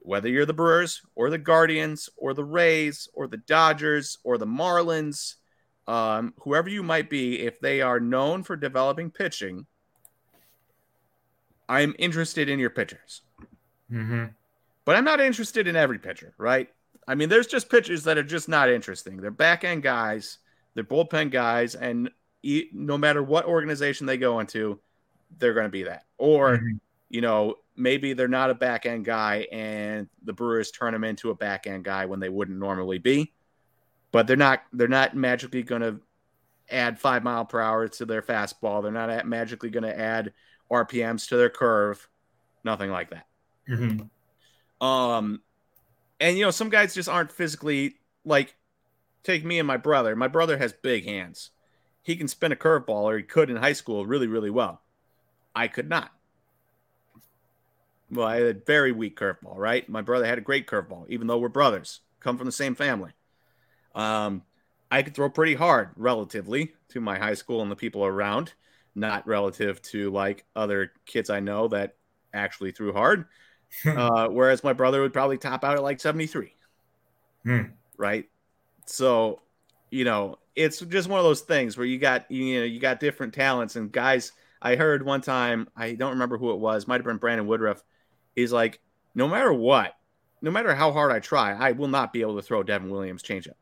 whether 0.00 0.30
you're 0.30 0.46
the 0.46 0.54
Brewers 0.54 1.02
or 1.14 1.28
the 1.28 1.36
Guardians 1.36 2.08
or 2.16 2.32
the 2.32 2.44
Rays 2.44 3.06
or 3.12 3.26
the 3.26 3.36
Dodgers 3.36 4.16
or 4.24 4.38
the 4.38 4.46
Marlins, 4.46 5.34
um, 5.86 6.32
whoever 6.40 6.70
you 6.70 6.82
might 6.82 7.10
be, 7.10 7.40
if 7.40 7.60
they 7.60 7.82
are 7.82 8.00
known 8.00 8.42
for 8.42 8.56
developing 8.56 9.10
pitching, 9.10 9.66
I'm 11.68 11.94
interested 11.98 12.48
in 12.48 12.58
your 12.58 12.70
pitchers. 12.70 13.20
Mm-hmm. 13.92 14.24
But 14.86 14.96
I'm 14.96 15.04
not 15.04 15.20
interested 15.20 15.68
in 15.68 15.76
every 15.76 15.98
pitcher, 15.98 16.32
right? 16.38 16.70
I 17.08 17.14
mean, 17.14 17.30
there's 17.30 17.46
just 17.46 17.70
pitchers 17.70 18.04
that 18.04 18.18
are 18.18 18.22
just 18.22 18.48
not 18.48 18.68
interesting. 18.68 19.16
They're 19.16 19.30
back 19.30 19.64
end 19.64 19.82
guys, 19.82 20.38
they're 20.74 20.84
bullpen 20.84 21.30
guys, 21.30 21.74
and 21.74 22.10
no 22.44 22.98
matter 22.98 23.22
what 23.22 23.46
organization 23.46 24.06
they 24.06 24.18
go 24.18 24.40
into, 24.40 24.78
they're 25.38 25.54
going 25.54 25.66
to 25.66 25.70
be 25.70 25.84
that. 25.84 26.04
Or, 26.18 26.58
mm-hmm. 26.58 26.76
you 27.08 27.22
know, 27.22 27.56
maybe 27.76 28.12
they're 28.12 28.28
not 28.28 28.50
a 28.50 28.54
back 28.54 28.84
end 28.86 29.04
guy 29.04 29.46
and 29.50 30.08
the 30.22 30.32
Brewers 30.32 30.70
turn 30.70 30.94
him 30.94 31.04
into 31.04 31.30
a 31.30 31.34
back 31.34 31.66
end 31.66 31.84
guy 31.84 32.06
when 32.06 32.20
they 32.20 32.28
wouldn't 32.28 32.58
normally 32.58 32.98
be. 32.98 33.32
But 34.10 34.26
they're 34.26 34.36
not 34.36 34.62
they're 34.72 34.88
not 34.88 35.14
magically 35.14 35.62
going 35.62 35.82
to 35.82 36.00
add 36.70 36.98
5 36.98 37.24
mile 37.24 37.44
per 37.44 37.60
hour 37.60 37.88
to 37.88 38.04
their 38.04 38.22
fastball. 38.22 38.82
They're 38.82 38.92
not 38.92 39.26
magically 39.26 39.70
going 39.70 39.84
to 39.84 39.98
add 39.98 40.32
RPMs 40.70 41.28
to 41.28 41.36
their 41.36 41.50
curve. 41.50 42.08
Nothing 42.64 42.90
like 42.90 43.10
that. 43.10 43.26
Mm-hmm. 43.68 44.86
Um 44.86 45.42
and 46.20 46.36
you 46.36 46.44
know 46.44 46.50
some 46.50 46.68
guys 46.68 46.94
just 46.94 47.08
aren't 47.08 47.32
physically 47.32 47.96
like 48.24 48.54
take 49.22 49.44
me 49.44 49.58
and 49.58 49.66
my 49.66 49.76
brother. 49.76 50.16
My 50.16 50.28
brother 50.28 50.58
has 50.58 50.72
big 50.72 51.04
hands. 51.04 51.50
He 52.02 52.16
can 52.16 52.28
spin 52.28 52.52
a 52.52 52.56
curveball 52.56 53.04
or 53.04 53.16
he 53.18 53.22
could 53.22 53.50
in 53.50 53.56
high 53.56 53.72
school 53.72 54.06
really 54.06 54.26
really 54.26 54.50
well. 54.50 54.82
I 55.54 55.68
could 55.68 55.88
not 55.88 56.12
well, 58.10 58.26
I 58.26 58.36
had 58.36 58.46
a 58.46 58.54
very 58.54 58.92
weak 58.92 59.18
curveball, 59.18 59.56
right? 59.56 59.88
My 59.88 60.00
brother 60.00 60.24
had 60.24 60.38
a 60.38 60.42
great 60.42 60.66
curveball, 60.66 61.08
even 61.08 61.26
though 61.26 61.38
we're 61.38 61.48
brothers. 61.48 62.00
come 62.20 62.36
from 62.36 62.46
the 62.46 62.52
same 62.52 62.74
family. 62.74 63.12
Um, 63.94 64.42
I 64.90 65.02
could 65.02 65.14
throw 65.14 65.28
pretty 65.28 65.54
hard 65.54 65.90
relatively 65.96 66.72
to 66.90 67.00
my 67.00 67.18
high 67.18 67.34
school 67.34 67.60
and 67.62 67.70
the 67.70 67.76
people 67.76 68.04
around, 68.04 68.54
not 68.94 69.26
relative 69.26 69.82
to 69.82 70.10
like 70.10 70.44
other 70.56 70.92
kids 71.04 71.30
I 71.30 71.40
know 71.40 71.68
that 71.68 71.96
actually 72.32 72.72
threw 72.72 72.92
hard. 72.92 73.26
uh, 73.86 74.28
whereas 74.28 74.64
my 74.64 74.72
brother 74.72 75.00
would 75.00 75.12
probably 75.12 75.38
top 75.38 75.64
out 75.64 75.76
at 75.76 75.82
like 75.82 76.00
73. 76.00 76.54
Hmm. 77.44 77.62
Right. 77.96 78.28
So, 78.86 79.40
you 79.90 80.04
know, 80.04 80.38
it's 80.54 80.80
just 80.80 81.08
one 81.08 81.18
of 81.18 81.24
those 81.24 81.42
things 81.42 81.76
where 81.76 81.86
you 81.86 81.98
got, 81.98 82.30
you 82.30 82.60
know, 82.60 82.64
you 82.64 82.80
got 82.80 83.00
different 83.00 83.34
talents 83.34 83.76
and 83.76 83.92
guys. 83.92 84.32
I 84.60 84.74
heard 84.74 85.04
one 85.04 85.20
time, 85.20 85.68
I 85.76 85.92
don't 85.92 86.10
remember 86.10 86.36
who 86.36 86.50
it 86.50 86.58
was, 86.58 86.88
might 86.88 86.96
have 86.96 87.04
been 87.04 87.18
Brandon 87.18 87.46
Woodruff. 87.46 87.84
He's 88.34 88.52
like, 88.52 88.80
no 89.14 89.28
matter 89.28 89.52
what, 89.52 89.94
no 90.42 90.50
matter 90.50 90.74
how 90.74 90.90
hard 90.90 91.12
I 91.12 91.20
try, 91.20 91.52
I 91.52 91.72
will 91.72 91.88
not 91.88 92.12
be 92.12 92.22
able 92.22 92.36
to 92.36 92.42
throw 92.42 92.62
Devin 92.62 92.90
Williams 92.90 93.22
changeup. 93.22 93.54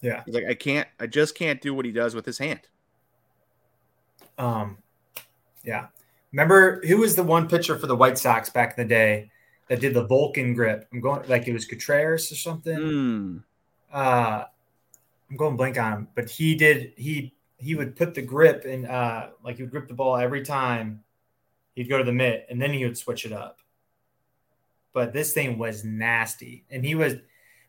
Yeah. 0.00 0.22
He's 0.24 0.34
like, 0.34 0.46
I 0.48 0.54
can't, 0.54 0.88
I 0.98 1.06
just 1.06 1.34
can't 1.34 1.60
do 1.60 1.74
what 1.74 1.84
he 1.84 1.92
does 1.92 2.14
with 2.14 2.24
his 2.24 2.38
hand. 2.38 2.60
Um, 4.38 4.78
yeah. 5.64 5.88
Remember 6.32 6.80
who 6.86 6.98
was 6.98 7.16
the 7.16 7.22
one 7.22 7.48
pitcher 7.48 7.78
for 7.78 7.86
the 7.86 7.96
White 7.96 8.16
Sox 8.18 8.48
back 8.48 8.78
in 8.78 8.86
the 8.86 8.88
day 8.88 9.30
that 9.68 9.80
did 9.80 9.94
the 9.94 10.04
Vulcan 10.04 10.54
grip? 10.54 10.88
I'm 10.92 11.00
going 11.00 11.28
like 11.28 11.46
it 11.46 11.52
was 11.52 11.64
Contreras 11.64 12.30
or 12.32 12.36
something. 12.36 12.78
Mm. 12.78 13.42
Uh, 13.92 14.44
I'm 15.30 15.36
going 15.36 15.56
blank 15.56 15.78
on 15.78 15.92
him, 15.92 16.08
but 16.14 16.30
he 16.30 16.54
did 16.54 16.92
he 16.96 17.34
he 17.58 17.74
would 17.74 17.96
put 17.96 18.14
the 18.14 18.22
grip 18.22 18.64
and 18.64 18.86
uh 18.86 19.28
like 19.44 19.56
he 19.56 19.62
would 19.62 19.70
grip 19.70 19.88
the 19.88 19.94
ball 19.94 20.16
every 20.16 20.44
time 20.44 21.02
he'd 21.74 21.88
go 21.88 21.98
to 21.98 22.04
the 22.04 22.12
mitt 22.12 22.46
and 22.48 22.60
then 22.60 22.72
he 22.72 22.84
would 22.84 22.96
switch 22.96 23.26
it 23.26 23.32
up. 23.32 23.58
But 24.92 25.12
this 25.12 25.32
thing 25.32 25.58
was 25.58 25.84
nasty. 25.84 26.64
And 26.70 26.84
he 26.84 26.94
was 26.94 27.14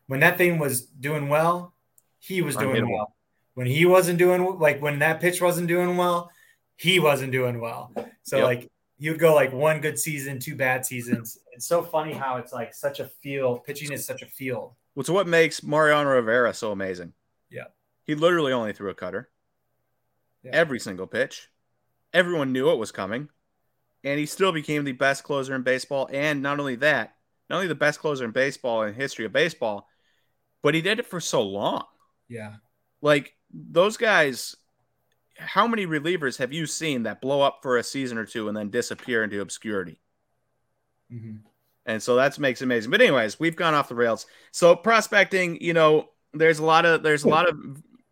when 0.08 0.22
that 0.22 0.38
thing 0.38 0.58
was 0.58 0.82
doing 0.82 1.28
well, 1.30 1.74
he 2.18 2.42
was 2.42 2.56
doing 2.56 2.92
well. 2.92 3.14
When 3.56 3.68
he 3.68 3.86
wasn't 3.86 4.20
doing 4.20 4.58
like 4.58 4.82
when 4.82 5.00
that 5.00 5.20
pitch 5.20 5.42
wasn't 5.42 5.68
doing 5.68 5.98
well, 5.98 6.32
he 6.78 7.00
wasn't 7.00 7.32
doing 7.32 7.60
well. 7.60 7.92
So 8.24 8.38
Yep. 8.38 8.46
like 8.46 8.72
you 9.00 9.12
would 9.12 9.20
go 9.20 9.34
like 9.34 9.54
one 9.54 9.80
good 9.80 9.98
season, 9.98 10.40
two 10.40 10.56
bad 10.56 10.86
seasons. 10.86 11.40
It's 11.54 11.66
so 11.66 11.82
funny 11.82 12.14
how 12.14 12.36
it's 12.36 12.52
like 12.52 12.74
such 12.74 13.00
a 13.00 13.06
field. 13.06 13.64
Pitching 13.64 13.94
is 13.94 14.06
such 14.06 14.22
a 14.22 14.26
field. 14.26 14.74
Well, 14.94 15.02
it's 15.02 15.10
what 15.10 15.26
makes 15.26 15.64
Mariano 15.64 16.10
Rivera 16.10 16.54
so 16.54 16.74
amazing. 16.74 17.14
Yeah. 17.50 17.66
He 18.04 18.14
literally 18.14 18.52
only 18.52 18.74
threw 18.74 18.90
a 18.90 18.94
cutter. 18.94 19.30
Yeah. 20.44 20.52
Every 20.54 20.80
single 20.80 21.08
pitch. 21.08 21.50
Everyone 22.14 22.52
knew 22.52 22.70
it 22.72 22.78
was 22.78 22.92
coming. 22.92 23.30
And 24.04 24.20
he 24.20 24.26
still 24.26 24.52
became 24.52 24.84
the 24.84 24.92
best 24.92 25.24
closer 25.24 25.56
in 25.56 25.64
baseball. 25.64 26.10
And 26.12 26.42
not 26.42 26.60
only 26.60 26.76
that, 26.78 27.16
not 27.50 27.58
only 27.58 27.68
the 27.68 27.76
best 27.76 28.00
closer 28.00 28.26
in 28.26 28.32
baseball 28.32 28.84
in 28.84 28.94
history 28.94 29.26
of 29.26 29.32
baseball, 29.32 29.88
but 30.62 30.76
he 30.76 30.82
did 30.82 31.00
it 31.00 31.06
for 31.06 31.22
so 31.22 31.42
long. 31.42 31.86
Yeah. 32.28 32.56
Like 33.02 33.34
those 33.54 33.96
guys, 33.96 34.58
how 35.40 35.68
many 35.68 35.88
relievers 35.88 36.38
have 36.38 36.54
you 36.54 36.66
seen 36.68 37.04
that 37.04 37.22
blow 37.22 37.42
up 37.42 37.60
for 37.62 37.78
a 37.78 37.84
season 37.84 38.18
or 38.18 38.26
two 38.26 38.48
and 38.48 38.58
then 38.58 38.70
disappear 38.70 39.24
into 39.24 39.42
obscurity? 39.42 40.00
hmm 41.10 41.38
And 41.86 42.02
so 42.02 42.16
that's 42.16 42.40
makes 42.40 42.62
amazing. 42.62 42.92
But 42.92 43.02
anyways, 43.02 43.40
we've 43.40 43.56
gone 43.56 43.74
off 43.74 43.90
the 43.90 43.96
rails. 43.96 44.26
So 44.52 44.76
prospecting, 44.76 45.62
you 45.62 45.74
know, 45.74 46.10
there's 46.34 46.60
a 46.60 46.66
lot 46.66 46.86
of 46.86 47.04
there's 47.04 47.24
a 47.24 47.30
lot 47.30 47.50
of 47.50 47.58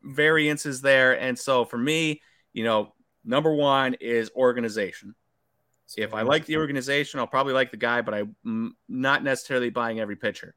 variances 0.04 0.82
there. 0.82 1.20
And 1.20 1.38
so 1.38 1.66
for 1.66 1.78
me, 1.78 2.22
you 2.54 2.64
know, 2.64 2.94
number 3.24 3.54
one 3.54 3.96
is 3.96 4.32
organization. 4.36 5.16
See 5.88 6.02
if 6.02 6.14
I 6.14 6.24
like 6.24 6.46
the 6.46 6.58
organization, 6.58 7.20
I'll 7.20 7.28
probably 7.28 7.54
like 7.54 7.72
the 7.72 7.78
guy, 7.78 8.02
but 8.02 8.14
I'm 8.14 8.76
not 8.90 9.24
necessarily 9.24 9.70
buying 9.70 10.00
every 10.00 10.18
pitcher. 10.18 10.56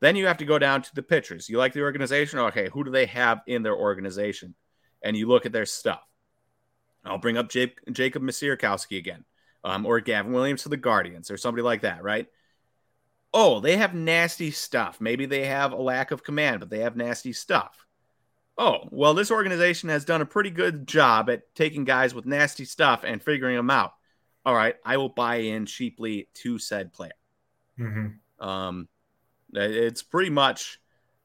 Then 0.00 0.16
you 0.16 0.26
have 0.26 0.38
to 0.38 0.44
go 0.44 0.58
down 0.58 0.82
to 0.82 0.94
the 0.94 1.02
pitchers. 1.02 1.48
You 1.48 1.58
like 1.58 1.72
the 1.72 1.82
organization? 1.82 2.38
Okay, 2.38 2.68
who 2.70 2.84
do 2.84 2.90
they 2.90 3.06
have 3.06 3.40
in 3.46 3.62
their 3.62 3.76
organization? 3.76 4.54
And 5.04 5.16
you 5.16 5.28
look 5.28 5.46
at 5.46 5.52
their 5.52 5.66
stuff. 5.66 6.02
I'll 7.04 7.18
bring 7.18 7.36
up 7.36 7.50
Jake, 7.50 7.78
Jacob 7.92 8.22
Misiorowski 8.22 8.98
again, 8.98 9.24
um, 9.62 9.84
or 9.86 10.00
Gavin 10.00 10.32
Williams 10.32 10.62
to 10.62 10.68
the 10.70 10.76
Guardians, 10.76 11.30
or 11.30 11.36
somebody 11.36 11.62
like 11.62 11.82
that, 11.82 12.02
right? 12.02 12.26
Oh, 13.34 13.60
they 13.60 13.76
have 13.76 13.94
nasty 13.94 14.50
stuff. 14.50 15.00
Maybe 15.00 15.26
they 15.26 15.44
have 15.46 15.72
a 15.72 15.76
lack 15.76 16.10
of 16.10 16.22
command, 16.22 16.60
but 16.60 16.70
they 16.70 16.80
have 16.80 16.96
nasty 16.96 17.32
stuff. 17.32 17.86
Oh, 18.58 18.88
well, 18.92 19.14
this 19.14 19.30
organization 19.32 19.88
has 19.90 20.04
done 20.04 20.22
a 20.22 20.26
pretty 20.26 20.50
good 20.50 20.86
job 20.88 21.30
at 21.30 21.54
taking 21.54 21.84
guys 21.84 22.14
with 22.14 22.26
nasty 22.26 22.64
stuff 22.66 23.04
and 23.04 23.22
figuring 23.22 23.56
them 23.56 23.70
out. 23.70 23.94
All 24.46 24.54
right, 24.54 24.76
I 24.84 24.98
will 24.98 25.10
buy 25.10 25.36
in 25.36 25.66
cheaply 25.66 26.28
to 26.36 26.58
said 26.58 26.92
player. 26.92 27.12
hmm 27.78 28.20
Um, 28.38 28.88
it's 29.52 30.02
pretty 30.02 30.30
much 30.30 30.80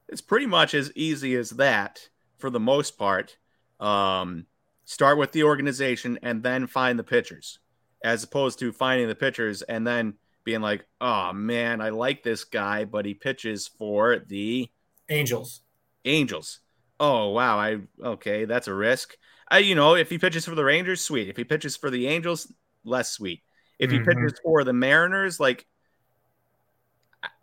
it's 0.08 0.20
pretty 0.20 0.46
much 0.46 0.74
as 0.74 0.92
easy 0.96 1.36
as 1.36 1.50
that 1.50 2.08
for 2.38 2.50
the 2.50 2.60
most 2.60 2.98
part. 2.98 3.38
Um, 3.80 4.46
start 4.84 5.18
with 5.18 5.32
the 5.32 5.44
organization 5.44 6.18
and 6.22 6.42
then 6.42 6.66
find 6.66 6.98
the 6.98 7.04
pitchers, 7.04 7.58
as 8.04 8.24
opposed 8.24 8.58
to 8.60 8.72
finding 8.72 9.08
the 9.08 9.14
pitchers 9.14 9.62
and 9.62 9.86
then 9.86 10.14
being 10.44 10.60
like, 10.60 10.86
"Oh 11.00 11.32
man, 11.32 11.80
I 11.80 11.90
like 11.90 12.22
this 12.22 12.44
guy, 12.44 12.84
but 12.84 13.06
he 13.06 13.14
pitches 13.14 13.68
for 13.68 14.18
the 14.18 14.70
Angels. 15.10 15.62
Angels." 16.04 16.60
Oh 16.98 17.30
wow, 17.30 17.58
I 17.58 17.78
okay, 18.02 18.44
that's 18.44 18.68
a 18.68 18.74
risk. 18.74 19.16
I 19.50 19.58
you 19.58 19.74
know, 19.74 19.94
if 19.96 20.10
he 20.10 20.18
pitches 20.18 20.44
for 20.44 20.54
the 20.54 20.64
Rangers, 20.64 21.00
sweet. 21.00 21.28
If 21.28 21.36
he 21.36 21.44
pitches 21.44 21.76
for 21.76 21.90
the 21.90 22.06
Angels, 22.08 22.52
less 22.84 23.10
sweet. 23.10 23.42
If 23.78 23.90
he 23.90 23.98
Mhm. 23.98 24.04
pitches 24.04 24.38
for 24.42 24.64
the 24.64 24.72
Mariners, 24.74 25.40
like 25.40 25.66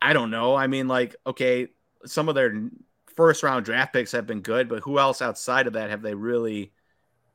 I 0.02 0.14
don't 0.14 0.32
know. 0.32 0.56
I 0.56 0.68
mean, 0.68 0.88
like, 0.88 1.16
okay, 1.26 1.68
some 2.06 2.30
of 2.30 2.36
their 2.36 2.54
first 3.18 3.44
round 3.44 3.66
draft 3.66 3.94
picks 3.94 4.14
have 4.14 4.28
been 4.28 4.42
good, 4.42 4.70
but 4.70 4.84
who 4.84 5.00
else 5.00 5.22
outside 5.22 5.68
of 5.68 5.74
that 5.74 5.90
have 5.90 6.02
they 6.04 6.16
really 6.16 6.74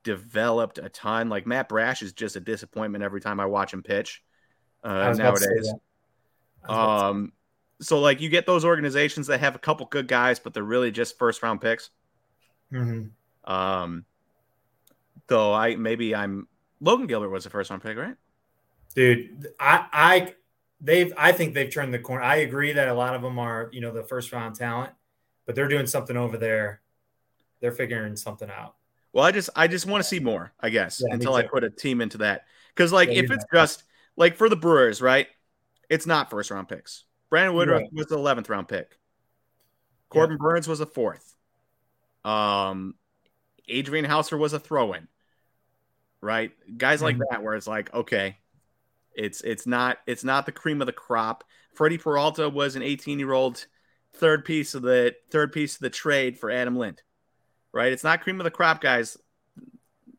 developed 0.04 0.78
a 0.78 0.88
ton? 0.88 1.28
Like 1.28 1.46
Matt 1.46 1.68
Brash 1.68 2.02
is 2.02 2.14
just 2.14 2.36
a 2.36 2.40
disappointment 2.40 3.04
every 3.04 3.20
time 3.20 3.40
I 3.40 3.46
watch 3.46 3.74
him 3.74 3.82
pitch 3.82 4.22
uh, 4.84 4.88
was 5.10 5.20
about 5.20 5.36
to 5.36 5.40
say 5.40 5.50
nowadays. 5.50 5.66
that. 5.66 5.80
I 6.64 6.68
was 6.68 6.78
about 6.78 6.88
to 6.88 6.98
say 6.98 7.06
Um, 7.10 7.32
so 7.80 8.00
like 8.00 8.20
you 8.20 8.28
get 8.30 8.46
those 8.46 8.64
organizations 8.64 9.26
that 9.28 9.40
have 9.40 9.56
a 9.56 9.58
couple 9.60 9.86
good 9.86 10.08
guys, 10.08 10.38
but 10.40 10.54
they're 10.54 10.62
really 10.62 10.92
just 10.92 11.18
first 11.18 11.42
round 11.42 11.60
picks. 11.60 11.90
Mhm. 12.72 13.10
Um, 13.44 14.06
though 15.28 15.52
I 15.52 15.76
maybe 15.76 16.14
I'm 16.14 16.48
Logan 16.80 17.06
Gilbert 17.06 17.30
was 17.30 17.46
a 17.46 17.50
first 17.50 17.70
round 17.70 17.82
pick, 17.82 17.96
right? 17.98 18.16
dude 18.94 19.48
i 19.58 19.86
i 19.92 20.34
they've 20.80 21.14
i 21.16 21.32
think 21.32 21.54
they've 21.54 21.72
turned 21.72 21.94
the 21.94 21.98
corner 21.98 22.22
i 22.22 22.36
agree 22.36 22.72
that 22.72 22.88
a 22.88 22.94
lot 22.94 23.14
of 23.14 23.22
them 23.22 23.38
are 23.38 23.70
you 23.72 23.80
know 23.80 23.92
the 23.92 24.02
first 24.02 24.32
round 24.32 24.54
talent 24.54 24.92
but 25.52 25.56
they're 25.56 25.68
doing 25.68 25.86
something 25.86 26.16
over 26.16 26.38
there 26.38 26.80
they're 27.60 27.72
figuring 27.72 28.16
something 28.16 28.48
out 28.50 28.74
Well, 29.12 29.22
I 29.24 29.32
just 29.32 29.50
I 29.54 29.68
just 29.68 29.84
want 29.84 30.02
to 30.02 30.08
see 30.08 30.18
more, 30.18 30.52
I 30.58 30.70
guess, 30.70 31.00
Yeah, 31.06 31.14
until 31.14 31.34
I 31.34 31.42
put 31.42 31.62
a 31.62 31.68
team 31.70 32.00
into 32.00 32.18
that. 32.18 32.46
Because 32.74 32.90
like 32.92 33.10
Yeah, 33.10 33.20
if 33.20 33.30
it's 33.30 33.44
just 33.52 33.84
like 34.16 34.36
for 34.36 34.48
the 34.48 34.56
Brewers, 34.56 35.02
right? 35.02 35.28
It's 35.90 36.06
not 36.06 36.30
first 36.30 36.50
round 36.50 36.68
picks. 36.68 37.04
Brandon 37.28 37.54
Woodruff 37.54 37.82
Right. 37.82 37.92
was 37.92 38.06
the 38.06 38.14
eleventh 38.16 38.48
round 38.48 38.68
pick. 38.68 38.98
Corbin 40.08 40.38
Burnes 40.38 40.66
was 40.66 40.80
a 40.80 40.86
fourth. 40.86 41.34
Um, 42.24 42.94
Adrian 43.68 44.06
Houser 44.06 44.38
was 44.38 44.54
a 44.54 44.58
throw 44.60 44.94
in. 44.94 45.08
Right, 46.22 46.52
guys 46.78 47.02
like 47.02 47.16
Mhm. 47.16 47.24
that, 47.30 47.42
where 47.42 47.54
it's 47.54 47.66
like, 47.66 47.92
okay, 47.92 48.38
it's 49.14 49.40
it's 49.42 49.66
not 49.66 49.98
it's 50.06 50.24
not 50.24 50.46
the 50.46 50.52
cream 50.52 50.80
of 50.80 50.86
the 50.86 50.92
crop. 50.92 51.44
Freddie 51.74 51.98
Peralta 51.98 52.48
was 52.48 52.76
an 52.76 52.82
18 52.82 53.18
year 53.18 53.32
old 53.32 53.66
third 54.14 54.44
piece 54.44 54.74
of 54.74 54.82
the 54.82 55.14
third 55.30 55.52
piece 55.52 55.74
of 55.74 55.80
the 55.80 55.90
trade 55.90 56.38
for 56.38 56.50
Adam 56.50 56.76
Lind. 56.76 57.02
Right, 57.72 57.92
it's 57.92 58.04
not 58.04 58.20
cream 58.20 58.40
of 58.40 58.44
the 58.44 58.50
crop, 58.50 58.80
guys. 58.80 59.16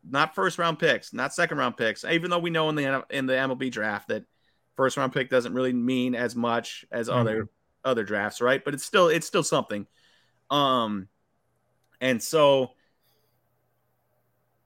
Not 0.10 0.36
first 0.36 0.58
round 0.58 0.80
picks, 0.80 1.14
not 1.14 1.34
second 1.34 1.58
round 1.58 1.78
picks. 1.78 2.04
Even 2.04 2.30
though 2.30 2.40
we 2.40 2.50
know 2.50 2.70
in 2.70 2.76
the 2.76 3.06
in 3.10 3.26
the 3.26 3.34
MLB 3.34 3.72
draft 3.72 4.10
that 4.10 4.26
first 4.76 4.98
round 4.98 5.14
pick 5.14 5.30
doesn't 5.30 5.54
really 5.54 5.74
mean 5.74 6.16
as 6.16 6.36
much 6.36 6.86
as 6.92 7.10
other 7.10 7.50
other 7.86 8.04
drafts, 8.04 8.42
right? 8.42 8.64
But 8.64 8.74
it's 8.74 8.84
still 8.84 9.08
it's 9.08 9.28
still 9.28 9.44
something. 9.44 9.88
Um, 10.50 11.08
and 12.02 12.22
so 12.22 12.72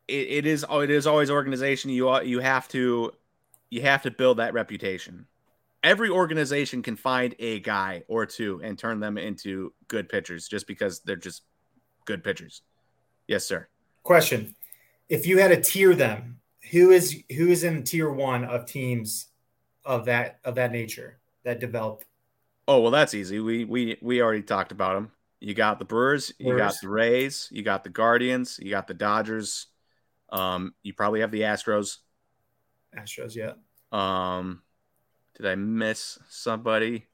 it, 0.08 0.28
it 0.30 0.46
is 0.46 0.66
it 0.70 0.90
is 0.90 1.08
always 1.08 1.30
organization. 1.30 1.92
You 1.92 2.22
you 2.22 2.40
have 2.40 2.68
to 2.70 3.12
you 3.70 3.82
have 3.82 4.04
to 4.04 4.12
build 4.12 4.38
that 4.38 4.54
reputation. 4.54 5.26
Every 5.88 6.10
organization 6.10 6.82
can 6.82 6.98
find 6.98 7.34
a 7.40 7.62
guy 7.62 8.04
or 8.08 8.26
two 8.26 8.60
and 8.62 8.78
turn 8.78 9.00
them 9.00 9.18
into 9.18 9.74
good 9.88 10.10
pitchers 10.10 10.48
just 10.48 10.68
because 10.68 11.00
they're 11.00 11.16
just 11.16 11.44
good 12.06 12.24
pitchers. 12.24 12.62
Yes, 13.28 13.46
sir. 13.46 13.68
question 14.04 14.54
if 15.10 15.26
you 15.26 15.38
had 15.38 15.50
to 15.50 15.62
tier 15.62 15.96
them 15.96 16.40
who 16.72 16.92
is 16.92 17.24
who 17.38 17.48
is 17.48 17.64
in 17.64 17.84
tier 17.84 18.12
one 18.12 18.44
of 18.44 18.66
teams 18.66 19.28
of 19.86 20.06
that 20.06 20.40
of 20.44 20.56
that 20.56 20.72
nature 20.72 21.20
that 21.44 21.60
develop 21.60 22.04
Oh 22.68 22.82
well, 22.82 22.92
that's 22.92 23.14
easy. 23.14 23.40
We 23.40 23.64
we 23.64 23.98
we 24.02 24.22
already 24.22 24.42
talked 24.42 24.74
about 24.74 24.96
them. 24.96 25.12
You 25.40 25.54
got 25.54 25.80
the 25.80 25.86
Brewers, 25.86 26.34
you 26.38 26.58
got 26.58 26.76
the 26.82 26.90
Rays, 26.90 27.48
you 27.52 27.64
got 27.64 27.84
the 27.84 27.90
Guardians, 27.90 28.60
you 28.62 28.72
got 28.72 28.88
the 28.88 28.94
Dodgers. 28.94 29.68
Um, 30.30 30.74
you 30.84 30.94
probably 30.94 31.22
have 31.22 31.32
the 31.32 31.42
Astros. 31.42 31.98
astros 32.98 33.36
yeah. 33.36 33.54
Um, 33.92 34.64
did 35.38 35.46
I 35.46 35.56
miss 35.56 36.20
somebody? 36.28 37.08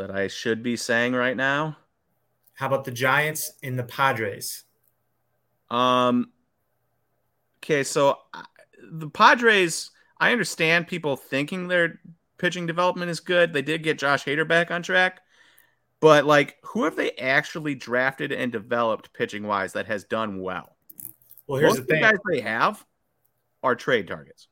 that 0.00 0.10
I 0.10 0.28
should 0.28 0.62
be 0.62 0.76
saying 0.76 1.12
right 1.12 1.36
now. 1.36 1.76
How 2.54 2.66
about 2.66 2.84
the 2.84 2.90
Giants 2.90 3.52
and 3.62 3.78
the 3.78 3.84
Padres? 3.84 4.64
Um. 5.70 6.30
Okay, 7.58 7.84
so 7.84 8.18
the 8.90 9.10
Padres. 9.10 9.90
I 10.18 10.32
understand 10.32 10.86
people 10.88 11.16
thinking 11.16 11.68
their 11.68 12.00
pitching 12.38 12.66
development 12.66 13.10
is 13.10 13.20
good. 13.20 13.52
They 13.52 13.62
did 13.62 13.82
get 13.82 13.98
Josh 13.98 14.24
Hader 14.24 14.46
back 14.46 14.70
on 14.70 14.82
track, 14.82 15.20
but 16.00 16.26
like, 16.26 16.56
who 16.62 16.84
have 16.84 16.96
they 16.96 17.12
actually 17.12 17.74
drafted 17.74 18.32
and 18.32 18.52
developed 18.52 19.12
pitching 19.14 19.46
wise 19.46 19.72
that 19.74 19.86
has 19.86 20.04
done 20.04 20.40
well? 20.40 20.76
Well, 21.46 21.60
here's 21.60 21.76
Most 21.76 21.86
the 21.86 21.94
thing. 21.94 22.02
guys 22.02 22.18
they 22.30 22.40
have 22.40 22.84
are 23.62 23.74
trade 23.74 24.08
targets. 24.08 24.48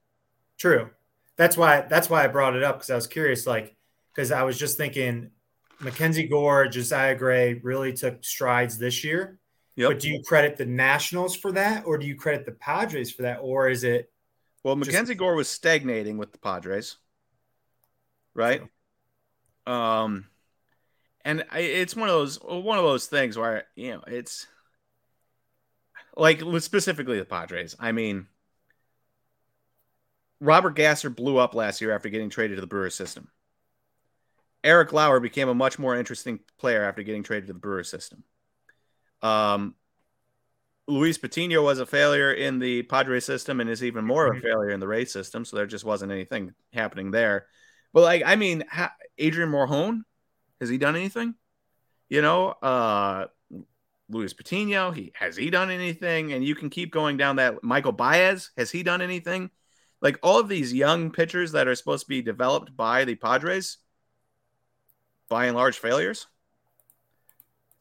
True. 0.58 0.90
That's 1.38 1.56
why 1.56 1.82
that's 1.88 2.10
why 2.10 2.24
I 2.24 2.26
brought 2.26 2.56
it 2.56 2.62
up 2.62 2.76
because 2.76 2.90
I 2.90 2.94
was 2.96 3.06
curious, 3.06 3.46
like, 3.46 3.74
because 4.14 4.30
I 4.30 4.42
was 4.42 4.58
just 4.58 4.76
thinking 4.76 5.30
Mackenzie 5.80 6.26
Gore, 6.26 6.66
Josiah 6.68 7.14
Gray 7.14 7.54
really 7.54 7.92
took 7.94 8.22
strides 8.24 8.76
this 8.76 9.04
year. 9.04 9.38
Yep. 9.76 9.90
But 9.90 10.00
do 10.00 10.10
you 10.10 10.22
credit 10.24 10.56
the 10.56 10.66
Nationals 10.66 11.36
for 11.36 11.52
that, 11.52 11.86
or 11.86 11.96
do 11.98 12.06
you 12.06 12.16
credit 12.16 12.44
the 12.44 12.52
Padres 12.52 13.12
for 13.12 13.22
that, 13.22 13.38
or 13.40 13.68
is 13.68 13.84
it 13.84 14.10
Well, 14.64 14.74
Just- 14.76 14.88
Mackenzie 14.88 15.14
Gore 15.14 15.36
was 15.36 15.48
stagnating 15.48 16.18
with 16.18 16.32
the 16.32 16.38
Padres, 16.38 16.96
right? 18.34 18.62
Um, 19.64 20.26
and 21.24 21.44
I, 21.52 21.60
it's 21.60 21.94
one 21.94 22.08
of 22.08 22.14
those 22.14 22.40
one 22.42 22.78
of 22.78 22.84
those 22.84 23.06
things 23.06 23.38
where 23.38 23.66
you 23.76 23.92
know 23.92 24.02
it's 24.08 24.48
like 26.16 26.42
specifically 26.58 27.18
the 27.20 27.24
Padres. 27.24 27.76
I 27.78 27.92
mean, 27.92 28.26
Robert 30.40 30.74
Gasser 30.76 31.10
blew 31.10 31.38
up 31.38 31.54
last 31.54 31.80
year 31.80 31.94
after 31.94 32.08
getting 32.08 32.30
traded 32.30 32.56
to 32.56 32.60
the 32.60 32.66
Brewers 32.66 32.94
system. 32.94 33.28
Eric 34.62 34.92
Lauer 34.92 35.20
became 35.20 35.48
a 35.48 35.54
much 35.54 35.78
more 35.78 35.96
interesting 35.96 36.40
player 36.58 36.84
after 36.84 37.02
getting 37.02 37.22
traded 37.22 37.46
to 37.46 37.52
the 37.52 37.58
Brewers 37.58 37.88
system. 37.88 38.24
Um, 39.22 39.74
Luis 40.86 41.18
Patino 41.18 41.62
was 41.62 41.80
a 41.80 41.86
failure 41.86 42.32
in 42.32 42.58
the 42.58 42.82
Padres 42.82 43.24
system 43.24 43.60
and 43.60 43.68
is 43.68 43.84
even 43.84 44.04
more 44.04 44.26
of 44.26 44.36
a 44.36 44.40
Mhm. 44.40 44.42
failure 44.42 44.70
in 44.70 44.80
the 44.80 44.88
Rays 44.88 45.12
system. 45.12 45.44
So 45.44 45.56
there 45.56 45.66
just 45.66 45.84
wasn't 45.84 46.12
anything 46.12 46.54
happening 46.72 47.10
there. 47.10 47.46
But 47.92 48.02
like, 48.02 48.22
I 48.24 48.36
mean, 48.36 48.64
ha- 48.70 48.94
Adrian 49.18 49.50
Morejon, 49.50 50.02
has 50.60 50.70
he 50.70 50.78
done 50.78 50.96
anything? 50.96 51.34
You 52.08 52.22
know, 52.22 52.48
uh, 52.48 53.26
Luis 54.08 54.32
Patino, 54.32 54.90
he 54.90 55.12
has 55.14 55.36
he 55.36 55.50
done 55.50 55.70
anything? 55.70 56.32
And 56.32 56.42
you 56.42 56.54
can 56.54 56.70
keep 56.70 56.90
going 56.90 57.18
down 57.18 57.36
that. 57.36 57.62
Michael 57.62 57.92
Baez, 57.92 58.50
has 58.56 58.70
he 58.70 58.82
done 58.82 59.02
anything? 59.02 59.50
Like 60.00 60.18
all 60.22 60.38
of 60.40 60.48
these 60.48 60.72
young 60.72 61.10
pitchers 61.10 61.52
that 61.52 61.68
are 61.68 61.74
supposed 61.74 62.04
to 62.04 62.08
be 62.08 62.22
developed 62.22 62.76
by 62.76 63.04
the 63.04 63.14
Padres, 63.16 63.78
by 65.28 65.46
and 65.46 65.56
large 65.56 65.78
failures. 65.78 66.26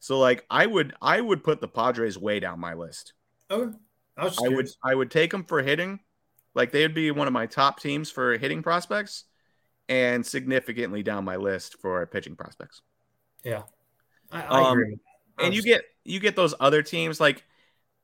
So 0.00 0.18
like 0.18 0.44
I 0.50 0.66
would 0.66 0.94
I 1.00 1.20
would 1.20 1.44
put 1.44 1.60
the 1.60 1.68
Padres 1.68 2.18
way 2.18 2.40
down 2.40 2.60
my 2.60 2.74
list. 2.74 3.12
oh 3.50 3.74
I 4.16 4.24
was 4.24 4.42
I 4.44 4.48
would. 4.48 4.68
I 4.82 4.94
would 4.94 5.10
take 5.10 5.30
them 5.30 5.44
for 5.44 5.62
hitting. 5.62 6.00
Like 6.54 6.72
they'd 6.72 6.94
be 6.94 7.10
one 7.10 7.26
of 7.26 7.32
my 7.32 7.46
top 7.46 7.80
teams 7.80 8.10
for 8.10 8.36
hitting 8.38 8.62
prospects 8.62 9.24
and 9.88 10.24
significantly 10.26 11.02
down 11.02 11.24
my 11.24 11.36
list 11.36 11.80
for 11.80 12.06
pitching 12.06 12.36
prospects. 12.36 12.82
yeah. 13.44 13.62
I, 14.30 14.42
I 14.42 14.60
Um, 14.60 14.72
agree. 14.72 14.98
I 15.38 15.46
And 15.46 15.54
you 15.54 15.62
get 15.62 15.82
you 16.04 16.20
get 16.20 16.36
those 16.36 16.54
other 16.60 16.82
teams 16.82 17.20
like 17.20 17.44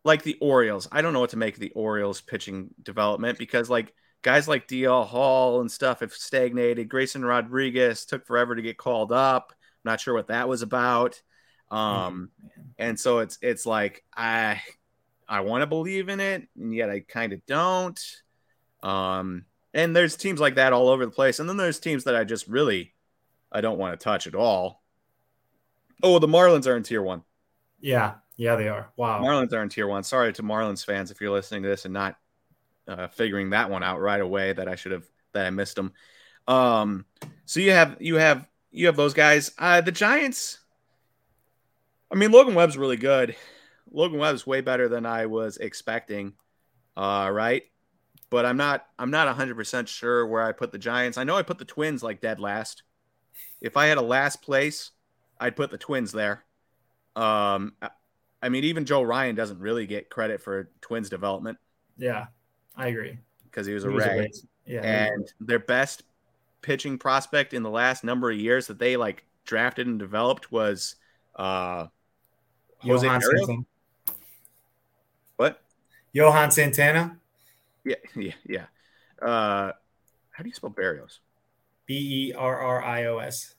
like 0.04 0.22
the 0.22 0.38
Orioles. 0.40 0.88
I 0.92 1.02
don't 1.02 1.12
know 1.12 1.20
what 1.20 1.30
to 1.30 1.36
make 1.38 1.54
of 1.54 1.60
the 1.60 1.72
Orioles 1.72 2.20
pitching 2.20 2.74
development 2.82 3.38
because 3.38 3.70
like 3.70 3.94
guys 4.24 4.48
like 4.48 4.66
DL 4.66 5.06
Hall 5.06 5.60
and 5.60 5.70
stuff 5.70 6.00
have 6.00 6.12
stagnated. 6.12 6.88
Grayson 6.88 7.24
Rodriguez 7.24 8.04
took 8.04 8.26
forever 8.26 8.56
to 8.56 8.62
get 8.62 8.78
called 8.78 9.12
up. 9.12 9.52
Not 9.84 10.00
sure 10.00 10.14
what 10.14 10.28
that 10.28 10.48
was 10.48 10.62
about. 10.62 11.22
Um 11.70 12.30
man. 12.42 12.72
and 12.78 13.00
so 13.00 13.20
it's 13.20 13.38
it's 13.40 13.64
like 13.66 14.02
I 14.16 14.60
I 15.28 15.40
want 15.40 15.62
to 15.62 15.66
believe 15.66 16.08
in 16.08 16.20
it, 16.20 16.48
and 16.58 16.74
yet 16.74 16.90
I 16.90 17.00
kind 17.00 17.32
of 17.32 17.44
don't. 17.46 17.98
Um, 18.82 19.46
and 19.72 19.96
there's 19.96 20.16
teams 20.16 20.40
like 20.40 20.56
that 20.56 20.72
all 20.72 20.88
over 20.88 21.04
the 21.04 21.10
place, 21.10 21.38
and 21.38 21.48
then 21.48 21.56
there's 21.56 21.80
teams 21.80 22.04
that 22.04 22.16
I 22.16 22.24
just 22.24 22.46
really 22.48 22.94
I 23.50 23.60
don't 23.60 23.78
want 23.78 23.98
to 23.98 24.02
touch 24.04 24.26
at 24.26 24.34
all. 24.34 24.82
Oh, 26.02 26.18
the 26.18 26.26
Marlins 26.26 26.66
are 26.66 26.76
in 26.76 26.82
tier 26.82 27.02
one. 27.02 27.22
yeah, 27.80 28.14
yeah, 28.36 28.56
they 28.56 28.68
are. 28.68 28.90
Wow. 28.96 29.22
Marlins 29.22 29.52
are 29.52 29.62
in 29.62 29.68
tier 29.68 29.86
one. 29.86 30.02
Sorry 30.02 30.32
to 30.34 30.42
Marlins 30.42 30.84
fans 30.84 31.10
if 31.10 31.20
you're 31.20 31.30
listening 31.30 31.62
to 31.62 31.68
this 31.68 31.84
and 31.84 31.94
not 31.94 32.16
uh, 32.88 33.08
figuring 33.08 33.50
that 33.50 33.70
one 33.70 33.82
out 33.82 34.00
right 34.00 34.20
away. 34.20 34.52
That 34.52 34.68
I 34.68 34.76
should 34.76 34.92
have 34.92 35.04
that 35.32 35.46
I 35.46 35.50
missed 35.50 35.76
them. 35.76 35.92
Um, 36.46 37.04
so 37.46 37.60
you 37.60 37.72
have 37.72 37.96
you 38.00 38.16
have 38.16 38.48
you 38.70 38.86
have 38.86 38.96
those 38.96 39.14
guys. 39.14 39.52
Uh, 39.58 39.80
the 39.80 39.92
Giants. 39.92 40.58
I 42.10 42.16
mean, 42.16 42.30
Logan 42.30 42.54
Webb's 42.54 42.76
really 42.76 42.96
good. 42.96 43.34
Logan 43.90 44.18
Webb's 44.18 44.46
way 44.46 44.60
better 44.60 44.88
than 44.88 45.06
I 45.06 45.26
was 45.26 45.56
expecting. 45.56 46.34
Uh, 46.96 47.28
right, 47.32 47.62
but 48.30 48.46
I'm 48.46 48.56
not 48.56 48.86
I'm 48.98 49.10
not 49.10 49.26
100 49.26 49.56
percent 49.56 49.88
sure 49.88 50.26
where 50.26 50.42
I 50.42 50.52
put 50.52 50.72
the 50.72 50.78
Giants. 50.78 51.18
I 51.18 51.24
know 51.24 51.36
I 51.36 51.42
put 51.42 51.58
the 51.58 51.64
Twins 51.64 52.02
like 52.02 52.20
dead 52.20 52.40
last. 52.40 52.82
If 53.60 53.76
I 53.76 53.86
had 53.86 53.98
a 53.98 54.02
last 54.02 54.42
place, 54.42 54.90
I'd 55.40 55.56
put 55.56 55.70
the 55.70 55.78
Twins 55.78 56.12
there. 56.12 56.44
Um, 57.16 57.74
I 58.42 58.48
mean, 58.50 58.64
even 58.64 58.84
Joe 58.84 59.02
Ryan 59.02 59.34
doesn't 59.34 59.58
really 59.58 59.86
get 59.86 60.10
credit 60.10 60.42
for 60.42 60.68
Twins 60.82 61.08
development 61.08 61.58
Yeah, 61.96 62.26
I 62.76 62.88
agree. 62.88 63.18
because 63.44 63.66
he 63.66 63.74
was 63.74 63.84
a 63.84 63.88
He 63.88 63.94
was 63.94 64.04
a 64.04 64.28
Yeah, 64.66 64.80
And 64.82 65.32
their 65.40 65.58
best 65.58 66.02
pitching 66.62 66.98
prospect 66.98 67.52
in 67.54 67.62
the 67.62 67.70
last 67.70 68.04
number 68.04 68.30
of 68.30 68.38
years 68.38 68.66
that 68.68 68.78
they 68.78 68.96
like 68.96 69.24
drafted 69.44 69.86
and 69.86 69.98
developed 69.98 70.50
was 70.50 70.96
uh 71.36 71.86
Jose 72.78 73.06
Johan 73.06 73.20
Santana. 73.20 73.64
What? 75.36 75.62
Johan 76.12 76.50
Santana. 76.50 77.18
Yeah, 77.84 77.96
yeah, 78.16 78.32
yeah. 78.46 78.66
Uh 79.20 79.72
how 80.30 80.42
do 80.42 80.48
you 80.48 80.54
spell 80.54 80.70
Berrios? 80.70 81.18
B 81.86 82.30
E 82.30 82.32
R 82.32 82.58
R 82.58 82.82
I 82.82 83.04
O 83.04 83.18
S. 83.18 83.54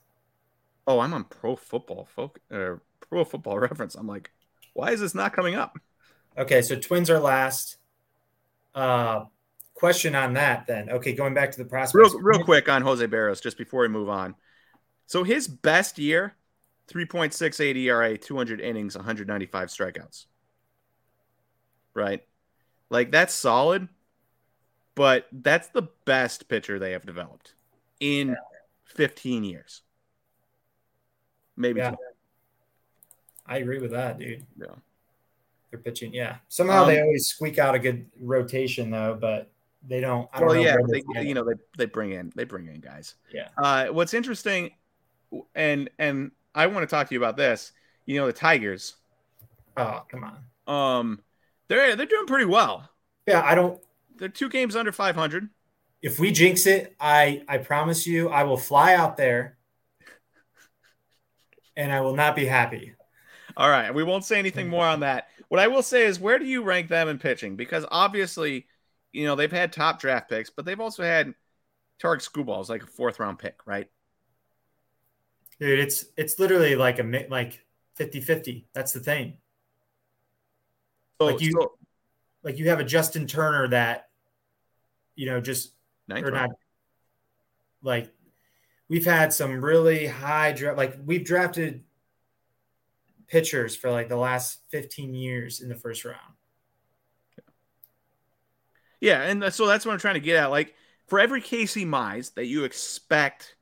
Oh, 0.86 1.00
I'm 1.00 1.14
on 1.14 1.24
pro 1.24 1.56
football 1.56 2.08
folk 2.14 2.40
uh, 2.50 2.74
pro 3.08 3.24
football 3.24 3.58
reference. 3.60 3.94
I'm 3.94 4.06
like, 4.06 4.30
why 4.74 4.90
is 4.90 5.00
this 5.00 5.14
not 5.14 5.32
coming 5.32 5.54
up? 5.54 5.78
Okay, 6.36 6.60
so 6.60 6.76
Twins 6.76 7.08
are 7.08 7.18
last. 7.18 7.78
Uh, 8.76 9.24
question 9.74 10.14
on 10.14 10.34
that 10.34 10.66
then. 10.66 10.90
Okay, 10.90 11.14
going 11.14 11.34
back 11.34 11.50
to 11.50 11.58
the 11.58 11.64
prospects. 11.64 12.14
Real 12.14 12.20
real 12.20 12.44
quick 12.44 12.68
on 12.68 12.82
Jose 12.82 13.04
Berrios, 13.06 13.42
just 13.42 13.58
before 13.58 13.80
we 13.80 13.88
move 13.88 14.08
on. 14.08 14.34
So 15.06 15.24
his 15.24 15.48
best 15.48 15.98
year, 15.98 16.34
3.68 16.88 17.76
ERA, 17.76 18.18
200 18.18 18.60
innings, 18.60 18.94
195 18.94 19.68
strikeouts. 19.68 20.26
Right? 21.94 22.22
Like 22.90 23.10
that's 23.10 23.32
solid, 23.32 23.88
but 24.94 25.26
that's 25.32 25.68
the 25.68 25.88
best 26.04 26.48
pitcher 26.48 26.78
they 26.78 26.92
have 26.92 27.06
developed 27.06 27.54
in 27.98 28.36
15 28.84 29.42
years. 29.42 29.82
Maybe 31.56 31.80
Yeah. 31.80 31.94
I 33.46 33.58
agree 33.58 33.78
with 33.78 33.92
that, 33.92 34.18
dude. 34.18 34.44
Yeah. 34.58 34.74
They're 35.70 35.80
pitching. 35.80 36.14
Yeah. 36.14 36.36
Somehow 36.48 36.82
Um, 36.82 36.88
they 36.88 37.00
always 37.00 37.26
squeak 37.26 37.58
out 37.58 37.74
a 37.74 37.78
good 37.78 38.06
rotation 38.20 38.90
though, 38.90 39.16
but 39.20 39.50
they 39.86 40.00
don't. 40.00 40.28
I 40.32 40.38
don't 40.40 40.48
Well, 40.48 40.56
know 40.56 40.62
yeah, 40.62 40.76
they, 40.88 41.22
you 41.26 41.34
know 41.34 41.44
they, 41.44 41.54
they 41.76 41.86
bring 41.86 42.12
in 42.12 42.32
they 42.34 42.44
bring 42.44 42.66
in 42.66 42.80
guys. 42.80 43.14
Yeah. 43.32 43.48
Uh, 43.58 43.86
what's 43.86 44.14
interesting, 44.14 44.70
and 45.54 45.90
and 45.98 46.30
I 46.54 46.66
want 46.68 46.88
to 46.88 46.94
talk 46.94 47.08
to 47.08 47.14
you 47.14 47.20
about 47.20 47.36
this. 47.36 47.72
You 48.04 48.18
know 48.20 48.26
the 48.26 48.32
Tigers. 48.32 48.94
Oh, 49.76 50.04
come 50.08 50.24
on. 50.24 50.38
Um, 50.66 51.20
they're 51.68 51.96
they're 51.96 52.06
doing 52.06 52.26
pretty 52.26 52.46
well. 52.46 52.88
Yeah, 53.26 53.42
I 53.42 53.54
don't. 53.54 53.80
They're 54.16 54.28
two 54.28 54.48
games 54.48 54.76
under 54.76 54.92
500. 54.92 55.48
If 56.02 56.18
we 56.20 56.30
jinx 56.30 56.66
it, 56.66 56.94
I 57.00 57.42
I 57.48 57.58
promise 57.58 58.06
you, 58.06 58.28
I 58.28 58.44
will 58.44 58.56
fly 58.56 58.94
out 58.94 59.16
there, 59.16 59.56
and 61.76 61.92
I 61.92 62.00
will 62.00 62.14
not 62.14 62.36
be 62.36 62.46
happy. 62.46 62.94
All 63.56 63.70
right, 63.70 63.92
we 63.94 64.02
won't 64.02 64.24
say 64.24 64.38
anything 64.38 64.68
more 64.68 64.86
on 64.86 65.00
that. 65.00 65.28
What 65.48 65.60
I 65.60 65.68
will 65.68 65.82
say 65.82 66.06
is, 66.06 66.18
where 66.18 66.38
do 66.38 66.44
you 66.44 66.62
rank 66.62 66.88
them 66.88 67.08
in 67.08 67.18
pitching? 67.18 67.56
Because 67.56 67.84
obviously, 67.90 68.66
you 69.12 69.24
know 69.24 69.36
they've 69.36 69.50
had 69.50 69.72
top 69.72 70.00
draft 70.00 70.28
picks, 70.28 70.50
but 70.50 70.64
they've 70.64 70.80
also 70.80 71.02
had 71.02 71.34
Tarik 71.98 72.20
Skubal's 72.20 72.68
like 72.68 72.82
a 72.82 72.86
fourth 72.86 73.20
round 73.20 73.38
pick, 73.38 73.66
right? 73.66 73.88
Dude, 75.60 75.78
it's 75.78 76.04
it's 76.16 76.38
literally 76.38 76.76
like 76.76 76.98
a 76.98 77.26
like 77.30 77.64
50-50. 77.96 78.66
That's 78.74 78.92
the 78.92 79.00
thing. 79.00 79.38
So, 81.20 81.26
Like 81.26 81.40
you- 81.40 81.52
so 81.52 81.72
Like 82.42 82.58
you 82.58 82.68
have 82.68 82.80
a 82.80 82.84
Justin 82.84 83.26
Turner 83.26 83.68
that, 83.68 84.08
you 85.14 85.26
know, 85.26 85.40
just 85.40 85.72
or 86.24 86.30
not 86.30 86.50
like 87.82 88.12
we've 88.88 89.04
had 89.04 89.32
some 89.32 89.64
really 89.64 90.06
high 90.06 90.52
draft 90.52 90.76
like 90.76 90.96
we've 91.04 91.24
drafted 91.24 91.82
pitchers 93.28 93.76
for 93.76 93.90
like 93.90 94.08
the 94.08 94.16
last 94.16 94.60
15 94.70 95.14
years 95.14 95.60
in 95.60 95.68
the 95.68 95.74
first 95.74 96.04
round 96.04 96.34
Yeah, 99.00 99.22
and 99.22 99.52
so 99.52 99.66
that's 99.66 99.84
what 99.84 99.92
I'm 99.92 99.98
trying 99.98 100.14
to 100.14 100.20
get 100.20 100.36
at. 100.36 100.50
Like 100.50 100.74
for 101.06 101.20
every 101.20 101.40
Casey 101.40 101.84
Mize 101.84 102.34
that 102.34 102.46
you 102.46 102.64
expect 102.64 103.56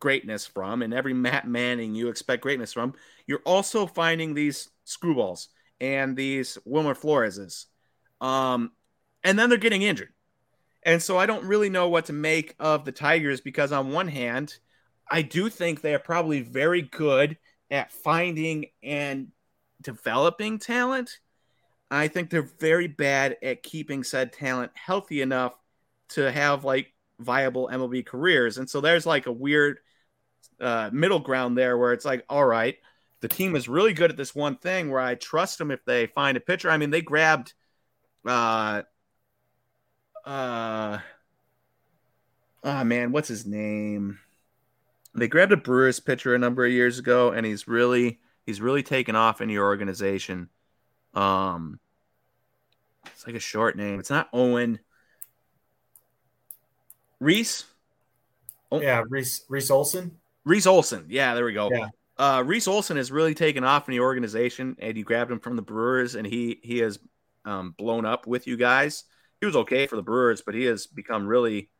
greatness 0.00 0.46
from, 0.46 0.82
and 0.82 0.92
every 0.92 1.14
Matt 1.14 1.46
Manning 1.46 1.94
you 1.94 2.08
expect 2.08 2.42
greatness 2.42 2.72
from, 2.72 2.94
you're 3.26 3.42
also 3.44 3.86
finding 3.86 4.34
these 4.34 4.70
Skubals 4.86 5.48
and 5.80 6.16
these 6.16 6.58
Wilmer 6.64 6.94
Floreses. 6.94 7.66
Um, 8.20 8.72
and 9.22 9.38
then 9.38 9.48
they're 9.48 9.58
getting 9.58 9.82
injured. 9.82 10.12
And 10.82 11.02
so 11.02 11.18
I 11.18 11.26
don't 11.26 11.44
really 11.44 11.68
know 11.68 11.88
what 11.88 12.06
to 12.06 12.12
make 12.12 12.54
of 12.58 12.84
the 12.84 12.92
Tigers 12.92 13.40
because, 13.40 13.70
on 13.70 13.92
one 13.92 14.08
hand, 14.08 14.58
I 15.10 15.22
do 15.22 15.50
think 15.50 15.80
they 15.80 15.94
are 15.94 15.98
probably 15.98 16.40
very 16.40 16.82
good 16.82 17.36
at 17.70 17.92
finding 17.92 18.66
and 18.82 19.28
developing 19.80 20.58
talent. 20.58 21.18
I 21.90 22.08
think 22.08 22.30
they're 22.30 22.42
very 22.42 22.86
bad 22.86 23.36
at 23.42 23.62
keeping 23.62 24.04
said 24.04 24.32
talent 24.32 24.72
healthy 24.74 25.22
enough 25.22 25.54
to 26.10 26.30
have 26.30 26.64
like 26.64 26.92
viable 27.18 27.68
MLB 27.72 28.06
careers. 28.06 28.58
And 28.58 28.68
so 28.68 28.80
there's 28.80 29.06
like 29.06 29.26
a 29.26 29.32
weird 29.32 29.78
uh, 30.60 30.90
middle 30.92 31.20
ground 31.20 31.56
there 31.56 31.76
where 31.76 31.92
it's 31.92 32.04
like, 32.04 32.24
all 32.28 32.44
right, 32.44 32.76
the 33.20 33.28
team 33.28 33.56
is 33.56 33.68
really 33.68 33.92
good 33.92 34.10
at 34.10 34.16
this 34.16 34.34
one 34.34 34.56
thing 34.56 34.90
where 34.90 35.00
I 35.00 35.14
trust 35.14 35.58
them 35.58 35.70
if 35.70 35.84
they 35.84 36.06
find 36.06 36.36
a 36.36 36.40
pitcher. 36.40 36.70
I 36.70 36.76
mean, 36.76 36.90
they 36.90 37.02
grabbed 37.02 37.54
uh 38.26 38.82
uh 40.26 40.98
oh 42.64 42.84
man, 42.84 43.12
what's 43.12 43.28
his 43.28 43.46
name? 43.46 44.18
They 45.14 45.28
grabbed 45.28 45.52
a 45.52 45.56
Brewers 45.56 46.00
pitcher 46.00 46.34
a 46.34 46.38
number 46.38 46.64
of 46.64 46.72
years 46.72 46.98
ago, 46.98 47.32
and 47.32 47.44
he's 47.44 47.66
really 47.66 48.20
he's 48.46 48.60
really 48.60 48.82
taken 48.82 49.16
off 49.16 49.40
in 49.40 49.48
your 49.48 49.64
organization. 49.64 50.48
Um, 51.14 51.80
it's 53.06 53.26
like 53.26 53.36
a 53.36 53.40
short 53.40 53.76
name. 53.76 53.98
It's 53.98 54.10
not 54.10 54.28
Owen. 54.32 54.78
Reese. 57.18 57.64
Oh. 58.72 58.80
Yeah, 58.80 59.02
Reese 59.08 59.44
Reese 59.48 59.70
Olson. 59.70 60.16
Reese 60.44 60.66
Olson. 60.66 61.06
Yeah, 61.08 61.34
there 61.34 61.44
we 61.44 61.52
go. 61.52 61.70
Yeah. 61.70 61.88
Uh, 62.16 62.42
Reese 62.42 62.68
Olson 62.68 62.96
has 62.96 63.10
really 63.10 63.34
taken 63.34 63.64
off 63.64 63.88
in 63.88 63.92
the 63.92 64.00
organization, 64.00 64.76
and 64.78 64.96
you 64.96 65.04
grabbed 65.04 65.32
him 65.32 65.40
from 65.40 65.56
the 65.56 65.62
Brewers, 65.62 66.14
and 66.14 66.26
he 66.26 66.60
he 66.62 66.78
has 66.78 66.98
um, 67.44 67.74
blown 67.76 68.04
up 68.04 68.26
with 68.26 68.46
you 68.46 68.56
guys. 68.56 69.04
He 69.40 69.46
was 69.46 69.56
okay 69.56 69.86
for 69.86 69.96
the 69.96 70.02
Brewers, 70.02 70.42
but 70.42 70.54
he 70.54 70.64
has 70.64 70.86
become 70.86 71.26
really, 71.26 71.70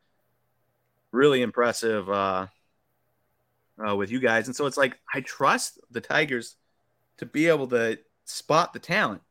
really 1.12 1.42
impressive 1.42 2.08
uh, 2.08 2.46
uh, 3.86 3.96
with 3.96 4.10
you 4.10 4.20
guys. 4.20 4.46
And 4.46 4.56
so 4.56 4.66
it's 4.66 4.76
like 4.76 4.98
I 5.12 5.20
trust 5.20 5.78
the 5.90 6.00
Tigers 6.00 6.56
to 7.18 7.26
be 7.26 7.48
able 7.48 7.68
to 7.68 7.98
spot 8.24 8.72
the 8.72 8.78
talent. 8.78 9.22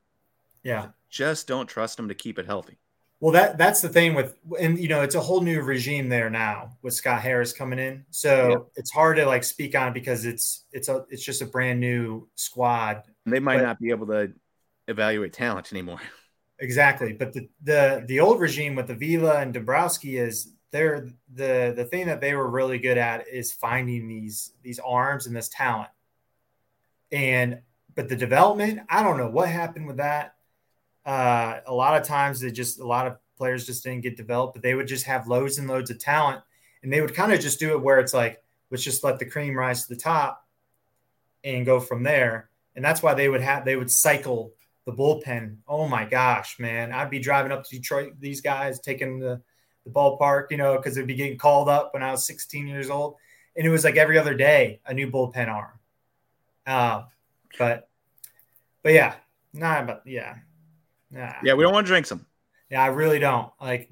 Yeah, 0.63 0.89
just 1.09 1.47
don't 1.47 1.67
trust 1.67 1.97
them 1.97 2.07
to 2.09 2.15
keep 2.15 2.39
it 2.39 2.45
healthy. 2.45 2.77
Well, 3.21 3.33
that 3.33 3.57
that's 3.57 3.81
the 3.81 3.89
thing 3.89 4.15
with, 4.15 4.37
and 4.59 4.79
you 4.79 4.87
know, 4.87 5.01
it's 5.01 5.15
a 5.15 5.19
whole 5.19 5.41
new 5.41 5.61
regime 5.61 6.07
there 6.07 6.29
now 6.29 6.77
with 6.81 6.93
Scott 6.93 7.21
Harris 7.21 7.51
coming 7.51 7.77
in. 7.77 8.05
So 8.11 8.69
it's 8.75 8.91
hard 8.91 9.17
to 9.17 9.25
like 9.25 9.43
speak 9.43 9.75
on 9.75 9.91
because 9.91 10.25
it's 10.25 10.65
it's 10.71 10.87
a 10.87 11.05
it's 11.09 11.23
just 11.23 11.41
a 11.41 11.45
brand 11.45 11.81
new 11.81 12.29
squad. 12.35 13.03
They 13.25 13.39
might 13.39 13.57
but, 13.57 13.63
not 13.63 13.79
be 13.79 13.89
able 13.89 14.07
to 14.07 14.31
evaluate 14.87 15.33
talent 15.33 15.71
anymore. 15.71 15.99
Exactly, 16.61 17.13
but 17.13 17.31
the 17.31 17.47
the 17.63 18.03
the 18.05 18.19
old 18.19 18.41
regime 18.41 18.75
with 18.75 18.89
Avila 18.89 19.39
and 19.39 19.53
Dombrowski 19.53 20.17
is 20.17 20.51
they're 20.71 21.07
the 21.33 21.73
the 21.75 21.85
thing 21.85 22.07
that 22.07 22.21
they 22.21 22.35
were 22.35 22.49
really 22.49 22.77
good 22.77 22.97
at 22.97 23.27
is 23.27 23.51
finding 23.51 24.07
these 24.07 24.53
these 24.63 24.79
arms 24.79 25.27
and 25.27 25.35
this 25.35 25.49
talent. 25.49 25.89
And 27.11 27.61
but 27.95 28.07
the 28.07 28.15
development, 28.15 28.81
I 28.89 29.03
don't 29.03 29.17
know 29.17 29.29
what 29.29 29.49
happened 29.49 29.87
with 29.87 29.97
that 29.97 30.35
uh, 31.09 31.61
a 31.65 31.73
lot 31.73 31.99
of 31.99 32.07
times 32.07 32.39
they 32.39 32.51
just 32.51 32.79
a 32.79 32.85
lot 32.85 33.07
of 33.07 33.17
players 33.35 33.65
just 33.65 33.83
didn't 33.83 34.01
get 34.01 34.17
developed, 34.17 34.53
but 34.53 34.61
they 34.61 34.75
would 34.75 34.87
just 34.87 35.05
have 35.05 35.27
loads 35.27 35.57
and 35.57 35.67
loads 35.67 35.89
of 35.89 35.99
talent, 35.99 36.41
and 36.83 36.91
they 36.91 37.01
would 37.01 37.15
kind 37.15 37.33
of 37.33 37.39
just 37.39 37.59
do 37.59 37.71
it 37.71 37.81
where 37.81 37.99
it's 37.99 38.13
like 38.13 38.43
let's 38.69 38.83
just 38.83 39.03
let 39.03 39.17
the 39.17 39.25
cream 39.25 39.57
rise 39.57 39.87
to 39.87 39.95
the 39.95 39.99
top 39.99 40.45
and 41.43 41.65
go 41.65 41.79
from 41.79 42.03
there. 42.03 42.49
And 42.75 42.85
that's 42.85 43.01
why 43.01 43.15
they 43.15 43.27
would 43.27 43.41
have 43.41 43.65
they 43.65 43.75
would 43.75 43.89
cycle 43.89 44.53
the 44.85 44.91
bullpen. 44.91 45.57
Oh 45.67 45.87
my 45.87 46.05
gosh, 46.05 46.59
man! 46.59 46.91
I'd 46.91 47.09
be 47.09 47.19
driving 47.19 47.51
up 47.51 47.63
to 47.63 47.75
Detroit, 47.75 48.13
these 48.19 48.41
guys 48.41 48.79
taking 48.79 49.19
the 49.19 49.41
the 49.85 49.91
ballpark, 49.91 50.51
you 50.51 50.57
know, 50.57 50.77
because 50.77 50.97
it'd 50.97 51.07
be 51.07 51.15
getting 51.15 51.37
called 51.37 51.69
up 51.69 51.93
when 51.93 52.03
I 52.03 52.11
was 52.11 52.25
16 52.25 52.67
years 52.67 52.89
old, 52.89 53.15
and 53.55 53.65
it 53.65 53.69
was 53.69 53.83
like 53.83 53.97
every 53.97 54.17
other 54.17 54.33
day 54.33 54.79
a 54.85 54.93
new 54.93 55.09
bullpen 55.09 55.47
arm. 55.47 55.79
Uh, 56.65 57.03
but 57.57 57.89
but 58.83 58.93
yeah, 58.93 59.15
nah, 59.53 59.83
but 59.83 60.03
yeah, 60.05 60.35
yeah. 61.11 61.37
Yeah, 61.43 61.53
we 61.53 61.63
don't 61.63 61.73
want 61.73 61.87
to 61.87 61.91
drink 61.91 62.05
some. 62.05 62.25
Yeah, 62.69 62.83
I 62.83 62.87
really 62.87 63.19
don't. 63.19 63.51
Like 63.59 63.89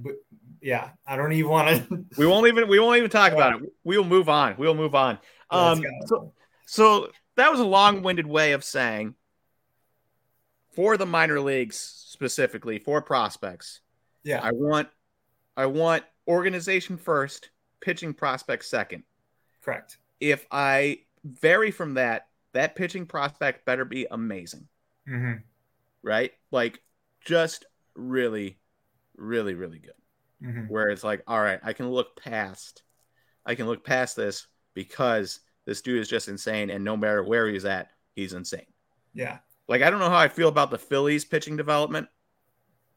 yeah, 0.61 0.89
I 1.05 1.15
don't 1.15 1.33
even 1.33 1.51
want 1.51 1.89
to 1.89 2.05
We 2.17 2.27
won't 2.27 2.47
even 2.47 2.67
we 2.67 2.79
won't 2.79 2.97
even 2.97 3.09
talk 3.09 3.31
yeah. 3.31 3.37
about 3.37 3.61
it. 3.61 3.73
We'll 3.83 4.03
move 4.03 4.29
on. 4.29 4.55
We'll 4.57 4.75
move 4.75 4.95
on. 4.95 5.19
Um 5.49 5.83
so, 6.05 6.33
so 6.65 7.09
that 7.35 7.51
was 7.51 7.59
a 7.59 7.65
long-winded 7.65 8.27
way 8.27 8.53
of 8.53 8.63
saying 8.63 9.15
for 10.75 10.97
the 10.97 11.05
minor 11.05 11.39
leagues 11.39 11.77
specifically 11.77 12.79
for 12.79 13.01
prospects. 13.01 13.81
Yeah. 14.23 14.41
I 14.43 14.51
want 14.51 14.89
I 15.57 15.65
want 15.65 16.03
organization 16.27 16.97
first, 16.97 17.49
pitching 17.81 18.13
prospect 18.13 18.63
second. 18.63 19.03
Correct. 19.61 19.97
If 20.19 20.45
I 20.51 20.99
vary 21.25 21.71
from 21.71 21.95
that, 21.95 22.27
that 22.53 22.75
pitching 22.75 23.05
prospect 23.05 23.65
better 23.65 23.83
be 23.83 24.07
amazing. 24.09 24.67
Mm-hmm. 25.09 25.41
Right? 26.03 26.31
Like 26.51 26.81
just 27.25 27.65
really, 27.95 28.59
really, 29.17 29.55
really 29.55 29.79
good. 29.79 29.91
Mm-hmm. 30.43 30.71
Where 30.71 30.89
it's 30.89 31.03
like, 31.03 31.23
all 31.27 31.41
right, 31.41 31.59
I 31.63 31.73
can 31.73 31.89
look 31.89 32.21
past, 32.21 32.83
I 33.43 33.55
can 33.55 33.65
look 33.65 33.83
past 33.83 34.15
this 34.15 34.45
because 34.75 35.39
this 35.65 35.81
dude 35.81 35.99
is 35.99 36.07
just 36.07 36.27
insane, 36.27 36.69
and 36.69 36.83
no 36.83 36.95
matter 36.95 37.23
where 37.23 37.49
he's 37.49 37.65
at, 37.65 37.89
he's 38.15 38.33
insane. 38.33 38.67
Yeah. 39.15 39.39
Like 39.67 39.81
I 39.81 39.89
don't 39.89 39.99
know 39.99 40.09
how 40.09 40.19
I 40.19 40.27
feel 40.27 40.47
about 40.47 40.69
the 40.69 40.77
Phillies 40.77 41.25
pitching 41.25 41.57
development. 41.57 42.07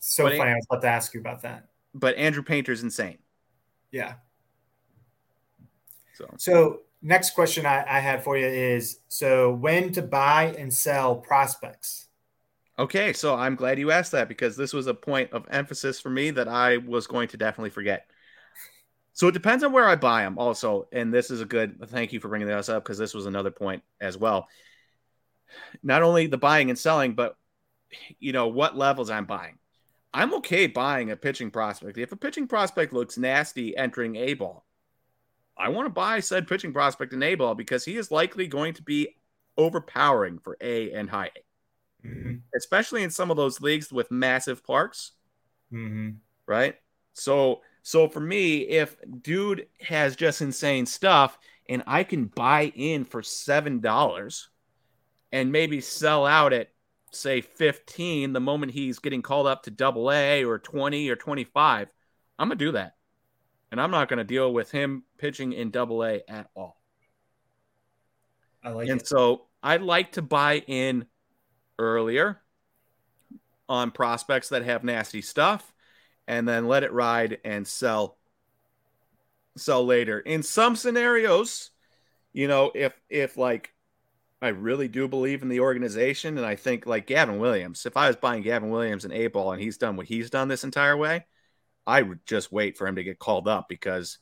So 0.01 0.25
funny. 0.25 0.39
I 0.39 0.55
was 0.55 0.67
about 0.71 0.83
to 0.83 0.89
ask 0.89 1.15
you 1.15 1.21
about 1.21 1.41
that. 1.43 1.70
But 1.95 2.17
Andrew 2.17 2.43
Painter's 2.43 2.83
insane. 2.83 3.19
Yeah. 3.91 4.15
So. 6.15 6.35
So 6.37 6.81
next 7.03 7.31
question 7.31 7.67
I, 7.67 7.85
I 7.89 8.01
had 8.01 8.23
for 8.23 8.37
you 8.37 8.47
is 8.47 9.01
so 9.09 9.53
when 9.53 9.93
to 9.93 10.03
buy 10.03 10.55
and 10.59 10.73
sell 10.73 11.17
prospects. 11.17 12.07
Okay, 12.79 13.13
so 13.13 13.35
I'm 13.35 13.57
glad 13.57 13.79
you 13.79 13.91
asked 13.91 14.13
that 14.13 14.29
because 14.29 14.57
this 14.57 14.73
was 14.73 14.87
a 14.87 14.95
point 14.95 15.33
of 15.33 15.47
emphasis 15.51 16.01
for 16.01 16.09
me 16.09 16.31
that 16.31 16.49
I 16.49 16.79
was 16.79 17.07
going 17.07 17.29
to 17.29 17.37
definitely 17.37 17.71
forget. 17.71 18.07
So 19.13 19.29
it 19.29 19.33
depends 19.33 19.63
on 19.65 19.73
where 19.73 19.87
I 19.87 19.97
buy 19.97 20.23
them, 20.23 20.39
also, 20.39 20.89
and 20.91 21.13
this 21.13 21.31
is 21.31 21.43
a 21.43 21.45
good. 21.45 21.79
Thank 21.91 22.15
you 22.15 22.21
for 22.21 22.29
bringing 22.29 22.49
this 22.49 22.71
up 22.71 22.83
because 22.83 22.97
this 22.97 23.13
was 23.13 23.27
another 23.27 23.51
point 23.51 23.83
as 24.01 24.17
well. 24.17 24.49
Not 25.83 26.03
only 26.03 26.27
the 26.27 26.39
buying 26.39 26.71
and 26.71 26.79
selling, 26.79 27.15
but 27.15 27.37
you 28.19 28.33
know 28.33 28.49
what 28.49 28.79
levels 28.79 29.11
I'm 29.11 29.27
buying. 29.27 29.59
I'm 30.13 30.35
okay 30.35 30.67
buying 30.67 31.11
a 31.11 31.17
pitching 31.17 31.51
prospect 31.51 31.99
if 31.99 32.13
a 32.13 32.17
pitching 32.17 32.49
prospect 32.49 32.93
looks 32.93 33.17
nasty 33.17 33.77
entering 33.77 34.17
A 34.17 34.35
ball. 34.35 34.67
I 35.57 35.69
want 35.69 35.87
to 35.87 35.91
buy 35.91 36.21
said 36.21 36.49
pitching 36.49 36.73
prospect 36.73 37.13
in 37.13 37.23
A 37.23 37.35
ball 37.35 37.55
because 37.55 37.85
he 37.85 37.97
is 37.97 38.11
likely 38.11 38.47
going 38.47 38.75
to 38.75 38.83
be 38.83 39.17
overpowering 39.57 40.39
for 40.39 40.57
A 40.61 40.93
and 40.93 41.09
high 41.09 41.31
A 41.37 42.07
mm-hmm. 42.07 42.35
especially 42.57 43.03
in 43.03 43.11
some 43.11 43.31
of 43.31 43.37
those 43.37 43.61
leagues 43.61 43.93
with 43.93 44.11
massive 44.11 44.65
parks. 44.65 45.13
Mm-hmm. 45.73 46.11
Right. 46.47 46.77
So, 47.13 47.61
so 47.83 48.09
for 48.09 48.21
me, 48.21 48.61
if 48.63 48.97
dude 49.23 49.67
has 49.81 50.17
just 50.17 50.43
insane 50.43 50.87
stuff 50.87 51.39
and 51.69 51.83
I 51.87 52.05
can 52.05 52.27
buy 52.27 52.73
in 52.75 53.05
for 53.05 53.23
$7 53.23 54.47
and 55.33 55.53
maybe 55.53 55.81
sell 55.81 56.27
out 56.27 56.53
at 56.53 56.71
say 57.11 57.41
15 57.41 58.33
the 58.33 58.41
moment 58.41 58.73
he's 58.73 58.99
getting 58.99 59.23
called 59.23 59.47
up 59.47 59.65
to 59.65 59.71
double 59.71 60.11
A 60.11 60.45
or 60.45 60.59
20 60.59 61.09
or 61.09 61.17
25, 61.17 61.89
I'm 62.39 62.49
going 62.49 62.59
to 62.59 62.65
do 62.65 62.73
that. 62.73 62.95
And 63.71 63.81
I'm 63.81 63.91
not 63.91 64.09
going 64.09 64.19
to 64.19 64.25
deal 64.25 64.53
with 64.53 64.71
him 64.71 65.05
pitching 65.19 65.53
in 65.53 65.71
double 65.71 66.05
A 66.05 66.23
at 66.29 66.49
all. 66.55 66.81
I 68.63 68.71
like 68.71 68.89
and 68.89 69.01
it. 69.01 69.07
so 69.07 69.47
I 69.63 69.77
like 69.77 70.13
to 70.13 70.23
buy 70.23 70.59
in 70.67 71.07
earlier 71.79 72.41
on 73.69 73.91
prospects 73.91 74.49
that 74.51 74.65
have 74.65 74.85
nasty 74.85 75.23
stuff 75.23 75.73
and 76.27 76.47
then 76.47 76.67
let 76.67 76.83
it 76.83 76.93
ride 76.93 77.39
and 77.45 77.67
sell 77.67 78.19
sell 79.57 79.85
later. 79.85 80.21
In 80.21 80.43
some 80.43 80.77
scenarios, 80.77 81.71
you 82.33 82.49
know, 82.49 82.71
if 82.75 82.99
if 83.09 83.37
like 83.37 83.73
I 84.43 84.49
really 84.49 84.89
do 84.89 85.07
believe 85.07 85.43
in 85.43 85.49
the 85.49 85.61
organization 85.61 86.39
and 86.39 86.47
I 86.47 86.57
think 86.57 86.87
like 86.87 87.07
Gavin 87.07 87.39
Williams, 87.39 87.85
if 87.85 87.97
I 87.97 88.09
was 88.09 88.17
buying 88.17 88.43
Gavin 88.43 88.71
Williams 88.71 89.05
an 89.05 89.13
A 89.13 89.27
ball 89.27 89.53
and 89.53 89.61
he's 89.61 89.77
done 89.77 89.97
what 89.97 90.07
he's 90.07 90.31
done 90.31 90.49
this 90.49 90.65
entire 90.65 90.97
way, 90.97 91.27
I 91.87 92.03
would 92.03 92.25
just 92.27 92.53
wait 92.53 92.79
for 92.79 92.87
him 92.87 92.97
to 92.97 93.05
get 93.05 93.19
called 93.19 93.49
up 93.49 93.69
because 93.69 94.19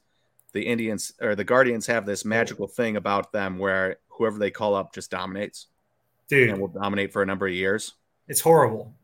the 0.52 0.62
Indians 0.62 1.12
or 1.20 1.34
the 1.34 1.44
Guardians 1.44 1.86
have 1.86 2.06
this 2.06 2.24
magical 2.24 2.66
thing 2.66 2.96
about 2.96 3.32
them 3.32 3.58
where 3.58 3.96
whoever 4.08 4.38
they 4.38 4.50
call 4.50 4.74
up 4.74 4.92
just 4.92 5.10
dominates 5.10 5.66
dude, 6.28 6.50
and 6.50 6.60
will 6.60 6.68
dominate 6.68 7.12
for 7.12 7.22
a 7.22 7.26
number 7.26 7.46
of 7.46 7.52
years. 7.52 7.94
It's 8.26 8.40
horrible. 8.40 8.94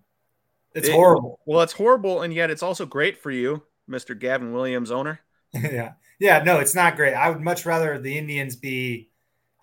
It's 0.75 0.89
it, 0.89 0.93
horrible. 0.93 1.41
Well, 1.47 1.63
it's 1.63 1.73
horrible, 1.73 2.23
and 2.23 2.35
yet 2.35 2.51
it's 2.51 2.63
also 2.63 2.87
great 2.87 3.17
for 3.19 3.31
you, 3.31 3.63
Mr. 3.89 4.19
Gavin 4.19 4.53
Williams 4.53 4.91
owner. 4.91 5.21
yeah. 5.53 5.93
Yeah, 6.19 6.43
no, 6.43 6.59
it's 6.61 6.75
not 6.75 6.97
great. 6.97 7.15
I 7.15 7.31
would 7.31 7.41
much 7.41 7.67
rather 7.67 7.99
the 7.99 8.17
Indians 8.17 8.57
be, 8.57 9.11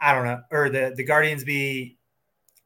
I 0.02 0.14
don't 0.14 0.26
know, 0.26 0.42
or 0.52 0.70
the 0.70 0.94
the 0.96 1.04
Guardians 1.04 1.44
be, 1.44 1.98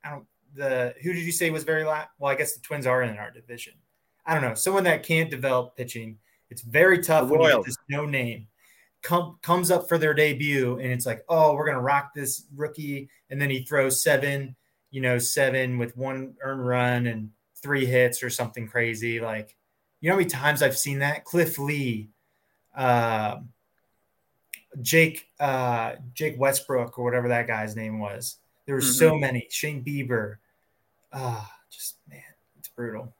I 0.03 0.11
don't 0.11 0.25
the 0.55 0.95
who 1.03 1.13
did 1.13 1.23
you 1.23 1.31
say 1.31 1.49
was 1.49 1.63
very 1.63 1.83
last? 1.83 2.09
Well, 2.17 2.31
I 2.31 2.35
guess 2.35 2.53
the 2.53 2.61
Twins 2.61 2.87
are 2.87 3.03
in 3.03 3.17
our 3.17 3.29
division. 3.29 3.73
I 4.25 4.33
don't 4.33 4.41
know, 4.41 4.55
someone 4.55 4.85
that 4.85 5.03
can't 5.03 5.29
develop 5.29 5.75
pitching. 5.75 6.17
It's 6.49 6.61
very 6.61 7.03
tough 7.03 7.29
when 7.29 7.41
you 7.41 7.63
this 7.63 7.77
no 7.89 8.05
name 8.05 8.47
come, 9.05 9.37
comes 9.41 9.71
up 9.71 9.87
for 9.87 9.97
their 9.97 10.13
debut, 10.13 10.79
and 10.79 10.91
it's 10.91 11.05
like, 11.05 11.23
oh, 11.29 11.53
we're 11.53 11.65
gonna 11.65 11.79
rock 11.79 12.13
this 12.13 12.45
rookie, 12.55 13.07
and 13.29 13.39
then 13.39 13.49
he 13.49 13.63
throws 13.63 14.01
seven, 14.01 14.55
you 14.89 14.99
know, 14.99 15.17
seven 15.19 15.77
with 15.77 15.95
one 15.95 16.33
earned 16.41 16.65
run 16.65 17.07
and 17.07 17.29
three 17.61 17.85
hits 17.85 18.23
or 18.23 18.29
something 18.29 18.67
crazy. 18.67 19.19
Like, 19.21 19.55
you 20.01 20.09
know 20.09 20.15
how 20.15 20.19
many 20.19 20.29
times 20.29 20.61
I've 20.61 20.77
seen 20.77 20.99
that? 20.99 21.23
Cliff 21.23 21.57
Lee. 21.59 22.09
Uh, 22.75 23.37
Jake 24.81 25.27
uh, 25.39 25.93
Jake 26.13 26.35
Westbrook 26.37 26.97
or 26.97 27.03
whatever 27.03 27.27
that 27.29 27.47
guy's 27.47 27.75
name 27.75 27.99
was. 27.99 28.37
There 28.65 28.75
were 28.75 28.81
mm-hmm. 28.81 28.91
so 28.91 29.17
many. 29.17 29.47
Shane 29.49 29.83
Bieber. 29.83 30.37
Ah, 31.13 31.43
uh, 31.43 31.47
just 31.69 31.97
man, 32.09 32.21
it's 32.57 32.67
brutal. 32.69 33.13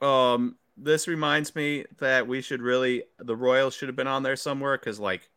Um, 0.00 0.56
this 0.76 1.08
reminds 1.08 1.54
me 1.56 1.84
that 1.98 2.26
we 2.26 2.40
should 2.40 2.62
really 2.62 3.04
the 3.18 3.36
Royals 3.36 3.74
should 3.74 3.88
have 3.88 3.96
been 3.96 4.06
on 4.06 4.22
there 4.22 4.36
somewhere 4.36 4.78
because 4.78 5.00
like 5.00 5.28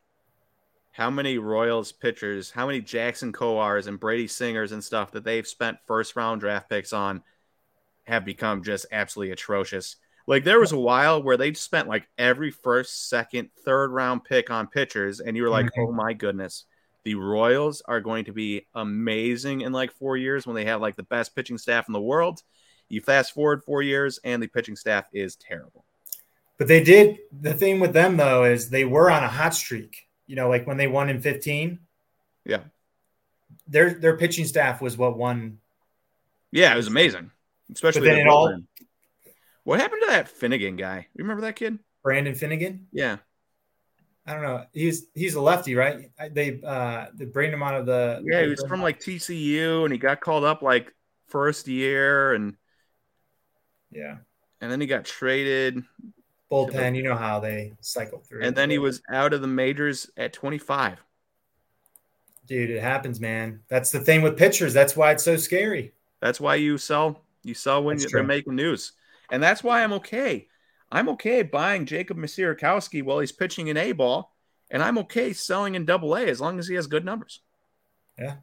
how 0.92 1.10
many 1.10 1.38
Royals 1.38 1.92
pitchers, 1.92 2.52
how 2.52 2.68
many 2.68 2.82
Jackson 2.82 3.32
Kowars 3.32 3.88
and 3.88 4.00
Brady 4.00 4.28
Singers 4.28 4.72
and 4.72 4.84
stuff 4.84 5.12
that 5.12 5.24
they've 5.24 5.48
spent 5.48 5.78
first 5.88 6.16
round 6.16 6.42
draft 6.42 6.70
picks 6.70 6.94
on 6.94 7.24
have 8.04 8.26
become 8.26 8.64
just 8.64 8.86
absolutely 8.92 9.32
atrocious. 9.32 9.96
Like 10.28 10.44
there 10.44 10.60
was 10.60 10.72
a 10.72 10.80
while 10.80 11.22
where 11.22 11.38
they 11.38 11.54
spent 11.54 11.88
like 11.88 12.08
every 12.18 12.52
first, 12.52 13.10
second, 13.10 13.50
third 13.66 13.92
round 13.92 14.24
pick 14.24 14.50
on 14.50 14.68
pitchers, 14.68 15.20
and 15.20 15.36
you 15.36 15.44
were 15.44 15.50
like, 15.50 15.68
mm-hmm. 15.68 15.82
oh 15.82 15.92
my 15.92 16.14
goodness, 16.14 16.66
the 17.04 17.16
Royals 17.16 17.82
are 17.86 18.02
going 18.02 18.26
to 18.26 18.34
be 18.34 18.68
amazing 18.76 19.62
in 19.62 19.74
like 19.74 19.92
four 19.92 20.18
years 20.18 20.46
when 20.46 20.56
they 20.56 20.66
have 20.66 20.82
like 20.82 20.96
the 20.96 21.04
best 21.04 21.36
pitching 21.36 21.58
staff 21.58 21.88
in 21.88 21.94
the 21.94 22.02
world. 22.02 22.42
You 22.90 23.02
fast 23.02 23.34
forward 23.34 23.64
four 23.64 23.82
years, 23.82 24.20
and 24.24 24.44
the 24.44 24.48
pitching 24.48 24.76
staff 24.76 25.06
is 25.14 25.36
terrible. 25.36 25.86
But 26.58 26.68
they 26.68 26.84
did 26.84 27.20
the 27.42 27.54
thing 27.54 27.80
with 27.80 27.94
them 27.94 28.18
though 28.18 28.44
is 28.44 28.70
they 28.70 28.86
were 28.86 29.10
on 29.10 29.24
a 29.24 29.28
hot 29.28 29.56
streak. 29.56 30.08
You 30.28 30.36
know, 30.36 30.48
like 30.48 30.68
when 30.68 30.78
they 30.78 30.88
won 30.88 31.10
in 31.10 31.20
15. 31.20 31.80
Yeah. 32.46 32.60
Their 33.68 33.96
their 33.96 34.18
pitching 34.18 34.46
staff 34.46 34.82
was 34.82 34.98
what 34.98 35.18
won. 35.18 35.58
Yeah, 36.52 36.74
it 36.74 36.78
was 36.78 36.88
amazing. 36.88 37.32
Especially 37.74 38.02
but 38.02 38.14
then 38.14 38.20
it 38.20 38.28
all 38.28 38.62
what 39.64 39.80
happened 39.80 40.02
to 40.04 40.12
that 40.12 40.28
Finnegan 40.28 40.76
guy? 40.76 41.08
Remember 41.16 41.42
that 41.42 41.56
kid? 41.56 41.80
Brandon 42.04 42.36
Finnegan? 42.36 42.88
Yeah. 42.92 43.18
I 44.26 44.34
don't 44.34 44.44
know. 44.44 44.66
He's 44.72 45.08
he's 45.16 45.36
a 45.36 45.42
lefty, 45.42 45.76
right? 45.76 46.12
They 46.32 46.62
uh 46.64 47.08
they 47.14 47.26
bring 47.26 47.52
him 47.52 47.64
out 47.64 47.76
of 47.76 47.86
the 47.86 48.22
Yeah, 48.24 48.44
he 48.44 48.50
was 48.50 48.64
from 48.68 48.82
like 48.82 49.00
TCU 49.00 49.84
and 49.84 49.92
he 49.92 49.98
got 49.98 50.22
called 50.22 50.44
up 50.44 50.62
like 50.62 50.94
first 51.28 51.68
year 51.68 52.34
and 52.34 52.56
yeah. 53.92 54.18
And 54.62 54.72
then 54.72 54.80
he 54.80 54.88
got 54.88 55.06
traded. 55.06 55.84
Bullpen, 56.52 56.96
you 56.96 57.04
know 57.04 57.16
how 57.16 57.40
they 57.40 57.74
cycle 57.80 58.20
through. 58.20 58.44
And 58.44 58.56
then 58.56 58.70
he 58.70 58.78
was 58.78 59.02
out 59.10 59.34
of 59.34 59.42
the 59.42 59.48
majors 59.48 60.10
at 60.18 60.34
25. 60.34 61.00
Dude, 62.46 62.70
it 62.70 62.82
happens, 62.82 63.20
man. 63.20 63.62
That's 63.70 63.92
the 63.92 64.00
thing 64.00 64.22
with 64.22 64.38
pitchers. 64.38 64.74
That's 64.74 64.96
why 64.96 65.12
it's 65.12 65.24
so 65.24 65.38
scary. 65.38 65.94
That's 66.20 66.40
why 66.40 66.56
you 66.56 66.78
sell 66.78 67.24
you 67.44 67.54
sell 67.54 67.84
when 67.84 67.98
they're 67.98 68.24
making 68.24 68.56
news. 68.56 68.92
And 69.32 69.42
that's 69.42 69.64
why 69.64 69.84
I'm 69.84 69.94
okay. 69.94 70.48
I'm 70.92 71.10
okay 71.10 71.42
buying 71.42 71.86
Jacob 71.86 72.18
Misiorowski 72.18 73.02
while 73.02 73.20
he's 73.20 73.32
pitching 73.32 73.70
in 73.70 73.78
A 73.78 73.94
ball, 73.94 74.36
and 74.70 74.84
I'm 74.84 74.98
okay 75.00 75.32
selling 75.32 75.76
in 75.76 75.86
double 75.86 76.16
A 76.16 76.26
as 76.26 76.42
long 76.42 76.60
as 76.60 76.68
he 76.68 76.76
has 76.76 76.86
good 76.86 77.06
numbers. 77.06 77.42
Yeah. 78.20 78.36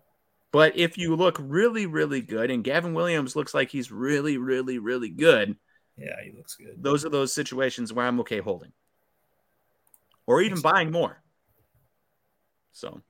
But 0.51 0.79
if 0.79 0.97
you 0.97 1.15
look 1.15 1.37
really, 1.39 1.85
really 1.85 2.23
good, 2.23 2.51
and 2.51 2.65
Gavin 2.65 2.95
Williams 2.95 3.37
looks 3.37 3.53
like 3.53 3.71
he's 3.71 3.93
really, 3.93 4.39
really, 4.39 4.79
really 4.79 5.11
good. 5.11 5.57
Yeah, 5.99 6.17
he 6.25 6.33
looks 6.33 6.55
good. 6.55 6.77
Those 6.79 7.05
are 7.05 7.11
those 7.11 7.35
situations 7.35 7.93
where 7.93 8.07
I'm 8.07 8.21
okay 8.21 8.41
holding. 8.41 8.73
Or 10.27 10.41
even 10.41 10.61
buying 10.61 10.91
more. 10.91 11.23
So 12.73 13.03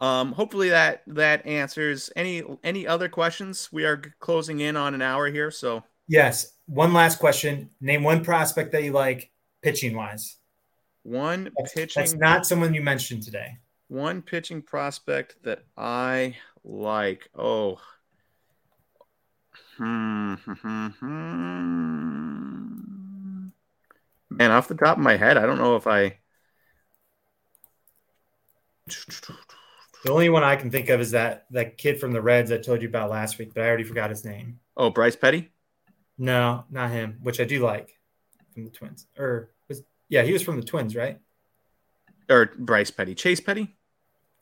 um, 0.00 0.32
hopefully 0.32 0.70
that 0.70 1.02
that 1.08 1.46
answers 1.46 2.10
any 2.14 2.42
any 2.62 2.86
other 2.86 3.08
questions. 3.08 3.68
We 3.72 3.84
are 3.84 4.02
closing 4.20 4.60
in 4.60 4.76
on 4.76 4.94
an 4.94 5.02
hour 5.02 5.28
here, 5.28 5.50
so 5.50 5.84
Yes. 6.10 6.52
One 6.66 6.92
last 6.92 7.20
question. 7.20 7.70
Name 7.80 8.02
one 8.02 8.24
prospect 8.24 8.72
that 8.72 8.82
you 8.82 8.90
like 8.90 9.30
pitching 9.62 9.94
wise. 9.96 10.38
One 11.04 11.52
that's, 11.56 11.72
pitching. 11.72 12.00
That's 12.00 12.14
not 12.14 12.44
someone 12.44 12.74
you 12.74 12.82
mentioned 12.82 13.22
today. 13.22 13.58
One 13.86 14.20
pitching 14.20 14.60
prospect 14.60 15.36
that 15.44 15.62
I 15.76 16.36
like. 16.64 17.30
Oh. 17.32 17.78
Hmm, 19.76 20.34
hmm, 20.34 20.88
hmm. 20.88 21.46
Man, 24.30 24.50
off 24.50 24.66
the 24.66 24.74
top 24.74 24.96
of 24.96 25.04
my 25.04 25.16
head, 25.16 25.36
I 25.36 25.46
don't 25.46 25.58
know 25.58 25.76
if 25.76 25.86
I. 25.86 26.18
The 30.02 30.10
only 30.10 30.28
one 30.28 30.42
I 30.42 30.56
can 30.56 30.72
think 30.72 30.88
of 30.88 31.00
is 31.00 31.12
that 31.12 31.46
that 31.52 31.78
kid 31.78 32.00
from 32.00 32.10
the 32.10 32.20
Reds 32.20 32.50
I 32.50 32.58
told 32.58 32.82
you 32.82 32.88
about 32.88 33.10
last 33.10 33.38
week, 33.38 33.54
but 33.54 33.62
I 33.62 33.68
already 33.68 33.84
forgot 33.84 34.10
his 34.10 34.24
name. 34.24 34.58
Oh, 34.76 34.90
Bryce 34.90 35.14
Petty. 35.14 35.52
No, 36.20 36.64
not 36.70 36.90
him, 36.90 37.16
which 37.22 37.40
I 37.40 37.44
do 37.44 37.60
like 37.60 37.98
from 38.52 38.64
the 38.64 38.70
Twins. 38.70 39.06
Or 39.18 39.48
was 39.68 39.82
yeah, 40.10 40.22
he 40.22 40.34
was 40.34 40.42
from 40.42 40.60
the 40.60 40.66
Twins, 40.66 40.94
right? 40.94 41.18
Or 42.28 42.50
Bryce 42.58 42.90
Petty, 42.90 43.14
Chase 43.14 43.40
Petty, 43.40 43.74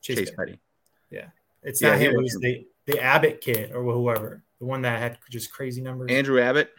Chase, 0.03 0.19
Chase 0.19 0.31
Petty. 0.31 0.53
Petty. 0.53 0.61
Yeah, 1.09 1.29
it's 1.63 1.81
yeah, 1.81 1.91
not 1.91 2.01
him. 2.01 2.15
It 2.15 2.19
was 2.21 2.37
the 2.41 2.67
the 2.87 3.01
Abbott 3.01 3.41
kid 3.41 3.71
or 3.71 3.85
whoever, 3.85 4.43
the 4.59 4.67
one 4.67 4.83
that 4.83 4.99
had 4.99 5.19
just 5.31 5.53
crazy 5.53 5.81
numbers. 5.81 6.11
Andrew 6.11 6.41
Abbott. 6.41 6.73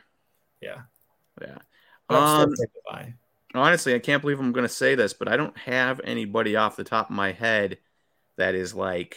Yeah, 0.60 0.82
yeah. 1.41 1.60
Um, 2.10 2.54
honestly, 3.56 3.95
I 3.95 4.00
can't 4.00 4.22
believe 4.22 4.41
I'm 4.41 4.52
going 4.52 4.68
to 4.68 4.74
say 4.74 4.95
this, 4.95 5.14
but 5.14 5.30
I 5.30 5.38
don't 5.38 5.58
have 5.60 6.02
anybody 6.04 6.58
off 6.58 6.76
the 6.76 6.84
top 6.84 7.10
of 7.10 7.16
my 7.16 7.32
head 7.32 7.78
that 8.36 8.54
is 8.54 8.74
like 8.74 9.16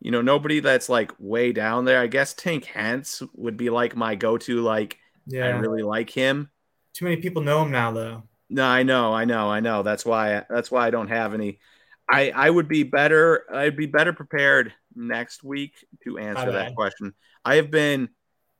you 0.00 0.10
know, 0.10 0.22
nobody 0.22 0.60
that's 0.60 0.88
like 0.88 1.12
way 1.18 1.52
down 1.52 1.84
there. 1.84 2.00
I 2.00 2.06
guess 2.06 2.34
Tink 2.34 2.64
Hence 2.64 3.22
would 3.34 3.56
be 3.56 3.70
like 3.70 3.94
my 3.94 4.14
go-to. 4.14 4.62
Like, 4.62 4.98
yeah, 5.26 5.46
I 5.46 5.50
really 5.50 5.82
like 5.82 6.10
him. 6.10 6.50
Too 6.94 7.04
many 7.04 7.18
people 7.18 7.42
know 7.42 7.62
him 7.62 7.70
now, 7.70 7.92
though. 7.92 8.22
No, 8.48 8.64
I 8.64 8.82
know, 8.82 9.12
I 9.12 9.26
know, 9.26 9.48
I 9.48 9.60
know. 9.60 9.82
That's 9.82 10.04
why. 10.04 10.44
That's 10.50 10.70
why 10.70 10.86
I 10.86 10.90
don't 10.90 11.08
have 11.08 11.34
any. 11.34 11.60
I 12.08 12.32
I 12.34 12.50
would 12.50 12.66
be 12.66 12.82
better. 12.82 13.44
I'd 13.52 13.76
be 13.76 13.86
better 13.86 14.12
prepared 14.12 14.72
next 14.96 15.44
week 15.44 15.74
to 16.04 16.18
answer 16.18 16.50
that 16.50 16.74
question. 16.74 17.14
I 17.44 17.56
have 17.56 17.70
been, 17.70 18.08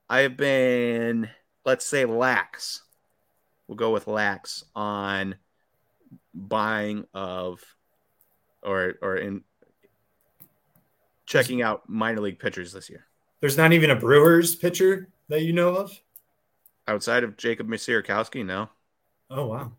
I 0.09 0.21
have 0.21 0.37
been, 0.37 1.29
let's 1.65 1.87
say, 1.87 2.05
lax. 2.05 2.83
We'll 3.67 3.77
go 3.77 3.91
with 3.91 4.07
lax 4.07 4.63
on 4.75 5.35
buying 6.33 7.05
of, 7.13 7.61
or 8.63 8.95
or 9.03 9.17
in 9.17 9.43
checking 11.31 11.63
out 11.63 11.89
minor 11.89 12.21
league 12.21 12.41
pitchers 12.41 12.73
this 12.73 12.91
year. 12.91 13.07
There's 13.41 13.57
not 13.57 13.73
even 13.73 13.91
a 13.91 13.97
Brewers 13.97 14.57
pitcher 14.57 15.09
that 15.29 15.43
you 15.43 15.53
know 15.53 15.77
of 15.77 15.99
outside 16.89 17.23
of 17.23 17.37
Jacob 17.37 17.69
Misiorowski. 17.69 18.45
No. 18.45 18.69
Oh 19.31 19.47
wow. 19.47 19.73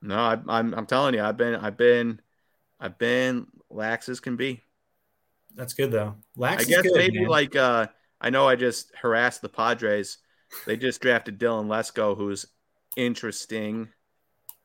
No, 0.00 0.16
I, 0.16 0.34
am 0.34 0.44
I'm, 0.48 0.74
I'm 0.74 0.86
telling 0.86 1.14
you, 1.14 1.22
I've 1.22 1.36
been 1.36 1.56
I've 1.56 1.76
been 1.76 2.20
I've 2.78 2.98
been 2.98 3.48
lax 3.68 4.08
as 4.08 4.20
can 4.20 4.36
be. 4.36 4.62
That's 5.56 5.74
good 5.74 5.90
though. 5.90 6.14
Lax. 6.36 6.64
I 6.64 6.68
guess 6.68 6.82
good, 6.82 6.94
maybe 6.94 7.20
man. 7.20 7.28
like 7.28 7.56
uh, 7.56 7.88
I 8.20 8.30
know 8.30 8.48
I 8.48 8.54
just 8.54 8.92
harassed 8.94 9.42
the 9.42 9.48
Padres. 9.48 10.18
They 10.66 10.76
just 10.76 11.02
drafted 11.02 11.38
Dylan 11.38 11.66
Lesko, 11.66 12.16
who's 12.16 12.46
interesting 12.96 13.88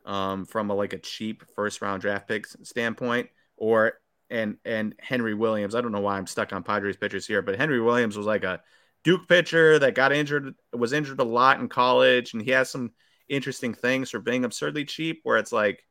um, 0.06 0.46
from 0.46 0.70
a, 0.70 0.76
like 0.76 0.94
a 0.94 1.00
cheap 1.00 1.44
first 1.56 1.82
round 1.82 2.04
draft 2.04 2.28
pick 2.28 2.46
standpoint, 2.64 3.30
or 3.58 3.96
and 4.30 4.58
and 4.66 4.96
Henry 5.00 5.34
Williams. 5.34 5.76
I 5.76 5.82
don't 5.82 5.92
know 5.92 6.00
why 6.00 6.18
I'm 6.18 6.28
stuck 6.28 6.54
on 6.54 6.64
Padres 6.64 6.98
pitchers 6.98 7.28
here, 7.28 7.42
but 7.42 7.58
Henry 7.58 7.82
Williams 7.82 8.18
was 8.18 8.26
like 8.26 8.44
a 8.44 8.62
Duke 9.04 9.28
pitcher 9.28 9.78
that 9.80 9.96
got 9.96 10.12
injured, 10.12 10.56
was 10.74 10.94
injured 10.94 11.20
a 11.20 11.24
lot 11.24 11.60
in 11.60 11.70
college, 11.70 12.34
and 12.34 12.42
he 12.42 12.52
has 12.52 12.70
some 12.70 12.92
interesting 13.30 13.74
things 13.74 14.10
for 14.10 14.20
being 14.20 14.46
absurdly 14.46 14.86
cheap. 14.86 15.22
Where 15.24 15.38
it's 15.38 15.52
like, 15.52 15.84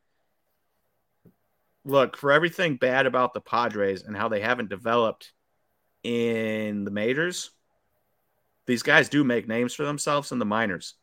look 1.85 2.17
for 2.17 2.31
everything 2.31 2.77
bad 2.77 3.05
about 3.05 3.33
the 3.33 3.41
Padres 3.41 4.03
and 4.03 4.15
how 4.15 4.27
they 4.27 4.41
haven't 4.41 4.69
developed 4.69 5.31
in 6.03 6.83
the 6.83 6.91
majors. 6.91 7.51
These 8.67 8.83
guys 8.83 9.09
do 9.09 9.23
make 9.23 9.47
names 9.47 9.73
for 9.73 9.85
themselves 9.85 10.31
in 10.31 10.39
the 10.39 10.45
minors. 10.45 10.95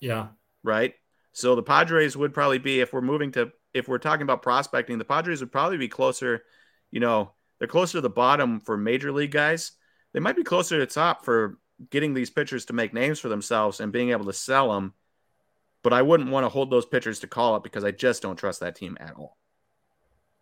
Yeah. 0.00 0.28
Right. 0.62 0.94
So 1.32 1.54
the 1.54 1.62
Padres 1.62 2.16
would 2.16 2.32
probably 2.32 2.58
be 2.58 2.80
if 2.80 2.92
we're 2.92 3.00
moving 3.00 3.32
to 3.32 3.52
if 3.76 3.88
we're 3.88 3.98
talking 3.98 4.22
about 4.22 4.42
prospecting, 4.42 4.98
the 4.98 5.04
Padres 5.04 5.40
would 5.40 5.52
probably 5.52 5.76
be 5.78 5.88
closer, 5.88 6.42
you 6.90 7.00
know, 7.00 7.32
they're 7.58 7.68
closer 7.68 7.98
to 7.98 8.00
the 8.02 8.10
bottom 8.10 8.60
for 8.60 8.76
major 8.76 9.12
league 9.12 9.30
guys. 9.32 9.72
They 10.12 10.20
might 10.20 10.36
be 10.36 10.44
closer 10.44 10.76
to 10.76 10.80
the 10.86 10.92
top 10.92 11.24
for 11.24 11.58
getting 11.90 12.14
these 12.14 12.30
pitchers 12.30 12.64
to 12.66 12.72
make 12.72 12.94
names 12.94 13.18
for 13.20 13.28
themselves 13.28 13.80
and 13.80 13.92
being 13.92 14.10
able 14.10 14.26
to 14.26 14.32
sell 14.32 14.72
them. 14.72 14.94
but 15.82 15.92
I 15.92 16.02
wouldn't 16.02 16.30
want 16.30 16.44
to 16.44 16.48
hold 16.48 16.70
those 16.70 16.86
pitchers 16.86 17.20
to 17.20 17.28
call 17.28 17.54
up 17.54 17.62
because 17.62 17.84
I 17.84 17.92
just 17.92 18.22
don't 18.22 18.36
trust 18.36 18.60
that 18.60 18.74
team 18.76 18.96
at 19.00 19.14
all. 19.16 19.36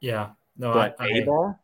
Yeah. 0.00 0.30
No, 0.56 0.72
But 0.72 0.96
I, 0.98 1.06
A 1.08 1.22
I, 1.22 1.24
ball, 1.24 1.58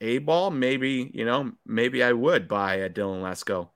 A 0.00 0.18
ball, 0.18 0.50
maybe, 0.50 1.10
you 1.14 1.24
know, 1.24 1.52
maybe 1.64 2.02
I 2.04 2.12
would 2.12 2.46
buy 2.48 2.76
a 2.76 2.90
Dylan 2.90 3.22
Lesko 3.22 3.70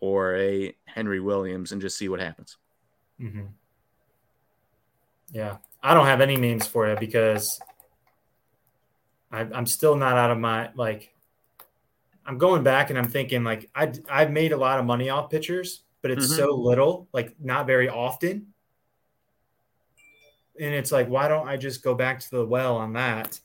or 0.00 0.36
a 0.36 0.74
Henry 0.86 1.20
Williams 1.20 1.72
and 1.72 1.82
just 1.82 1.98
see 1.98 2.08
what 2.08 2.20
happens. 2.20 2.56
Mhm. 3.20 3.48
Yeah, 5.30 5.58
I 5.84 5.92
don't 5.92 6.06
have 6.06 6.22
any 6.22 6.36
names 6.36 6.66
for 6.66 6.88
you 6.88 6.96
because 6.98 7.60
I, 9.30 9.40
I'm 9.40 9.66
still 9.66 9.96
not 9.96 10.16
out 10.16 10.30
of 10.30 10.38
my 10.38 10.70
like. 10.74 11.10
I'm 12.26 12.38
going 12.38 12.62
back 12.62 12.88
and 12.88 12.98
I'm 12.98 13.08
thinking 13.08 13.44
like 13.44 13.68
I 13.74 13.92
I've 14.08 14.30
made 14.30 14.52
a 14.52 14.56
lot 14.56 14.78
of 14.78 14.86
money 14.86 15.10
off 15.10 15.28
pitchers, 15.30 15.82
but 16.00 16.10
it's 16.10 16.26
Mhm. 16.26 16.36
so 16.36 16.54
little, 16.54 17.06
like 17.12 17.38
not 17.38 17.66
very 17.66 17.90
often. 17.90 18.54
And 20.58 20.74
it's 20.74 20.90
like, 20.90 21.08
why 21.08 21.28
don't 21.28 21.48
I 21.48 21.58
just 21.58 21.82
go 21.82 21.94
back 21.94 22.20
to 22.20 22.30
the 22.30 22.46
well 22.46 22.76
on 22.76 22.94
that? 22.94 23.38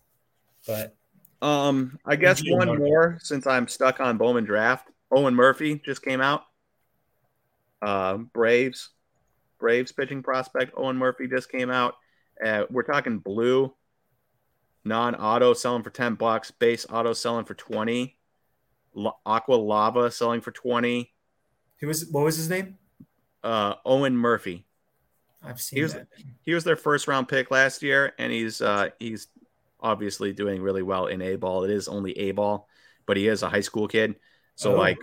But 0.65 0.95
Um, 1.41 1.99
I 2.05 2.15
guess 2.15 2.41
one 2.45 2.77
more 2.77 3.17
since 3.21 3.47
I'm 3.47 3.67
stuck 3.67 3.99
on 3.99 4.17
Bowman 4.17 4.45
draft. 4.45 4.89
Owen 5.11 5.33
Murphy 5.35 5.79
just 5.83 6.01
came 6.01 6.21
out. 6.21 6.43
Uh, 7.81 8.17
Braves, 8.17 8.89
Braves 9.57 9.91
pitching 9.91 10.21
prospect 10.21 10.73
Owen 10.77 10.97
Murphy 10.97 11.27
just 11.27 11.51
came 11.51 11.69
out. 11.71 11.95
Uh, 12.43 12.63
we're 12.69 12.83
talking 12.83 13.19
blue, 13.19 13.73
non-auto 14.85 15.53
selling 15.53 15.83
for 15.83 15.89
ten 15.89 16.15
bucks, 16.15 16.51
base 16.51 16.85
auto 16.89 17.13
selling 17.13 17.45
for 17.45 17.53
twenty, 17.53 18.17
L- 18.97 19.19
Aqua 19.25 19.55
Lava 19.55 20.09
selling 20.11 20.41
for 20.41 20.51
twenty. 20.51 21.13
who 21.79 21.87
was 21.87 22.05
what 22.11 22.23
was 22.23 22.37
his 22.37 22.49
name? 22.49 22.77
Uh, 23.43 23.75
Owen 23.85 24.15
Murphy. 24.15 24.65
I've 25.43 25.61
seen 25.61 25.77
He 25.77 25.83
was- 25.83 25.93
that. 25.93 26.07
He 26.41 26.53
was 26.53 26.63
their 26.63 26.75
first 26.75 27.07
round 27.07 27.27
pick 27.27 27.51
last 27.51 27.83
year, 27.83 28.13
and 28.17 28.31
he's 28.31 28.61
uh, 28.61 28.89
he's 28.99 29.27
obviously 29.81 30.33
doing 30.33 30.61
really 30.61 30.81
well 30.83 31.07
in 31.07 31.21
A 31.21 31.35
ball. 31.35 31.63
It 31.63 31.71
is 31.71 31.87
only 31.87 32.17
A 32.17 32.31
ball, 32.31 32.67
but 33.05 33.15
he 33.17 33.27
is 33.27 33.43
a 33.43 33.49
high 33.49 33.61
school 33.61 33.87
kid. 33.87 34.15
So 34.55 34.73
Oh. 34.75 34.77
like, 34.77 34.97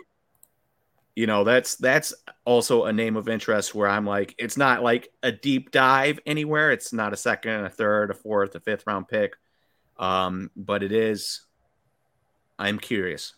you 1.16 1.26
know, 1.26 1.44
that's 1.44 1.76
that's 1.76 2.12
also 2.44 2.84
a 2.84 2.92
name 2.92 3.16
of 3.16 3.28
interest 3.28 3.74
where 3.74 3.88
I'm 3.88 4.06
like, 4.06 4.34
it's 4.38 4.56
not 4.58 4.82
like 4.82 5.08
a 5.22 5.32
deep 5.32 5.70
dive 5.72 6.20
anywhere. 6.26 6.70
It's 6.70 6.92
not 6.92 7.12
a 7.14 7.16
second, 7.16 7.64
a 7.64 7.70
third, 7.70 8.10
a 8.10 8.14
fourth, 8.14 8.54
a 8.54 8.60
fifth 8.60 8.84
round 8.86 9.08
pick, 9.08 9.34
um, 9.98 10.50
but 10.54 10.82
it 10.82 10.92
is. 10.92 11.40
I'm 12.58 12.78
curious. 12.78 13.34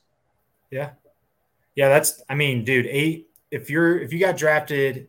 Yeah. 0.70 0.90
Yeah, 1.76 1.88
that's 1.88 2.22
I 2.28 2.34
mean, 2.34 2.64
dude, 2.64 2.86
eight 2.86 3.30
if 3.50 3.70
you're 3.70 3.98
if 4.00 4.12
you 4.12 4.18
got 4.18 4.36
drafted 4.36 5.08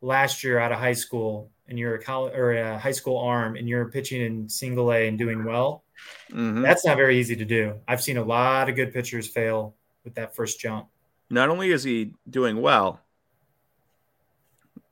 last 0.00 0.44
year 0.44 0.58
out 0.58 0.70
of 0.72 0.78
high 0.78 0.92
school 0.94 1.50
and 1.66 1.76
you're 1.78 1.96
a 1.96 2.02
college 2.02 2.32
or 2.34 2.52
a 2.52 2.78
high 2.78 2.92
school 2.92 3.18
arm 3.18 3.56
and 3.56 3.68
you're 3.68 3.90
pitching 3.90 4.22
in 4.22 4.48
single 4.48 4.92
A 4.92 5.08
and 5.08 5.18
doing 5.18 5.44
well, 5.44 5.82
Mhm. 6.30 6.62
that's 6.62 6.86
not 6.86 6.96
very 6.96 7.18
easy 7.18 7.34
to 7.34 7.44
do. 7.44 7.80
I've 7.88 8.00
seen 8.02 8.16
a 8.16 8.24
lot 8.24 8.68
of 8.68 8.76
good 8.76 8.92
pitchers 8.92 9.26
fail 9.26 9.74
with 10.04 10.14
that 10.14 10.36
first 10.36 10.60
jump. 10.60 10.88
Not 11.30 11.48
only 11.48 11.70
is 11.70 11.84
he 11.84 12.14
doing 12.28 12.60
well, 12.60 13.00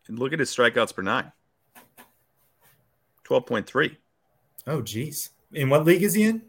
look 0.08 0.32
at 0.32 0.38
his 0.38 0.54
strikeouts 0.54 0.94
per 0.94 1.02
nine. 1.02 1.32
Twelve 3.24 3.46
point 3.46 3.66
three. 3.66 3.98
Oh 4.66 4.82
geez. 4.82 5.30
In 5.52 5.70
what 5.70 5.84
league 5.84 6.02
is 6.02 6.14
he 6.14 6.24
in? 6.24 6.42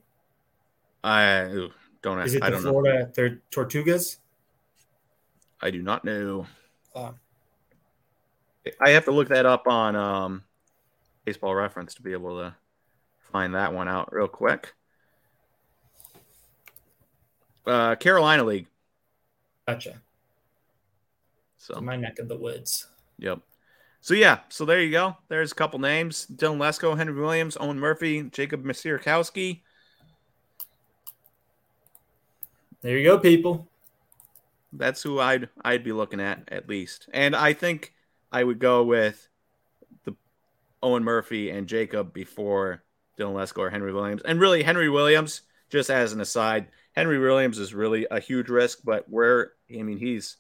I 1.04 1.44
ooh, 1.46 1.72
don't. 2.02 2.20
Is 2.20 2.36
it 2.36 2.44
I 2.44 2.50
the 2.50 2.56
don't 2.56 2.64
know. 2.64 2.72
Florida 2.72 3.12
they're 3.14 3.42
Tortugas? 3.52 4.18
I 5.62 5.72
do 5.72 5.82
not 5.82 6.04
know. 6.04 6.46
Uh, 6.94 7.12
I 8.82 8.90
have 8.90 9.06
to 9.06 9.12
look 9.12 9.30
that 9.30 9.46
up 9.46 9.68
on 9.68 9.96
um, 9.96 10.44
Baseball 11.26 11.56
Reference 11.56 11.96
to 11.96 12.02
be 12.02 12.12
able 12.12 12.38
to 12.40 12.56
find 13.32 13.56
that 13.56 13.74
one 13.74 13.88
out 13.88 14.12
real 14.12 14.28
quick. 14.28 14.74
Uh, 17.66 17.96
Carolina 17.96 18.44
League. 18.44 18.68
Gotcha. 19.68 20.02
So 21.58 21.82
My 21.82 21.98
neck 21.98 22.20
of 22.20 22.30
the 22.30 22.38
woods. 22.38 22.88
Yep. 23.20 23.40
So 24.00 24.14
yeah, 24.14 24.40
so 24.48 24.64
there 24.64 24.82
you 24.82 24.92
go. 24.92 25.18
There's 25.28 25.52
a 25.52 25.56
couple 25.56 25.80
names: 25.80 26.28
Dylan 26.34 26.58
Lesko, 26.58 26.96
Henry 26.96 27.20
Williams, 27.20 27.58
Owen 27.60 27.80
Murphy, 27.80 28.24
Jacob 28.24 28.64
Misiorowski. 28.64 29.62
There 32.82 32.98
you 32.98 33.04
go, 33.04 33.18
people. 33.18 33.68
That's 34.72 35.02
who 35.04 35.20
I'd 35.20 35.50
I'd 35.64 35.84
be 35.84 35.92
looking 35.92 36.22
at 36.22 36.48
at 36.50 36.70
least. 36.70 37.10
And 37.12 37.36
I 37.36 37.54
think 37.54 37.94
I 38.32 38.44
would 38.44 38.60
go 38.60 38.84
with 38.84 39.28
the 40.06 40.16
Owen 40.82 41.04
Murphy 41.04 41.50
and 41.50 41.68
Jacob 41.68 42.14
before 42.14 42.84
Dylan 43.18 43.34
Lesko 43.34 43.60
or 43.60 43.70
Henry 43.70 43.92
Williams. 43.92 44.22
And 44.24 44.40
really 44.40 44.64
Henry 44.64 44.90
Williams, 44.90 45.42
just 45.70 45.90
as 45.90 46.14
an 46.14 46.22
aside, 46.22 46.68
Henry 46.98 47.20
Williams 47.20 47.60
is 47.60 47.76
really 47.76 48.08
a 48.10 48.20
huge 48.20 48.50
risk, 48.50 48.80
but 48.84 49.08
where 49.08 49.52
I 49.72 49.84
mean 49.84 50.00
he's 50.00 50.38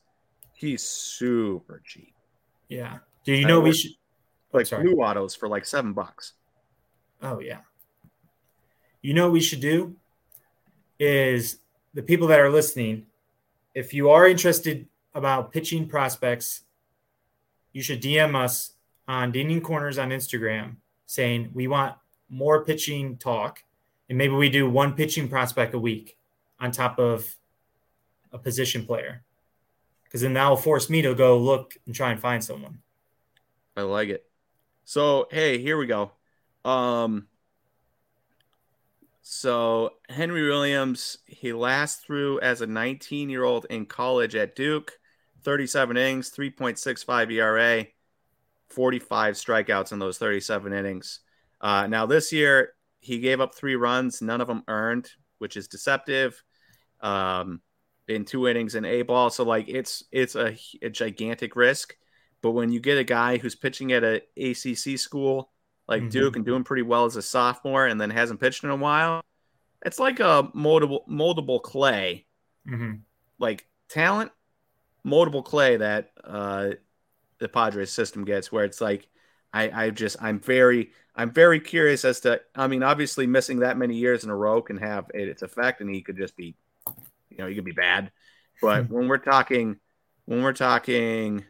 he's 0.54 0.82
super 0.82 1.84
cheap. 1.86 2.16
Yeah. 2.68 2.98
Do 3.26 3.34
you 3.34 3.46
I 3.46 3.48
know 3.48 3.60
we 3.60 3.74
should 3.74 3.92
oh, 4.52 4.58
Like 4.58 4.66
sorry. 4.66 4.86
blue 4.86 4.96
autos 4.96 5.36
for 5.36 5.48
like 5.48 5.68
seven 5.68 5.94
bucks. 5.94 6.34
Oh 7.22 7.40
yeah. 7.40 7.60
You 9.04 9.14
know 9.14 9.26
what 9.26 9.34
we 9.34 9.40
should 9.40 9.60
do 9.60 9.98
is 10.98 11.60
the 11.94 12.02
people 12.02 12.26
that 12.30 12.40
are 12.40 12.50
listening, 12.50 13.06
if 13.76 13.94
you 13.94 14.10
are 14.10 14.28
interested 14.28 14.88
about 15.14 15.52
pitching 15.52 15.88
prospects, 15.88 16.64
you 17.72 17.84
should 17.84 18.02
DM 18.02 18.36
us 18.36 18.72
on 19.08 19.32
Dinging 19.32 19.62
Corners 19.62 20.00
on 20.00 20.10
Instagram 20.10 20.78
saying 21.06 21.52
we 21.54 21.68
want 21.68 21.94
more 22.32 22.66
pitching 22.66 23.16
talk, 23.18 23.64
and 24.10 24.18
maybe 24.18 24.34
we 24.34 24.50
do 24.50 24.68
one 24.68 24.94
pitching 24.94 25.30
prospect 25.30 25.76
a 25.76 25.80
week 25.80 26.18
on 26.60 26.72
top 26.72 27.00
of 27.00 27.36
a 28.32 28.38
position 28.38 28.86
player. 28.86 29.24
Because 30.04 30.22
then 30.22 30.34
that 30.34 30.48
will 30.48 30.58
force 30.58 30.90
me 30.90 31.02
to 31.02 31.14
go 31.14 31.38
look 31.38 31.76
and 31.86 31.94
try 31.94 32.12
and 32.12 32.20
find 32.20 32.44
someone. 32.44 32.80
I 33.76 33.82
like 33.82 34.10
it. 34.10 34.26
So 34.86 35.28
hey, 35.32 35.58
here 35.60 35.78
we 35.78 35.86
go. 35.86 36.12
Um 36.64 37.28
so 39.22 39.92
Henry 40.08 40.48
Williams, 40.48 41.18
he 41.26 41.52
last 41.52 42.06
threw 42.06 42.40
as 42.40 42.62
a 42.62 42.68
19 42.68 43.30
year 43.30 43.44
old 43.44 43.66
in 43.70 43.86
college 43.86 44.36
at 44.36 44.56
Duke, 44.56 44.98
37 45.44 45.98
innings, 45.98 46.32
3.65 46.32 47.32
ERA, 47.34 47.86
45 48.70 49.36
strikeouts 49.36 49.92
in 49.92 50.00
those 50.00 50.18
37 50.18 50.72
innings. 50.72 51.20
Uh, 51.60 51.88
now 51.88 52.06
this 52.06 52.32
year 52.32 52.74
he 53.00 53.20
gave 53.20 53.42
up 53.42 53.54
three 53.54 53.76
runs, 53.76 54.22
none 54.22 54.42
of 54.42 54.48
them 54.48 54.64
earned, 54.68 55.10
which 55.40 55.58
is 55.58 55.68
deceptive. 55.68 56.42
Um, 57.02 57.62
in 58.08 58.24
two 58.26 58.48
innings 58.48 58.76
in 58.76 58.86
A 58.86 59.02
ball, 59.02 59.30
so 59.30 59.44
like 59.44 59.68
it's 59.68 60.04
it's 60.12 60.36
a, 60.36 60.56
a 60.82 60.90
gigantic 60.90 61.56
risk. 61.56 61.96
But 62.42 62.52
when 62.52 62.72
you 62.72 62.80
get 62.80 62.98
a 62.98 63.04
guy 63.04 63.38
who's 63.38 63.56
pitching 63.56 63.92
at 63.92 64.04
a 64.04 64.22
ACC 64.38 64.98
school 64.98 65.52
like 65.88 66.04
Mhm. 66.04 66.12
Duke 66.12 66.36
and 66.36 66.46
doing 66.46 66.64
pretty 66.64 66.84
well 66.84 67.06
as 67.06 67.16
a 67.16 67.22
sophomore 67.22 67.86
and 67.88 68.00
then 68.00 68.10
hasn't 68.10 68.40
pitched 68.40 68.64
in 68.64 68.70
a 68.70 68.76
while, 68.76 69.22
it's 69.86 70.00
like 70.00 70.20
a 70.20 70.50
moldable 70.56 71.08
moldable 71.08 71.62
clay, 71.62 72.26
Mhm. 72.68 73.02
like 73.40 73.68
talent, 73.90 74.32
moldable 75.06 75.44
clay 75.44 75.78
that 75.78 76.12
uh, 76.24 76.72
the 77.40 77.50
Padres 77.50 77.92
system 77.92 78.26
gets, 78.26 78.52
where 78.52 78.66
it's 78.66 78.82
like 78.82 79.08
I, 79.54 79.86
I 79.86 79.90
just 79.92 80.18
I'm 80.22 80.40
very 80.40 80.92
I'm 81.16 81.32
very 81.32 81.60
curious 81.60 82.06
as 82.06 82.20
to 82.22 82.42
I 82.56 82.68
mean 82.68 82.84
obviously 82.84 83.28
missing 83.28 83.60
that 83.60 83.78
many 83.78 83.96
years 83.96 84.24
in 84.24 84.30
a 84.30 84.36
row 84.36 84.62
can 84.62 84.78
have 84.78 85.10
its 85.14 85.42
effect 85.42 85.82
and 85.82 85.90
he 85.94 86.02
could 86.02 86.18
just 86.18 86.36
be 86.36 86.56
you 87.38 87.44
know 87.44 87.50
he 87.50 87.56
could 87.56 87.66
be 87.66 87.72
bad, 87.72 88.12
but 88.62 88.86
hmm. 88.86 88.94
when 88.94 89.08
we're 89.08 89.18
talking 89.18 89.78
when 90.26 90.42
we're 90.42 90.54
talking 90.54 91.46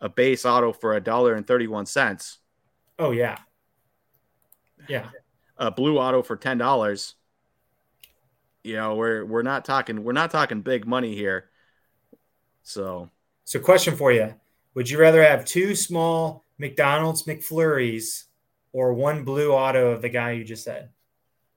a 0.00 0.08
base 0.08 0.44
auto 0.44 0.72
for 0.72 0.94
a 0.94 1.00
dollar 1.00 1.34
and 1.34 1.46
thirty 1.46 1.66
one 1.66 1.86
cents, 1.86 2.38
Oh 2.98 3.10
yeah. 3.12 3.38
Yeah. 4.88 5.08
a 5.56 5.70
blue 5.70 5.98
auto 5.98 6.22
for 6.22 6.36
ten 6.36 6.58
dollars. 6.58 7.14
You 8.64 8.76
know, 8.76 8.94
we're 8.94 9.24
we're 9.24 9.42
not 9.42 9.64
talking 9.64 10.04
we're 10.04 10.12
not 10.12 10.30
talking 10.30 10.62
big 10.62 10.86
money 10.86 11.14
here. 11.14 11.48
So 12.62 13.10
So, 13.44 13.58
question 13.60 13.96
for 13.96 14.12
you: 14.12 14.34
Would 14.74 14.90
you 14.90 14.98
rather 14.98 15.22
have 15.22 15.44
two 15.44 15.74
small 15.74 16.44
McDonald's 16.58 17.24
McFlurries 17.24 18.24
or 18.72 18.92
one 18.94 19.24
blue 19.24 19.52
auto 19.52 19.90
of 19.92 20.02
the 20.02 20.08
guy 20.08 20.32
you 20.32 20.44
just 20.44 20.64
said? 20.64 20.90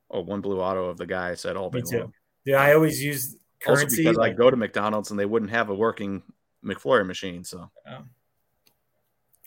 oh, 0.10 0.22
one 0.22 0.42
blue 0.42 0.60
auto 0.62 0.86
of 0.86 0.98
the 0.98 1.06
guy 1.06 1.30
I 1.32 1.36
said 1.36 1.58
all 1.58 1.70
day 1.70 1.80
Me 1.80 1.82
too. 1.82 2.00
long. 2.00 2.14
Dude, 2.46 2.56
I 2.56 2.74
always 2.74 3.02
use 3.04 3.36
Also 3.68 3.82
currency. 3.82 4.04
because 4.04 4.18
I 4.18 4.30
go 4.32 4.50
to 4.52 4.58
McDonald's 4.58 5.12
and 5.12 5.20
they 5.20 5.26
wouldn't 5.26 5.52
have 5.52 5.70
a 5.70 5.76
working 5.76 6.24
McFlurry 6.66 7.06
machine. 7.06 7.44
So 7.44 7.70
Oh. 7.88 8.04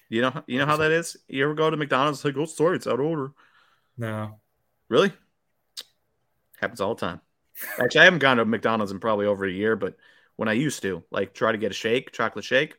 you 0.09 0.23
know 0.23 0.43
you 0.47 0.59
know 0.59 0.67
how 0.67 0.77
that 0.79 0.91
is. 0.93 1.17
You 1.29 1.45
ever 1.45 1.55
go 1.55 1.71
to 1.71 1.77
McDonald's 1.77 2.25
like, 2.25 2.37
oh 2.37 2.45
sorry, 2.47 2.77
it's 2.77 2.87
out 2.87 3.01
of 3.01 3.07
order. 3.07 3.33
no, 3.97 4.41
Really? 4.89 5.13
Happens 6.61 6.81
all 6.81 6.95
the 6.95 7.01
time. 7.01 7.21
Actually, 7.79 8.01
I 8.03 8.05
haven't 8.05 8.21
gone 8.21 8.37
to 8.39 8.45
McDonald's 8.45 8.93
in 8.93 9.01
probably 9.01 9.27
over 9.27 9.45
a 9.45 9.51
year, 9.51 9.77
but 9.77 9.97
when 10.37 10.49
I 10.49 10.53
used 10.53 10.83
to, 10.83 11.03
like, 11.11 11.33
try 11.33 11.53
to 11.53 11.59
get 11.59 11.71
a 11.71 11.75
shake, 11.75 12.13
chocolate 12.13 12.45
shake, 12.45 12.75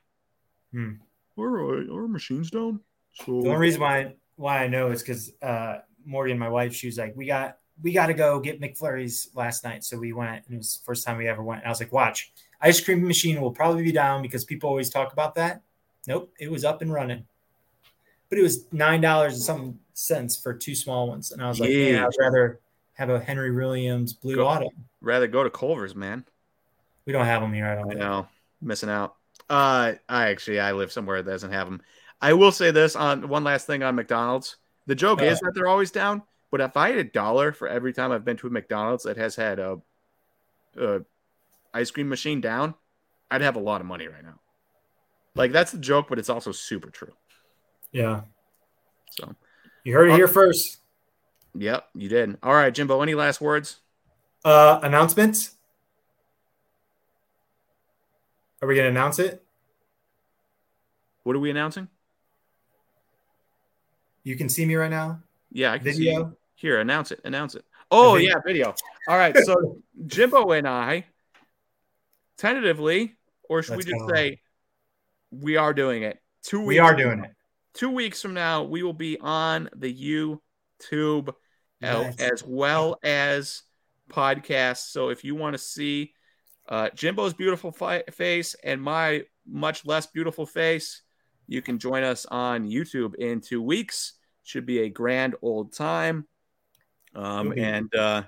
Hmm. 0.71 0.93
our, 1.39 1.91
our 1.91 2.07
machine's 2.07 2.51
down. 2.51 2.79
So 3.13 3.41
the 3.41 3.49
only 3.49 3.57
reason 3.61 3.81
why 3.81 4.15
why 4.35 4.63
I 4.63 4.67
know 4.67 4.91
is 4.91 5.01
because 5.01 5.31
uh, 5.41 5.79
Morgan, 6.05 6.37
my 6.37 6.49
wife, 6.49 6.73
she 6.75 6.85
was 6.87 6.97
like, 6.97 7.13
"We 7.15 7.25
got 7.25 7.57
we 7.81 7.91
got 7.91 8.07
to 8.07 8.13
go 8.13 8.39
get 8.39 8.61
McFlurries 8.61 9.35
last 9.35 9.63
night." 9.63 9.83
So 9.83 9.97
we 9.97 10.13
went, 10.13 10.45
and 10.45 10.55
it 10.55 10.57
was 10.57 10.77
the 10.77 10.85
first 10.85 11.05
time 11.05 11.17
we 11.17 11.27
ever 11.27 11.43
went. 11.43 11.61
And 11.61 11.67
I 11.67 11.69
was 11.69 11.79
like, 11.79 11.91
"Watch, 11.91 12.31
ice 12.61 12.79
cream 12.79 13.05
machine 13.05 13.41
will 13.41 13.51
probably 13.51 13.83
be 13.83 13.91
down 13.91 14.21
because 14.21 14.45
people 14.45 14.69
always 14.69 14.89
talk 14.89 15.13
about 15.13 15.35
that." 15.35 15.61
Nope, 16.07 16.33
it 16.39 16.49
was 16.49 16.63
up 16.63 16.81
and 16.81 16.91
running, 16.91 17.25
but 18.29 18.39
it 18.39 18.41
was 18.41 18.65
nine 18.71 19.01
dollars 19.01 19.33
and 19.33 19.41
some 19.43 19.79
cents 19.93 20.37
for 20.37 20.53
two 20.53 20.75
small 20.75 21.07
ones, 21.07 21.31
and 21.31 21.41
I 21.41 21.47
was 21.47 21.59
like, 21.59 21.69
"Yeah, 21.69 22.05
I'd 22.05 22.19
rather 22.19 22.59
have 22.93 23.09
a 23.09 23.19
Henry 23.19 23.51
Williams 23.51 24.13
Blue 24.13 24.35
go, 24.35 24.47
Autumn." 24.47 24.69
Rather 25.01 25.27
go 25.27 25.43
to 25.43 25.49
Culver's, 25.49 25.95
man. 25.95 26.25
We 27.05 27.13
don't 27.13 27.25
have 27.25 27.41
them 27.41 27.53
here. 27.53 27.67
I 27.67 27.75
don't. 27.75 27.91
I 27.91 27.93
know, 27.93 28.27
missing 28.61 28.89
out. 28.89 29.15
Uh, 29.49 29.93
I 30.09 30.29
actually 30.29 30.59
I 30.59 30.73
live 30.73 30.91
somewhere 30.91 31.21
that 31.21 31.31
doesn't 31.31 31.51
have 31.51 31.67
them. 31.67 31.81
I 32.21 32.33
will 32.33 32.51
say 32.51 32.71
this 32.71 32.95
on 32.95 33.27
one 33.29 33.43
last 33.43 33.67
thing 33.67 33.83
on 33.83 33.95
McDonald's. 33.95 34.57
The 34.87 34.95
joke 34.95 35.21
uh, 35.21 35.25
is 35.25 35.39
that 35.41 35.53
they're 35.53 35.67
always 35.67 35.91
down, 35.91 36.23
but 36.51 36.61
if 36.61 36.77
I 36.77 36.89
had 36.89 36.97
a 36.97 37.03
dollar 37.03 37.51
for 37.51 37.67
every 37.67 37.93
time 37.93 38.11
I've 38.11 38.25
been 38.25 38.37
to 38.37 38.47
a 38.47 38.49
McDonald's 38.49 39.03
that 39.03 39.17
has 39.17 39.35
had 39.35 39.59
a, 39.59 39.79
a 40.77 41.01
ice 41.73 41.91
cream 41.91 42.09
machine 42.09 42.41
down, 42.41 42.75
I'd 43.29 43.41
have 43.41 43.55
a 43.55 43.59
lot 43.59 43.81
of 43.81 43.87
money 43.87 44.07
right 44.07 44.23
now. 44.23 44.39
Like 45.35 45.51
that's 45.51 45.71
the 45.71 45.77
joke, 45.77 46.07
but 46.09 46.19
it's 46.19 46.29
also 46.29 46.51
super 46.51 46.89
true. 46.89 47.13
Yeah. 47.91 48.21
So 49.11 49.35
you 49.83 49.93
heard 49.93 50.09
it 50.09 50.15
here 50.15 50.27
first. 50.27 50.79
Yep, 51.55 51.87
you 51.95 52.09
did. 52.09 52.37
All 52.43 52.53
right, 52.53 52.73
Jimbo. 52.73 53.01
Any 53.01 53.15
last 53.15 53.41
words? 53.41 53.77
Uh, 54.45 54.79
announcements. 54.83 55.55
Are 58.61 58.67
we 58.67 58.75
gonna 58.75 58.89
announce 58.89 59.19
it? 59.19 59.43
What 61.23 61.35
are 61.35 61.39
we 61.39 61.49
announcing? 61.49 61.89
You 64.23 64.35
can 64.35 64.49
see 64.49 64.65
me 64.65 64.75
right 64.75 64.89
now. 64.89 65.21
Yeah, 65.51 65.71
I 65.71 65.77
can 65.77 65.85
video. 65.85 66.33
Here, 66.55 66.79
announce 66.79 67.11
it. 67.11 67.21
Announce 67.23 67.55
it. 67.55 67.63
Oh 67.91 68.15
video. 68.15 68.29
yeah, 68.29 68.41
video. 68.45 68.75
All 69.07 69.17
right. 69.17 69.35
So 69.37 69.77
Jimbo 70.05 70.51
and 70.51 70.67
I, 70.67 71.05
tentatively, 72.37 73.15
or 73.49 73.63
should 73.63 73.77
Let's 73.77 73.85
we 73.85 73.91
just 73.93 74.09
say 74.09 74.41
we 75.31 75.57
are 75.57 75.73
doing 75.73 76.03
it? 76.03 76.19
Two 76.43 76.59
weeks. 76.59 76.67
We 76.67 76.79
are 76.79 76.95
doing 76.95 77.23
it. 77.23 77.31
Two 77.73 77.91
weeks 77.91 78.21
from 78.21 78.33
now, 78.33 78.63
we 78.63 78.81
will 78.81 78.93
be 78.93 79.19
on 79.19 79.69
the 79.75 79.93
YouTube 79.93 81.33
yes. 81.79 82.15
as 82.19 82.43
well 82.43 82.97
as 83.03 83.63
podcasts. 84.09 84.89
So 84.91 85.09
if 85.09 85.23
you 85.23 85.35
want 85.35 85.53
to 85.53 85.59
see 85.59 86.13
uh, 86.67 86.89
Jimbo's 86.95 87.33
beautiful 87.33 87.71
fi- 87.71 88.03
face 88.11 88.55
and 88.63 88.81
my 88.81 89.23
much 89.45 89.85
less 89.85 90.07
beautiful 90.07 90.45
face, 90.45 91.01
you 91.47 91.61
can 91.61 91.79
join 91.79 92.03
us 92.03 92.25
on 92.25 92.67
YouTube 92.67 93.15
in 93.15 93.41
two 93.41 93.61
weeks. 93.61 94.13
Should 94.47 94.65
be 94.65 94.79
a 94.79 94.89
grand 94.89 95.35
old 95.41 95.73
time. 95.73 96.25
Um, 97.13 97.53
and 97.57 97.93
uh, 97.93 98.23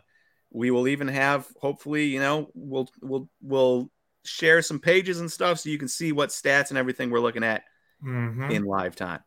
we 0.51 0.70
will 0.70 0.89
even 0.89 1.07
have, 1.07 1.47
hopefully, 1.61 2.07
you 2.07 2.20
know, 2.20 2.49
we'll 2.53 2.89
we'll 3.01 3.30
we'll 3.41 3.89
share 4.26 4.61
some 4.61 4.80
pages 4.80 5.22
and 5.22 5.32
stuff 5.32 5.59
so 5.59 5.70
you 5.70 5.78
can 5.78 5.88
see 5.88 6.11
what 6.11 6.30
stats 6.30 6.72
and 6.72 6.78
everything 6.78 7.09
we're 7.09 7.22
looking 7.22 7.45
at 7.45 7.63
mm-hmm. 8.03 8.51
in 8.51 8.65
live 8.65 8.97
time. 8.97 9.22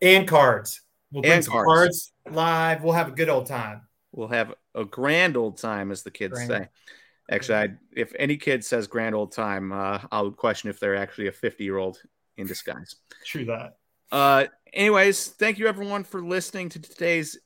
And 0.00 0.26
cards. 0.26 0.80
We'll 1.10 1.20
bring 1.20 1.34
and 1.34 1.44
some 1.44 1.52
cards. 1.52 1.66
cards. 1.66 2.12
live. 2.34 2.82
We'll 2.82 2.94
have 2.94 3.08
a 3.08 3.12
good 3.12 3.28
old 3.28 3.44
time. 3.44 3.82
We'll 4.12 4.28
have 4.28 4.54
a 4.74 4.86
grand 4.86 5.36
old 5.36 5.58
time, 5.58 5.90
as 5.90 6.02
the 6.02 6.10
kids 6.10 6.32
grand. 6.32 6.48
say. 6.48 6.68
Actually, 7.30 7.58
I, 7.58 7.68
if 7.94 8.14
any 8.18 8.38
kid 8.38 8.64
says 8.64 8.86
grand 8.86 9.14
old 9.14 9.32
time, 9.32 9.70
uh, 9.70 9.98
I'll 10.10 10.30
question 10.30 10.70
if 10.70 10.80
they're 10.80 10.96
actually 10.96 11.28
a 11.28 11.32
50 11.32 11.62
year 11.62 11.76
old 11.76 12.00
in 12.38 12.46
disguise. 12.46 12.96
True 13.26 13.44
that. 13.44 13.76
Uh, 14.12 14.44
anyways, 14.74 15.28
thank 15.28 15.58
you 15.58 15.66
everyone 15.66 16.04
for 16.04 16.20
listening 16.20 16.68
to 16.68 16.78
today's 16.78 17.38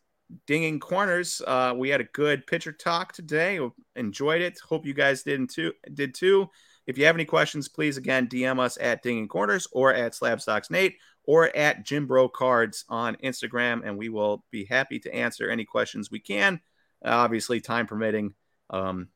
Dinging 0.49 0.81
Corners. 0.81 1.41
Uh, 1.47 1.73
we 1.77 1.89
had 1.89 2.01
a 2.01 2.09
good 2.13 2.45
pitcher 2.45 2.73
talk 2.73 3.13
today. 3.13 3.61
Enjoyed 3.95 4.43
it. 4.43 4.59
Hope 4.59 4.85
you 4.85 4.93
guys 4.93 5.23
did 5.23 5.49
too. 5.49 5.73
Did 5.95 6.13
too. 6.13 6.51
If 6.89 6.99
you 6.99 7.07
have 7.07 7.15
any 7.15 7.25
questions, 7.25 7.69
please 7.69 7.97
again 7.97 8.27
DM 8.27 8.59
us 8.59 8.79
at 8.81 9.01
Dinging 9.05 9.29
Corners 9.29 9.69
or 9.71 9.95
at 9.95 10.13
SlabStox 10.13 10.69
Nate 10.69 10.97
or 11.23 11.57
at 11.57 11.87
Jimbro 11.87 12.33
Cards 12.33 12.85
on 12.89 13.15
Instagram, 13.23 13.83
and 13.85 13.97
we 13.97 14.09
will 14.09 14.45
be 14.51 14.65
happy 14.65 14.99
to 14.99 15.15
answer 15.15 15.49
any 15.49 15.65
questions 15.65 16.11
we 16.11 16.19
can. 16.19 16.61
Uh, 17.05 17.11
obviously, 17.11 17.61
time 17.61 17.87
permitting. 17.87 18.35
Um, 18.71 19.07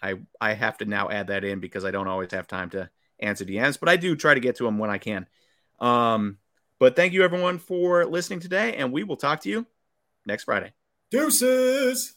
I 0.00 0.20
I 0.40 0.54
have 0.54 0.78
to 0.78 0.84
now 0.84 1.10
add 1.10 1.26
that 1.28 1.42
in 1.42 1.58
because 1.58 1.84
I 1.84 1.90
don't 1.90 2.08
always 2.08 2.30
have 2.30 2.46
time 2.46 2.70
to 2.70 2.90
answer 3.18 3.44
DMs, 3.44 3.80
but 3.80 3.88
I 3.88 3.96
do 3.96 4.14
try 4.14 4.34
to 4.34 4.40
get 4.40 4.54
to 4.56 4.64
them 4.64 4.78
when 4.78 4.90
I 4.90 4.98
can. 4.98 5.26
Um, 5.80 6.38
but 6.78 6.96
thank 6.96 7.12
you 7.12 7.22
everyone 7.22 7.58
for 7.58 8.04
listening 8.04 8.40
today, 8.40 8.74
and 8.74 8.92
we 8.92 9.04
will 9.04 9.16
talk 9.16 9.40
to 9.42 9.48
you 9.48 9.66
next 10.26 10.44
Friday. 10.44 10.72
Deuces. 11.10 12.14